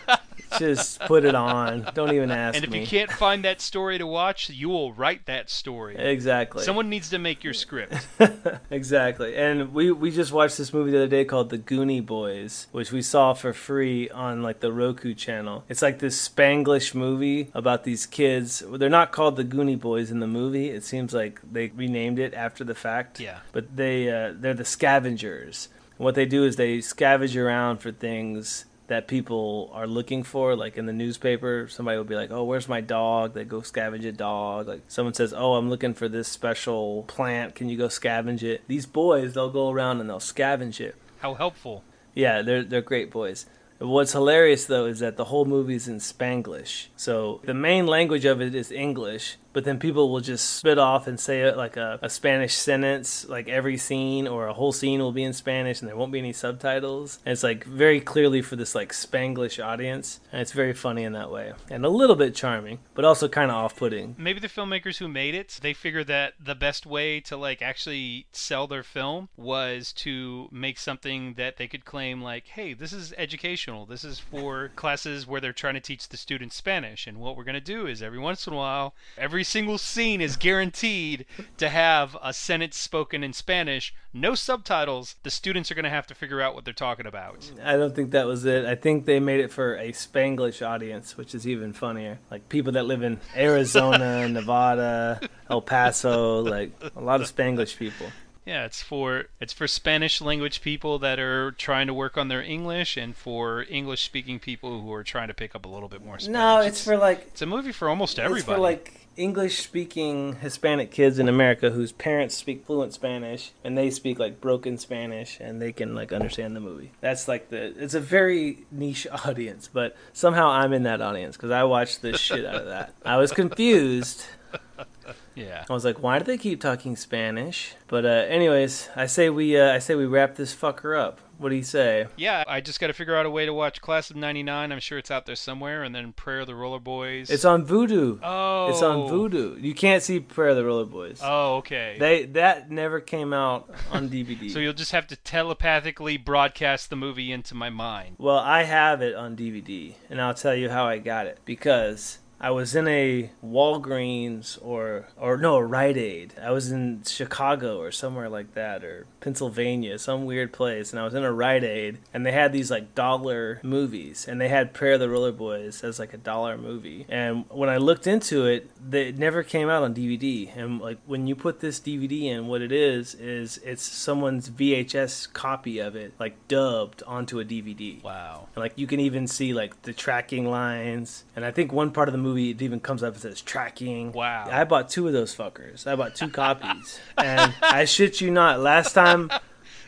just 0.67 1.01
put 1.01 1.25
it 1.25 1.35
on. 1.35 1.89
Don't 1.95 2.13
even 2.15 2.31
ask 2.31 2.57
And 2.57 2.65
if 2.65 2.71
me. 2.71 2.81
you 2.81 2.87
can't 2.87 3.11
find 3.11 3.45
that 3.45 3.61
story 3.61 3.99
to 3.99 4.07
watch, 4.07 4.49
you 4.51 4.69
will 4.69 4.93
write 4.93 5.27
that 5.27 5.51
story. 5.51 5.97
Exactly. 5.97 6.63
Someone 6.65 6.89
needs 6.89 7.11
to 7.11 7.19
make 7.19 7.43
your 7.45 7.55
script. 7.55 7.95
exactly. 8.71 9.37
And 9.37 9.73
we 9.75 9.93
we 9.93 10.11
just 10.11 10.33
watched 10.33 10.59
this 10.59 10.73
movie 10.73 10.91
the 10.91 10.99
other 10.99 11.07
day 11.09 11.25
called 11.25 11.51
The 11.51 11.59
Goonie 11.59 12.05
Boys, 12.05 12.67
which 12.73 12.93
we 12.93 13.03
saw 13.03 13.35
for 13.35 13.53
free 13.53 14.09
on 14.11 14.43
like 14.43 14.61
the 14.61 14.73
Roku 14.73 15.15
channel. 15.15 15.65
It's 15.69 15.83
like 15.83 15.99
this 15.99 16.29
Spanglish 16.29 16.95
movie 16.95 17.51
about 17.55 17.85
these 17.85 18.07
kids. 18.07 18.63
They're 18.67 18.89
not 18.89 19.13
called 19.13 19.37
the 19.37 19.45
Goonie 19.45 19.79
Boys 19.81 20.11
in 20.11 20.21
the 20.21 20.27
movie. 20.27 20.71
It 20.71 20.85
seems 20.85 21.13
like 21.13 21.41
they 21.51 21.69
renamed 21.69 22.19
it 22.19 22.35
after 22.35 22.65
the 22.65 22.75
fact. 22.75 23.21
Yeah. 23.21 23.39
But 23.53 23.77
they 23.77 24.09
uh, 24.11 24.35
they're 24.37 24.55
the 24.55 24.65
scavengers. 24.65 25.69
what 25.99 26.15
they 26.15 26.27
do 26.27 26.45
is 26.45 26.57
they 26.57 26.79
scavenge 26.79 27.37
around 27.41 27.79
for 27.79 27.93
things 27.93 28.65
that 28.89 29.09
people 29.09 29.71
are 29.73 29.87
looking 29.87 30.23
for 30.23 30.55
like 30.57 30.77
in 30.77 30.87
the 30.87 30.93
newspaper 30.93 31.67
somebody 31.69 31.97
will 31.97 32.05
be 32.05 32.15
like 32.15 32.31
oh 32.31 32.45
where's 32.45 32.69
my 32.69 32.81
dog? 32.81 33.35
They 33.35 33.45
go 33.45 33.61
scavenge 33.61 34.05
a 34.07 34.13
dog. 34.13 34.69
Like 34.69 34.83
someone 34.89 35.15
says 35.15 35.33
oh 35.33 35.55
i'm 35.55 35.71
looking 35.71 35.95
for 35.95 36.09
this 36.09 36.29
special 36.29 37.05
plant. 37.05 37.55
Can 37.55 37.69
you 37.69 37.79
go 37.79 37.89
scavenge 37.89 38.43
it? 38.43 38.63
These 38.69 38.87
boys 38.87 39.35
they'll 39.35 39.51
go 39.51 39.71
around 39.71 40.01
and 40.01 40.09
they'll 40.09 40.19
scavenge 40.19 40.81
it. 40.81 40.97
How 41.21 41.35
helpful. 41.35 41.85
yeah 42.15 42.43
they're 42.43 42.65
they're 42.65 42.83
great 42.83 43.11
boys. 43.11 43.47
What's 43.79 44.13
hilarious 44.13 44.67
though 44.67 44.87
is 44.87 45.01
that 45.01 45.17
the 45.17 45.25
whole 45.25 45.45
movie's 45.45 45.89
in 45.89 45.97
Spanglish. 45.99 46.87
So 46.97 47.41
the 47.45 47.55
main 47.55 47.87
language 47.87 48.25
of 48.25 48.41
it 48.41 48.55
is 48.55 48.71
English, 48.71 49.37
but 49.53 49.65
then 49.65 49.79
people 49.79 50.11
will 50.11 50.21
just 50.21 50.57
spit 50.57 50.79
off 50.79 51.07
and 51.07 51.19
say 51.19 51.43
it 51.43 51.57
like 51.57 51.77
a, 51.77 51.99
a 52.03 52.09
Spanish 52.09 52.55
sentence, 52.55 53.27
like 53.29 53.49
every 53.49 53.77
scene 53.77 54.27
or 54.27 54.47
a 54.47 54.55
whole 54.55 54.73
scene 54.73 55.01
will 55.01 55.13
be 55.13 55.23
in 55.23 55.33
Spanish 55.33 55.81
and 55.81 55.89
there 55.89 55.97
won't 55.97 56.13
be 56.13 56.19
any 56.19 56.33
subtitles. 56.33 57.19
And 57.25 57.33
it's 57.33 57.43
like 57.43 57.65
very 57.65 58.01
clearly 58.01 58.43
for 58.43 58.57
this 58.57 58.75
like 58.75 58.93
Spanglish 58.93 59.63
audience. 59.63 60.21
And 60.31 60.41
it's 60.41 60.53
very 60.53 60.73
funny 60.73 61.05
in 61.05 61.13
that 61.13 61.31
way. 61.31 61.53
And 61.71 61.85
a 61.85 61.89
little 61.89 62.17
bit 62.17 62.35
charming, 62.35 62.79
but 62.95 63.05
also 63.05 63.29
kind 63.29 63.51
of 63.51 63.57
off 63.57 63.77
putting. 63.77 64.15
Maybe 64.19 64.41
the 64.41 64.49
filmmakers 64.49 64.99
who 64.99 65.09
made 65.09 65.35
it, 65.35 65.59
they 65.63 65.75
figured 65.75 66.07
that 66.07 66.35
the 66.43 66.55
best 66.55 66.87
way 66.87 67.21
to 67.21 67.37
like 67.37 67.63
actually 67.63 68.27
sell 68.33 68.67
their 68.67 68.83
film 68.83 69.29
was 69.37 69.93
to 69.93 70.49
make 70.51 70.79
something 70.79 71.35
that 71.35 71.57
they 71.57 71.69
could 71.69 71.85
claim 71.85 72.23
like, 72.23 72.47
"Hey, 72.49 72.75
this 72.75 72.93
is 72.93 73.13
educational. 73.19 73.87
This 73.87 74.05
is 74.05 74.19
for 74.19 74.71
classes 74.77 75.27
where 75.27 75.41
they're 75.41 75.53
trying 75.53 75.75
to 75.75 75.81
teach 75.81 76.09
the 76.09 76.17
students 76.17 76.57
Spanish." 76.57 77.07
And 77.07 77.19
what 77.19 77.37
we're 77.37 77.45
going 77.45 77.55
to 77.55 77.61
do 77.61 77.87
is 77.87 78.03
every 78.03 78.19
once 78.19 78.47
in 78.47 78.53
a 78.53 78.57
while, 78.57 78.95
every 79.17 79.42
single 79.43 79.79
scene 79.79 80.21
is 80.21 80.37
guaranteed 80.37 81.27
to 81.59 81.69
have 81.69 82.17
a 82.23 82.33
sentence 82.33 82.77
spoken 82.77 83.23
in 83.23 83.33
Spanish, 83.33 83.95
no 84.13 84.35
subtitles. 84.35 85.17
The 85.23 85.31
students 85.31 85.71
are 85.71 85.75
going 85.75 85.85
to 85.85 85.91
have 85.91 86.07
to 86.09 86.15
figure 86.15 86.41
out 86.41 86.55
what 86.55 86.65
they're 86.65 86.75
talking 86.75 87.07
about. 87.07 87.51
I 87.63 87.77
don't 87.77 87.95
think 87.95 88.11
that 88.13 88.27
was 88.27 88.45
it. 88.45 88.65
I 88.65 88.75
think 88.75 89.07
they 89.07 89.21
made 89.21 89.41
it 89.41 89.53
for 89.53 89.77
a 89.77 89.93
Spanglish 89.93 90.67
audience, 90.67 91.17
which 91.17 91.35
is 91.35 91.47
even 91.47 91.73
funnier. 91.73 92.19
Like 92.31 92.49
people 92.49 92.73
that 92.73 92.87
live 92.87 93.03
in 93.03 93.21
Arizona, 93.37 94.29
Nevada, 94.31 95.21
El 95.49 95.63
Paso, 95.63 96.41
like 96.41 96.73
a 96.97 97.01
lot 97.01 97.21
of 97.21 97.35
Spanglish 97.35 97.77
people. 97.77 98.07
Yeah, 98.45 98.65
it's 98.65 98.83
for 98.83 99.27
it's 99.41 99.53
for 99.53 99.69
Spanish 99.69 100.21
language 100.21 100.63
people 100.63 100.99
that 100.99 101.21
are 101.21 101.53
trying 101.53 101.87
to 101.87 101.95
work 101.95 102.19
on 102.19 102.27
their 102.27 102.43
English, 102.43 102.97
and 102.97 103.15
for 103.17 103.65
English 103.69 104.03
speaking 104.03 104.41
people 104.41 104.83
who 104.83 104.93
are 104.93 105.05
trying 105.05 105.29
to 105.29 105.35
pick 105.35 105.55
up 105.55 105.65
a 105.65 105.69
little 105.69 105.89
bit 105.89 106.05
more 106.05 106.19
Spanish. 106.19 106.33
No, 106.33 106.61
it's 106.61 106.83
for 106.83 106.97
like 106.97 107.21
it's 107.29 107.43
a 107.43 107.47
movie 107.47 107.71
for 107.71 107.89
almost 107.89 108.19
everybody. 108.19 108.41
It's 108.41 108.47
for 108.47 108.59
like 108.59 109.02
English 109.17 109.63
speaking 109.63 110.37
Hispanic 110.37 110.91
kids 110.91 111.19
in 111.19 111.29
America 111.29 111.71
whose 111.71 111.93
parents 111.93 112.35
speak 112.35 112.65
fluent 112.65 112.95
Spanish 112.95 113.53
and 113.63 113.77
they 113.77 113.91
speak 113.91 114.19
like 114.19 114.41
broken 114.41 114.79
Spanish 114.79 115.39
and 115.41 115.61
they 115.61 115.73
can 115.73 115.95
like 115.95 116.13
understand 116.13 116.57
the 116.57 116.61
movie. 116.61 116.93
That's 117.01 117.29
like 117.29 117.51
the 117.51 117.75
it's 117.83 117.95
a 117.95 118.01
very 118.01 118.65
niche 118.71 119.07
audience, 119.25 119.69
but 119.73 119.97
somehow 120.13 120.49
I'm 120.49 120.73
in 120.73 120.85
that 120.85 121.01
audience 121.01 121.37
cuz 121.37 121.51
I 121.51 121.65
watched 121.65 122.03
the 122.03 122.17
shit 122.17 122.45
out 122.45 122.57
of 122.57 122.67
that. 122.67 122.95
I 123.05 123.17
was 123.17 123.33
confused. 123.33 124.25
yeah. 125.35 125.65
I 125.69 125.73
was 125.73 125.85
like, 125.85 126.03
why 126.03 126.19
do 126.19 126.25
they 126.25 126.39
keep 126.39 126.61
talking 126.61 126.97
Spanish? 126.97 127.75
But 127.89 128.05
uh 128.05 128.25
anyways, 128.29 128.89
I 128.97 129.07
say 129.07 129.29
we 129.29 129.59
uh, 129.59 129.75
I 129.75 129.79
say 129.79 129.95
we 129.95 130.07
wrap 130.07 130.37
this 130.37 130.55
fucker 130.55 130.99
up. 130.99 131.21
What 131.43 131.49
do 131.51 131.57
you 131.57 131.63
say? 131.65 132.07
Yeah, 132.17 132.45
I 132.47 132.61
just 132.61 132.79
got 132.79 132.87
to 132.87 132.93
figure 132.93 133.17
out 133.17 133.27
a 133.27 133.31
way 133.31 133.45
to 133.47 133.53
watch 133.53 133.81
Class 133.81 134.11
of 134.11 134.17
'99. 134.17 134.71
I'm 134.73 134.79
sure 134.81 134.97
it's 134.97 135.11
out 135.11 135.27
there 135.27 135.35
somewhere, 135.37 135.83
and 135.83 135.95
then 135.95 136.13
Prayer 136.13 136.41
of 136.41 136.47
the 136.47 136.55
Roller 136.55 136.79
Boys. 136.79 137.31
It's 137.31 137.45
on 137.45 137.67
Vudu. 137.67 138.21
oh, 138.23 138.69
It's 138.69 138.81
on 138.83 139.11
Vudu. 139.11 139.61
You 139.61 139.75
can't 139.75 140.03
see 140.03 140.21
Prayer 140.21 140.51
of 140.51 140.57
the 140.57 140.65
Roller 140.65 140.85
Boys. 140.85 141.21
Oh, 141.23 141.57
okay. 141.57 141.97
They 141.99 142.25
that 142.27 142.71
never 142.71 143.01
came 143.01 143.33
out 143.33 143.69
on 143.91 144.09
DVD. 144.11 144.51
so 144.53 144.61
you'll 144.61 144.73
just 144.73 144.93
have 144.93 145.07
to 145.09 145.17
telepathically 145.17 146.17
broadcast 146.17 146.89
the 146.91 146.97
movie 146.97 147.33
into 147.33 147.55
my 147.55 147.71
mind. 147.71 148.17
Well, 148.19 148.39
I 148.39 148.63
have 148.63 149.03
it 149.03 149.15
on 149.17 149.37
DVD, 149.37 149.95
and 150.09 150.21
I'll 150.21 150.35
tell 150.35 150.55
you 150.55 150.71
how 150.71 150.87
I 150.87 150.99
got 150.99 151.27
it. 151.27 151.39
Because 151.45 152.19
I 152.43 152.51
was 152.51 152.75
in 152.75 152.89
a 152.89 153.31
Walgreens 153.45 154.59
or 154.61 155.07
or 155.17 155.37
no, 155.37 155.57
a 155.57 155.65
Rite 155.65 155.97
Aid. 155.97 156.35
I 156.43 156.51
was 156.51 156.73
in 156.73 157.05
Chicago 157.07 157.79
or 157.79 157.93
somewhere 157.93 158.29
like 158.29 158.55
that, 158.55 158.85
or 158.85 159.07
Pennsylvania, 159.21 159.97
some 159.97 160.25
weird 160.25 160.53
place, 160.53 160.91
and 160.91 160.99
I 160.99 161.05
was 161.05 161.15
in 161.15 161.23
a 161.23 161.33
Rite 161.33 161.63
Aid, 161.63 161.99
and 162.13 162.27
they 162.27 162.33
had 162.33 162.53
these 162.53 162.69
like 162.69 162.97
dollar 162.97 163.61
movies, 163.63 164.27
and 164.27 164.41
they 164.41 164.49
had 164.49 164.75
Prayer 164.75 164.95
of 164.95 165.01
the 165.01 165.09
Roller 165.09 165.31
Boys 165.31 165.85
as 165.85 166.01
like 166.01 166.13
a 166.13 166.19
dollar 166.19 166.59
movie. 166.59 167.07
And 167.09 167.45
when 167.49 167.69
I 167.69 167.77
looked 167.77 168.09
into 168.09 168.47
it, 168.47 168.69
they 168.91 169.09
it 169.13 169.19
never 169.19 169.45
came 169.45 169.69
out 169.69 169.85
on 169.85 169.95
DVD. 169.95 170.51
And 170.57 170.81
like 170.81 170.99
when 171.07 171.29
you 171.29 171.37
put 171.37 171.61
this 171.61 171.79
DVD 171.79 172.25
in, 172.25 172.49
what 172.49 172.61
it 172.61 172.73
is 172.73 173.15
is 173.15 173.59
it's 173.59 173.85
someone's 173.85 174.51
VHS 174.51 175.33
copy 175.33 175.79
of 175.79 175.95
it, 175.95 176.13
like 176.19 176.49
dubbed 176.49 177.05
onto 177.05 177.39
a 177.39 177.45
DVD. 177.45 178.03
Wow. 178.03 178.49
And 178.57 178.63
like 178.63 178.73
you 178.75 178.89
can 178.89 178.99
even 178.99 179.29
see 179.29 179.55
like 179.55 179.83
the 179.83 179.93
tracking 179.93 180.51
lines, 180.51 181.23
and 181.37 181.45
I 181.45 181.53
think 181.53 181.73
one 181.73 181.93
part 181.93 182.09
of 182.09 182.13
the 182.13 182.19
movie 182.19 182.32
it 182.37 182.63
even 182.63 182.81
comes 182.81 183.03
up 183.03 183.15
and 183.15 183.23
says 183.23 183.41
tracking. 183.41 184.13
Wow. 184.13 184.49
I 184.51 184.65
bought 184.65 184.89
two 184.89 185.07
of 185.07 185.13
those 185.13 185.35
fuckers. 185.35 185.87
I 185.87 185.97
bought 185.97 186.15
two 186.15 186.29
copies, 186.31 187.01
and 187.17 187.55
I 187.63 187.85
shit 187.85 188.21
you 188.21 188.31
not. 188.31 188.61
Last 188.61 188.93
time, 188.93 189.31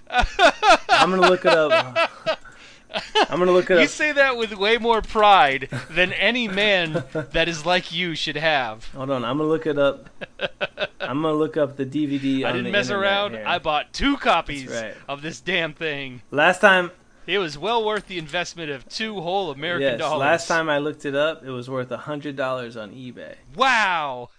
I'm 0.09 1.11
gonna 1.11 1.29
look 1.29 1.45
it 1.45 1.53
up. 1.53 2.11
I'm 3.29 3.39
gonna 3.39 3.53
look 3.53 3.71
it 3.71 3.75
You 3.75 3.77
up. 3.79 3.83
You 3.83 3.89
say 3.89 4.13
that 4.13 4.37
with 4.37 4.57
way 4.57 4.79
more 4.79 5.03
pride 5.03 5.69
than 5.91 6.13
any 6.13 6.47
man 6.49 7.05
that 7.13 7.49
is 7.49 7.67
like 7.67 7.93
you 7.93 8.15
should 8.15 8.37
have. 8.37 8.87
Hold 8.93 9.11
on, 9.11 9.25
I'm 9.25 9.39
gonna 9.39 9.49
look 9.49 9.67
it 9.67 9.79
up. 9.79 10.09
I'm 11.01 11.23
gonna 11.23 11.33
look 11.33 11.57
up 11.57 11.77
the 11.77 11.87
DVD. 11.87 12.45
I 12.45 12.53
didn't 12.53 12.71
mess 12.71 12.91
around. 12.91 13.33
here. 13.33 13.45
I 13.47 13.59
bought 13.59 13.93
two 13.93 14.17
copies 14.17 14.69
right. 14.69 14.95
of 15.09 15.23
this 15.23 15.41
damn 15.41 15.75
thing. 15.75 16.23
Last 16.31 16.61
time, 16.61 16.91
It 17.27 17.39
was 17.39 17.57
well 17.57 17.85
worth 17.85 18.07
the 18.07 18.19
investment 18.19 18.71
of 18.71 18.89
two 18.89 19.21
whole 19.21 19.51
American 19.51 19.93
yes, 19.93 19.99
dollars. 19.99 20.21
last 20.21 20.49
time 20.49 20.69
I 20.69 20.79
looked 20.79 21.05
it 21.05 21.15
up, 21.15 21.45
it 21.45 21.51
was 21.51 21.71
worth 21.71 21.91
a 21.91 21.97
hundred 21.97 22.37
dollars 22.37 22.77
on 22.77 22.93
eBay. 22.93 23.35
Wow. 23.57 24.31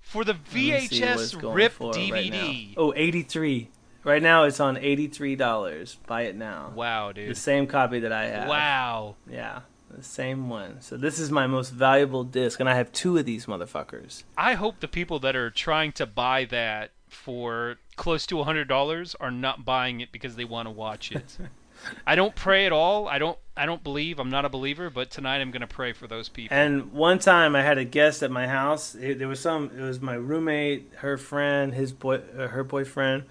For 0.00 0.24
the 0.24 0.32
Let 0.32 0.54
me 0.54 0.80
see 0.86 1.00
what 1.02 1.20
it's 1.20 1.34
VHS 1.34 1.54
RIP 1.54 1.80
right 1.80 1.94
DVD. 1.94 2.68
now. 2.68 2.82
oh, 2.82 2.92
83. 2.96 3.68
Right 4.02 4.22
now 4.22 4.44
it's 4.44 4.60
on 4.60 4.78
eighty-three 4.78 5.36
dollars. 5.36 5.98
Buy 6.06 6.22
it 6.22 6.34
now. 6.34 6.72
Wow, 6.74 7.12
dude. 7.12 7.30
The 7.30 7.34
same 7.34 7.66
copy 7.66 8.00
that 8.00 8.12
I 8.12 8.28
have. 8.28 8.48
Wow. 8.48 9.16
Yeah, 9.30 9.60
the 9.90 10.02
same 10.02 10.48
one. 10.48 10.80
So 10.80 10.96
this 10.96 11.18
is 11.18 11.30
my 11.30 11.46
most 11.46 11.70
valuable 11.70 12.24
disc, 12.24 12.60
and 12.60 12.68
I 12.68 12.76
have 12.76 12.92
two 12.92 13.18
of 13.18 13.26
these 13.26 13.44
motherfuckers. 13.44 14.22
I 14.38 14.54
hope 14.54 14.80
the 14.80 14.88
people 14.88 15.18
that 15.18 15.36
are 15.36 15.50
trying 15.50 15.92
to 15.92 16.06
buy 16.06 16.46
that 16.46 16.92
for 17.08 17.76
close 17.96 18.24
to 18.28 18.36
$100 18.36 19.14
are 19.20 19.30
not 19.30 19.64
buying 19.64 20.00
it 20.00 20.12
because 20.12 20.36
they 20.36 20.44
want 20.44 20.66
to 20.66 20.70
watch 20.70 21.12
it. 21.12 21.36
I 22.06 22.14
don't 22.14 22.34
pray 22.34 22.66
at 22.66 22.72
all. 22.72 23.08
I 23.08 23.18
don't 23.18 23.38
I 23.56 23.66
don't 23.66 23.84
believe. 23.84 24.18
I'm 24.18 24.30
not 24.30 24.46
a 24.46 24.48
believer, 24.48 24.88
but 24.88 25.10
tonight 25.10 25.40
I'm 25.40 25.50
going 25.50 25.60
to 25.60 25.66
pray 25.66 25.92
for 25.92 26.06
those 26.06 26.30
people. 26.30 26.56
And 26.56 26.92
one 26.92 27.18
time 27.18 27.54
I 27.54 27.62
had 27.62 27.76
a 27.76 27.84
guest 27.84 28.22
at 28.22 28.30
my 28.30 28.46
house. 28.46 28.94
It, 28.94 29.18
there 29.18 29.28
was 29.28 29.40
some. 29.40 29.70
It 29.76 29.82
was 29.82 30.00
my 30.00 30.14
roommate, 30.14 30.92
her 30.98 31.18
friend, 31.18 31.74
his 31.74 31.92
boy, 31.92 32.22
uh, 32.38 32.48
her 32.48 32.64
boyfriend. 32.64 33.24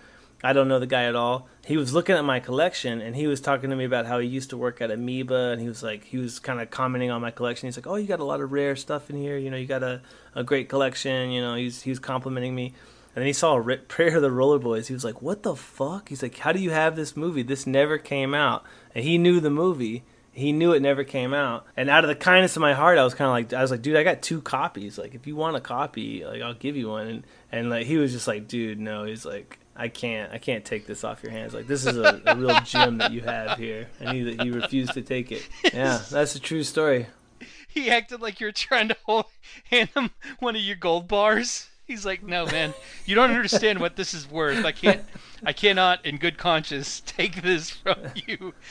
I 0.44 0.54
don't 0.54 0.68
know 0.68 0.80
the 0.80 0.88
guy 0.88 1.04
at 1.04 1.16
all. 1.16 1.48
He 1.66 1.76
was 1.76 1.94
looking 1.94 2.16
at 2.16 2.24
my 2.24 2.40
collection 2.40 3.02
and 3.02 3.16
he 3.16 3.28
was 3.28 3.42
talking 3.42 3.72
to 3.72 3.76
me 3.76 3.84
about 3.84 4.06
how 4.06 4.20
he 4.20 4.28
used 4.28 4.52
to 4.52 4.58
work 4.58 4.80
at 4.80 4.90
Amoeba 4.90 5.50
and 5.52 5.62
he 5.62 5.68
was 5.68 5.84
like 5.84 6.06
he 6.06 6.18
was 6.18 6.40
kind 6.40 6.62
of 6.62 6.70
commenting 6.70 7.12
on 7.12 7.22
my 7.22 7.32
collection. 7.32 7.68
He's 7.68 7.76
like, 7.76 7.88
"Oh, 7.88 7.96
you 7.96 8.08
got 8.08 8.20
a 8.20 8.24
lot 8.24 8.40
of 8.40 8.52
rare 8.52 8.76
stuff 8.76 9.10
in 9.10 9.18
here. 9.18 9.38
You 9.38 9.50
know, 9.50 9.58
you 9.58 9.68
got 9.68 9.84
a, 9.84 10.02
a 10.36 10.44
great 10.44 10.70
collection. 10.70 11.32
You 11.32 11.42
know." 11.42 11.56
He's 11.56 11.82
he 11.82 11.90
was 11.90 12.00
complimenting 12.00 12.56
me. 12.56 12.74
And 13.16 13.22
then 13.22 13.28
he 13.28 13.34
saw 13.34 13.56
Ri- 13.56 13.78
Prayer 13.78 14.18
of 14.18 14.22
the 14.22 14.32
Roller 14.32 14.60
Boys. 14.60 14.88
He 14.88 14.94
was 14.94 15.04
like, 15.04 15.22
"What 15.22 15.44
the 15.44 15.56
fuck?" 15.56 16.10
He's 16.10 16.22
like, 16.22 16.38
"How 16.38 16.52
do 16.52 16.60
you 16.60 16.72
have 16.72 16.96
this 16.96 17.18
movie? 17.18 17.44
This 17.44 17.66
never 17.66 17.98
came 17.98 18.34
out." 18.34 18.64
And 18.94 19.04
he 19.04 19.18
knew 19.18 19.40
the 19.40 19.50
movie. 19.50 20.04
He 20.32 20.52
knew 20.52 20.72
it 20.72 20.82
never 20.82 21.04
came 21.04 21.34
out. 21.34 21.66
And 21.76 21.90
out 21.90 22.04
of 22.04 22.08
the 22.08 22.16
kindness 22.16 22.56
of 22.56 22.62
my 22.62 22.74
heart, 22.74 22.98
I 22.98 23.04
was 23.04 23.14
kind 23.14 23.28
of 23.28 23.34
like, 23.34 23.60
I 23.60 23.62
was 23.62 23.72
like, 23.72 23.82
dude, 23.82 23.98
I 23.98 24.04
got 24.04 24.22
two 24.22 24.42
copies. 24.42 24.98
Like, 24.98 25.14
if 25.14 25.28
you 25.28 25.36
want 25.36 25.58
a 25.58 25.60
copy, 25.60 26.24
like, 26.24 26.42
I'll 26.42 26.54
give 26.54 26.78
you 26.78 26.88
one. 26.88 27.08
And 27.08 27.24
and 27.52 27.70
like, 27.70 27.88
he 27.88 27.98
was 27.98 28.14
just 28.14 28.28
like, 28.28 28.48
dude, 28.48 28.80
no. 28.80 29.04
He's 29.04 29.26
like, 29.26 29.60
I 29.76 29.88
can't, 29.90 30.32
I 30.32 30.38
can't 30.38 30.64
take 30.64 30.86
this 30.86 31.04
off 31.04 31.24
your 31.24 31.32
hands. 31.32 31.54
Like, 31.54 31.68
this 31.68 31.86
is 31.86 31.98
a, 31.98 32.22
a 32.26 32.36
real 32.36 32.58
gem 32.62 33.00
that 33.00 33.12
you 33.12 33.22
have 33.22 33.58
here. 33.58 33.90
And 34.00 34.16
he 34.16 34.36
he 34.36 34.52
refused 34.52 34.94
to 34.94 35.02
take 35.02 35.32
it. 35.32 35.48
Yeah, 35.74 36.00
that's 36.10 36.36
a 36.36 36.40
true 36.40 36.64
story. 36.64 37.08
he 37.68 37.90
acted 37.90 38.22
like 38.22 38.40
you're 38.40 38.52
trying 38.52 38.90
to 38.90 38.98
hold, 39.06 39.26
hand 39.70 39.90
him 39.96 40.12
one 40.40 40.56
of 40.56 40.62
your 40.62 40.76
gold 40.76 41.08
bars. 41.08 41.69
He's 41.90 42.06
like, 42.06 42.22
"No, 42.22 42.46
man, 42.46 42.76
you 43.08 43.16
don't 43.16 43.32
understand 43.32 43.80
what 43.80 43.96
this 43.96 44.14
is 44.14 44.30
worth. 44.30 44.64
I 44.64 44.72
can't, 44.72 45.02
I 45.44 45.54
cannot, 45.54 46.06
in 46.06 46.18
good 46.18 46.38
conscience, 46.38 47.02
take 47.06 47.42
this 47.42 47.72
from 47.72 47.98
you." 48.16 48.54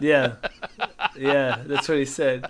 Yeah, 0.00 0.34
yeah, 1.16 1.62
that's 1.66 1.88
what 1.88 1.98
he 1.98 2.04
said. 2.04 2.46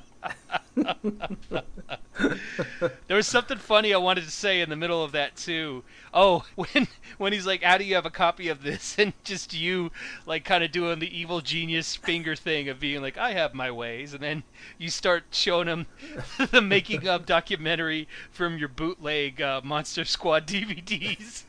There 3.07 3.17
was 3.17 3.27
something 3.27 3.59
funny 3.59 3.95
I 3.95 3.99
wanted 3.99 4.25
to 4.25 4.31
say 4.31 4.61
in 4.61 4.71
the 4.71 4.77
middle 4.77 5.03
of 5.03 5.13
that 5.13 5.37
too. 5.37 5.85
Oh, 6.13 6.45
when 6.55 6.89
when 7.17 7.33
he's 7.33 7.47
like, 7.47 7.63
"How 7.63 7.79
do 7.79 7.85
you 7.85 7.95
have 7.95 8.07
a 8.07 8.11
copy 8.11 8.49
of 8.49 8.63
this?" 8.63 8.97
and 8.99 9.13
just 9.25 9.55
you 9.55 9.91
like 10.27 10.45
kind 10.45 10.65
of 10.65 10.73
doing 10.73 10.99
the 10.99 11.17
evil 11.19 11.41
genius 11.41 11.97
finger 11.97 12.35
thing 12.37 12.69
of 12.69 12.81
being 12.81 13.03
like, 13.03 13.17
"I 13.17 13.33
have 13.33 13.55
my 13.55 13.71
ways," 13.71 14.15
and 14.15 14.23
then 14.23 14.43
you 14.79 14.91
start 14.91 15.25
showing 15.31 15.69
him 15.69 15.87
the 16.51 16.61
making 16.61 17.09
of 17.09 17.27
documentary 17.27 18.09
from 18.31 18.59
your 18.59 18.69
bootleg 18.69 19.41
uh, 19.41 19.61
Monster 19.63 20.05
Squad 20.05 20.47
DVDs. 20.47 21.45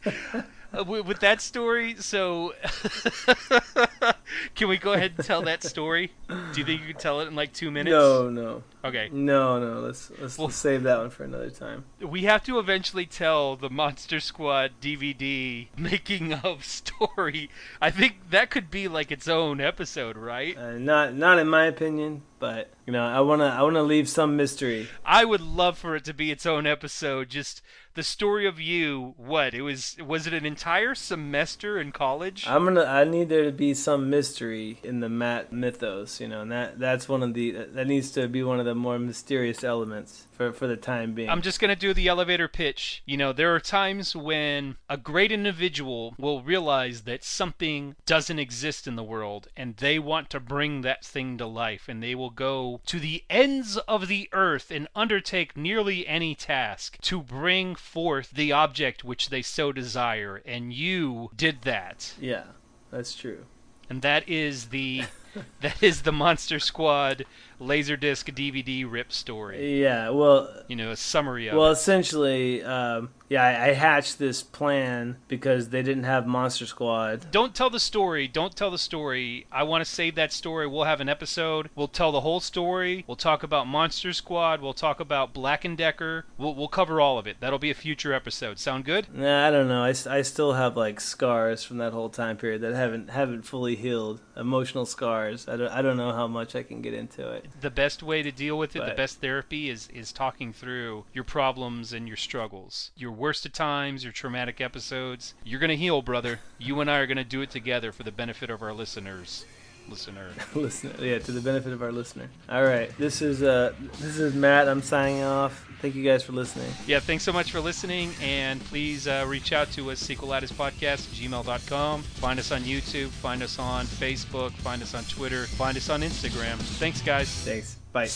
Uh, 0.78 0.84
with, 0.84 1.06
with 1.06 1.20
that 1.20 1.42
story, 1.42 1.96
so 1.98 2.54
can 4.56 4.68
we 4.68 4.78
go 4.78 4.94
ahead 4.94 5.14
and 5.18 5.26
tell 5.26 5.42
that 5.44 5.64
story? 5.64 6.12
Do 6.28 6.36
you 6.60 6.64
think 6.66 6.82
you 6.82 6.88
can 6.94 6.98
tell 7.02 7.22
it 7.22 7.28
in 7.28 7.36
like 7.36 7.54
two 7.54 7.72
minutes? 7.72 7.92
No, 7.94 8.30
no, 8.30 8.64
Okay. 8.86 9.10
no, 9.12 9.60
no. 9.60 9.80
Let's 9.82 10.12
let's, 10.20 10.38
Well- 10.38 10.48
let's 10.48 10.58
save 10.58 10.84
that 10.84 11.00
one 11.00 11.10
for 11.10 11.24
another 11.24 11.50
time. 11.50 11.86
we 12.02 12.24
have 12.24 12.44
to 12.44 12.60
eventually 12.60 13.06
tell 13.06 13.56
the 13.56 13.70
Monster 13.70 14.20
Squad 14.20 14.74
DVD 14.82 15.68
making 15.78 16.34
of 16.34 16.64
story. 17.00 17.50
I 17.82 17.90
think 17.92 18.30
that 18.30 18.50
could 18.52 18.70
be 18.70 18.88
like 18.88 19.12
its 19.12 19.28
own 19.28 19.60
episode, 19.60 20.18
right? 20.18 20.56
Uh, 20.58 20.78
not 20.78 21.16
not 21.16 21.40
in 21.40 21.50
my 21.50 21.66
opinion, 21.66 22.22
but 22.38 22.70
you 22.86 22.94
know, 22.94 23.04
I 23.04 23.22
wanna 23.22 23.46
I 23.46 23.64
wanna 23.64 23.84
leave 23.84 24.08
some 24.08 24.36
mystery. 24.38 24.88
I 25.04 25.26
would 25.26 25.42
love 25.42 25.78
for 25.78 25.96
it 25.96 26.04
to 26.06 26.14
be 26.14 26.30
its 26.32 26.46
own 26.46 26.68
episode. 26.68 27.30
Just 27.30 27.62
the 28.00 28.04
story 28.04 28.47
of 28.47 28.62
you. 28.62 29.14
What 29.18 29.54
it 29.54 29.62
was? 29.62 29.97
Was 30.00 30.26
it 30.26 30.34
an 30.34 30.45
entire 30.45 30.95
semester 30.95 31.78
in 31.78 31.91
college? 31.91 32.47
I'm 32.47 32.64
gonna. 32.64 32.86
I 32.86 33.04
need 33.04 33.28
there 33.28 33.43
to 33.43 33.52
be 33.52 33.74
some 33.74 34.10
mystery 34.10 34.80
in 34.84 35.02
the 35.02 35.10
Matt 35.10 35.52
mythos, 35.52 36.22
you 36.22 36.30
know, 36.30 36.41
and 36.43 36.52
that 36.54 36.80
that's 36.80 37.10
one 37.10 37.22
of 37.24 37.34
the 37.34 37.52
that 37.52 37.88
needs 37.88 38.12
to 38.12 38.30
be 38.30 38.41
one 38.41 38.58
of 38.58 38.66
the 38.66 38.74
more 38.74 38.97
mysterious 38.97 39.66
elements 39.66 40.28
for 40.32 40.54
for 40.54 40.68
the 40.68 40.78
time 40.78 41.14
being. 41.14 41.30
I'm 41.30 41.41
just 41.41 41.60
going 41.60 41.70
to 41.70 41.76
do 41.76 41.93
the 41.93 42.08
elevator 42.08 42.47
pitch. 42.47 43.04
You 43.06 43.18
know, 43.18 43.34
there 43.34 43.54
are 43.54 43.60
times 43.60 44.16
when 44.16 44.78
a 44.89 44.95
great 44.95 45.34
individual 45.34 46.16
will 46.18 46.41
realize 46.41 47.02
that 47.02 47.26
something 47.26 47.97
doesn't 48.06 48.39
exist 48.39 48.88
in 48.88 48.95
the 48.95 49.04
world 49.04 49.50
and 49.58 49.76
they 49.76 50.00
want 50.00 50.30
to 50.30 50.39
bring 50.39 50.80
that 50.82 51.04
thing 51.04 51.38
to 51.39 51.45
life 51.45 51.89
and 51.89 52.02
they 52.02 52.16
will 52.16 52.30
go 52.30 52.80
to 52.86 53.00
the 53.02 53.26
ends 53.30 53.76
of 53.80 54.08
the 54.08 54.30
earth 54.32 54.72
and 54.72 54.88
undertake 54.95 55.58
nearly 55.58 56.08
any 56.08 56.34
task 56.34 56.97
to 57.02 57.22
bring 57.22 57.76
forth 57.90 58.32
the 58.32 58.52
object 58.52 59.04
which 59.04 59.30
they 59.30 59.42
so 59.42 59.72
desire. 59.72 60.42
And 60.46 60.72
you 60.72 61.32
did 61.36 61.64
that. 61.64 62.14
yeah, 62.20 62.44
that's 62.92 63.16
true. 63.16 63.46
And 63.90 64.02
that 64.04 64.30
is 64.30 64.68
the 64.68 65.04
that 65.62 65.82
is 65.84 66.02
the 66.04 66.12
Monster 66.12 66.60
Squad 66.60 67.26
Laserdisc 67.62 68.34
DVD 68.34 68.90
rip 68.90 69.12
story. 69.12 69.82
Yeah. 69.82 70.10
Well, 70.10 70.50
You 70.68 70.76
know, 70.76 70.92
a 70.92 70.96
summary 70.96 71.48
of 71.48 71.58
well, 71.58 71.70
it. 71.70 71.74
essentially, 71.74 72.64
um, 72.64 73.10
yeah, 73.28 73.44
I, 73.44 73.70
I 73.70 73.74
hatched 73.74 74.18
this 74.18 74.42
plan 74.42 75.18
because 75.28 75.70
they 75.70 75.84
didn't 75.84 76.06
have 76.06 76.26
Monster 76.26 76.66
Squad. 76.66 77.30
Don't 77.32 77.54
tell 77.54 77.70
the 77.70 77.80
story. 77.80 78.28
Don't 78.30 78.56
tell 78.56 78.72
the 78.72 78.78
story. 78.78 79.46
I 79.52 79.64
want 79.64 79.84
to 79.84 79.92
save 79.92 80.16
that 80.16 80.32
story. 80.32 80.68
We'll 80.68 80.86
have 80.86 81.02
an 81.02 81.10
episode. 81.10 81.70
We'll 81.76 81.90
tell 81.90 82.12
the 82.14 82.22
whole 82.22 82.40
story. 82.40 83.04
We'll 83.08 83.18
talk 83.18 83.44
about 83.44 83.68
Monster 83.68 84.14
Squad. 84.14 84.62
We'll 84.62 84.74
talk 84.74 85.00
about 85.02 85.34
Black 85.34 85.66
and 85.66 85.78
Decker. 85.78 86.26
We'll, 86.38 86.56
we'll 86.56 86.70
cover 86.70 87.02
all 87.02 87.18
of 87.20 87.28
it. 87.28 87.38
That'll 87.42 87.60
be 87.60 87.70
a 87.72 87.76
future 87.76 88.14
episode. 88.14 88.58
Sound 88.58 88.86
good? 88.86 89.14
Nah, 89.14 89.48
I 89.48 89.52
don't 89.52 89.68
know. 89.68 89.84
I, 89.84 89.90
I 90.10 90.22
still 90.22 90.54
have 90.54 90.78
like 90.78 91.02
scars 91.02 91.64
from 91.64 91.78
that 91.80 91.92
whole 91.92 92.10
time 92.10 92.38
period 92.38 92.62
that 92.62 92.74
haven't 92.74 93.10
haven't 93.10 93.42
fully 93.44 93.76
healed. 93.76 94.22
Emotional 94.38 94.86
scars. 94.86 95.19
I 95.28 95.56
don't 95.56 95.72
I 95.72 95.82
don't 95.82 95.98
know 95.98 96.12
how 96.12 96.28
much 96.28 96.56
I 96.56 96.64
can 96.64 96.82
get 96.82 96.94
into 96.94 97.30
it. 97.30 97.46
The 97.62 97.70
best 97.70 98.04
way 98.04 98.24
to 98.24 98.32
deal 98.32 98.58
with 98.58 98.76
it, 98.76 98.86
the 98.86 98.94
best 98.94 99.22
therapy 99.22 99.70
is 99.70 99.88
is 99.94 100.12
talking 100.12 100.54
through 100.54 101.06
your 101.14 101.24
problems 101.24 101.94
and 101.94 102.08
your 102.08 102.18
struggles, 102.18 102.92
your 102.96 103.12
worst 103.12 103.46
of 103.46 103.54
times, 103.54 104.04
your 104.04 104.14
traumatic 104.14 104.62
episodes. 104.62 105.34
You're 105.44 105.60
gonna 105.60 105.76
heal, 105.76 106.02
brother. 106.02 106.40
You 106.58 106.80
and 106.82 106.90
I 106.90 106.98
are 107.00 107.08
gonna 107.08 107.24
do 107.24 107.42
it 107.42 107.50
together 107.50 107.92
for 107.92 108.04
the 108.04 108.12
benefit 108.12 108.50
of 108.50 108.62
our 108.62 108.74
listeners. 108.74 109.46
Listener. 109.88 110.30
listener. 110.54 110.94
Yeah, 111.00 111.20
to 111.20 111.32
the 111.32 111.42
benefit 111.42 111.74
of 111.74 111.82
our 111.82 111.92
listener. 111.92 112.30
All 112.48 112.64
right, 112.64 112.96
this 112.98 113.22
is 113.22 113.42
uh, 113.42 113.74
this 114.00 114.20
is 114.20 114.34
Matt. 114.36 114.68
I'm 114.68 114.82
signing 114.82 115.24
off. 115.24 115.68
Thank 115.82 115.96
you 115.96 116.04
guys 116.04 116.24
for 116.24 116.34
listening. 116.34 116.72
Yeah, 116.86 117.00
thanks 117.00 117.24
so 117.24 117.32
much 117.32 117.52
for 117.52 117.60
listening, 117.62 118.14
and 118.22 118.64
please 118.66 119.08
uh, 119.08 119.26
reach 119.28 119.54
out 119.54 119.72
to 119.72 119.92
us, 119.92 120.06
sequelitis 120.06 120.52
podcast 120.52 121.08
gmail.com. 121.16 122.02
Find 122.02 122.40
us 122.40 122.52
on 122.52 122.62
YouTube, 122.62 123.08
find 123.08 123.42
us 123.42 123.60
on 123.60 123.86
Facebook, 123.86 124.52
find 124.52 124.82
us 124.82 124.94
on 124.94 125.04
Twitter, 125.06 125.46
find 125.46 125.78
us 125.78 125.90
on 125.90 126.02
Instagram. 126.02 126.58
Thanks, 126.80 127.02
guys. 127.02 127.30
Thanks. 127.30 127.78
Bye. 127.94 128.10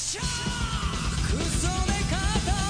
嘘 1.34 2.63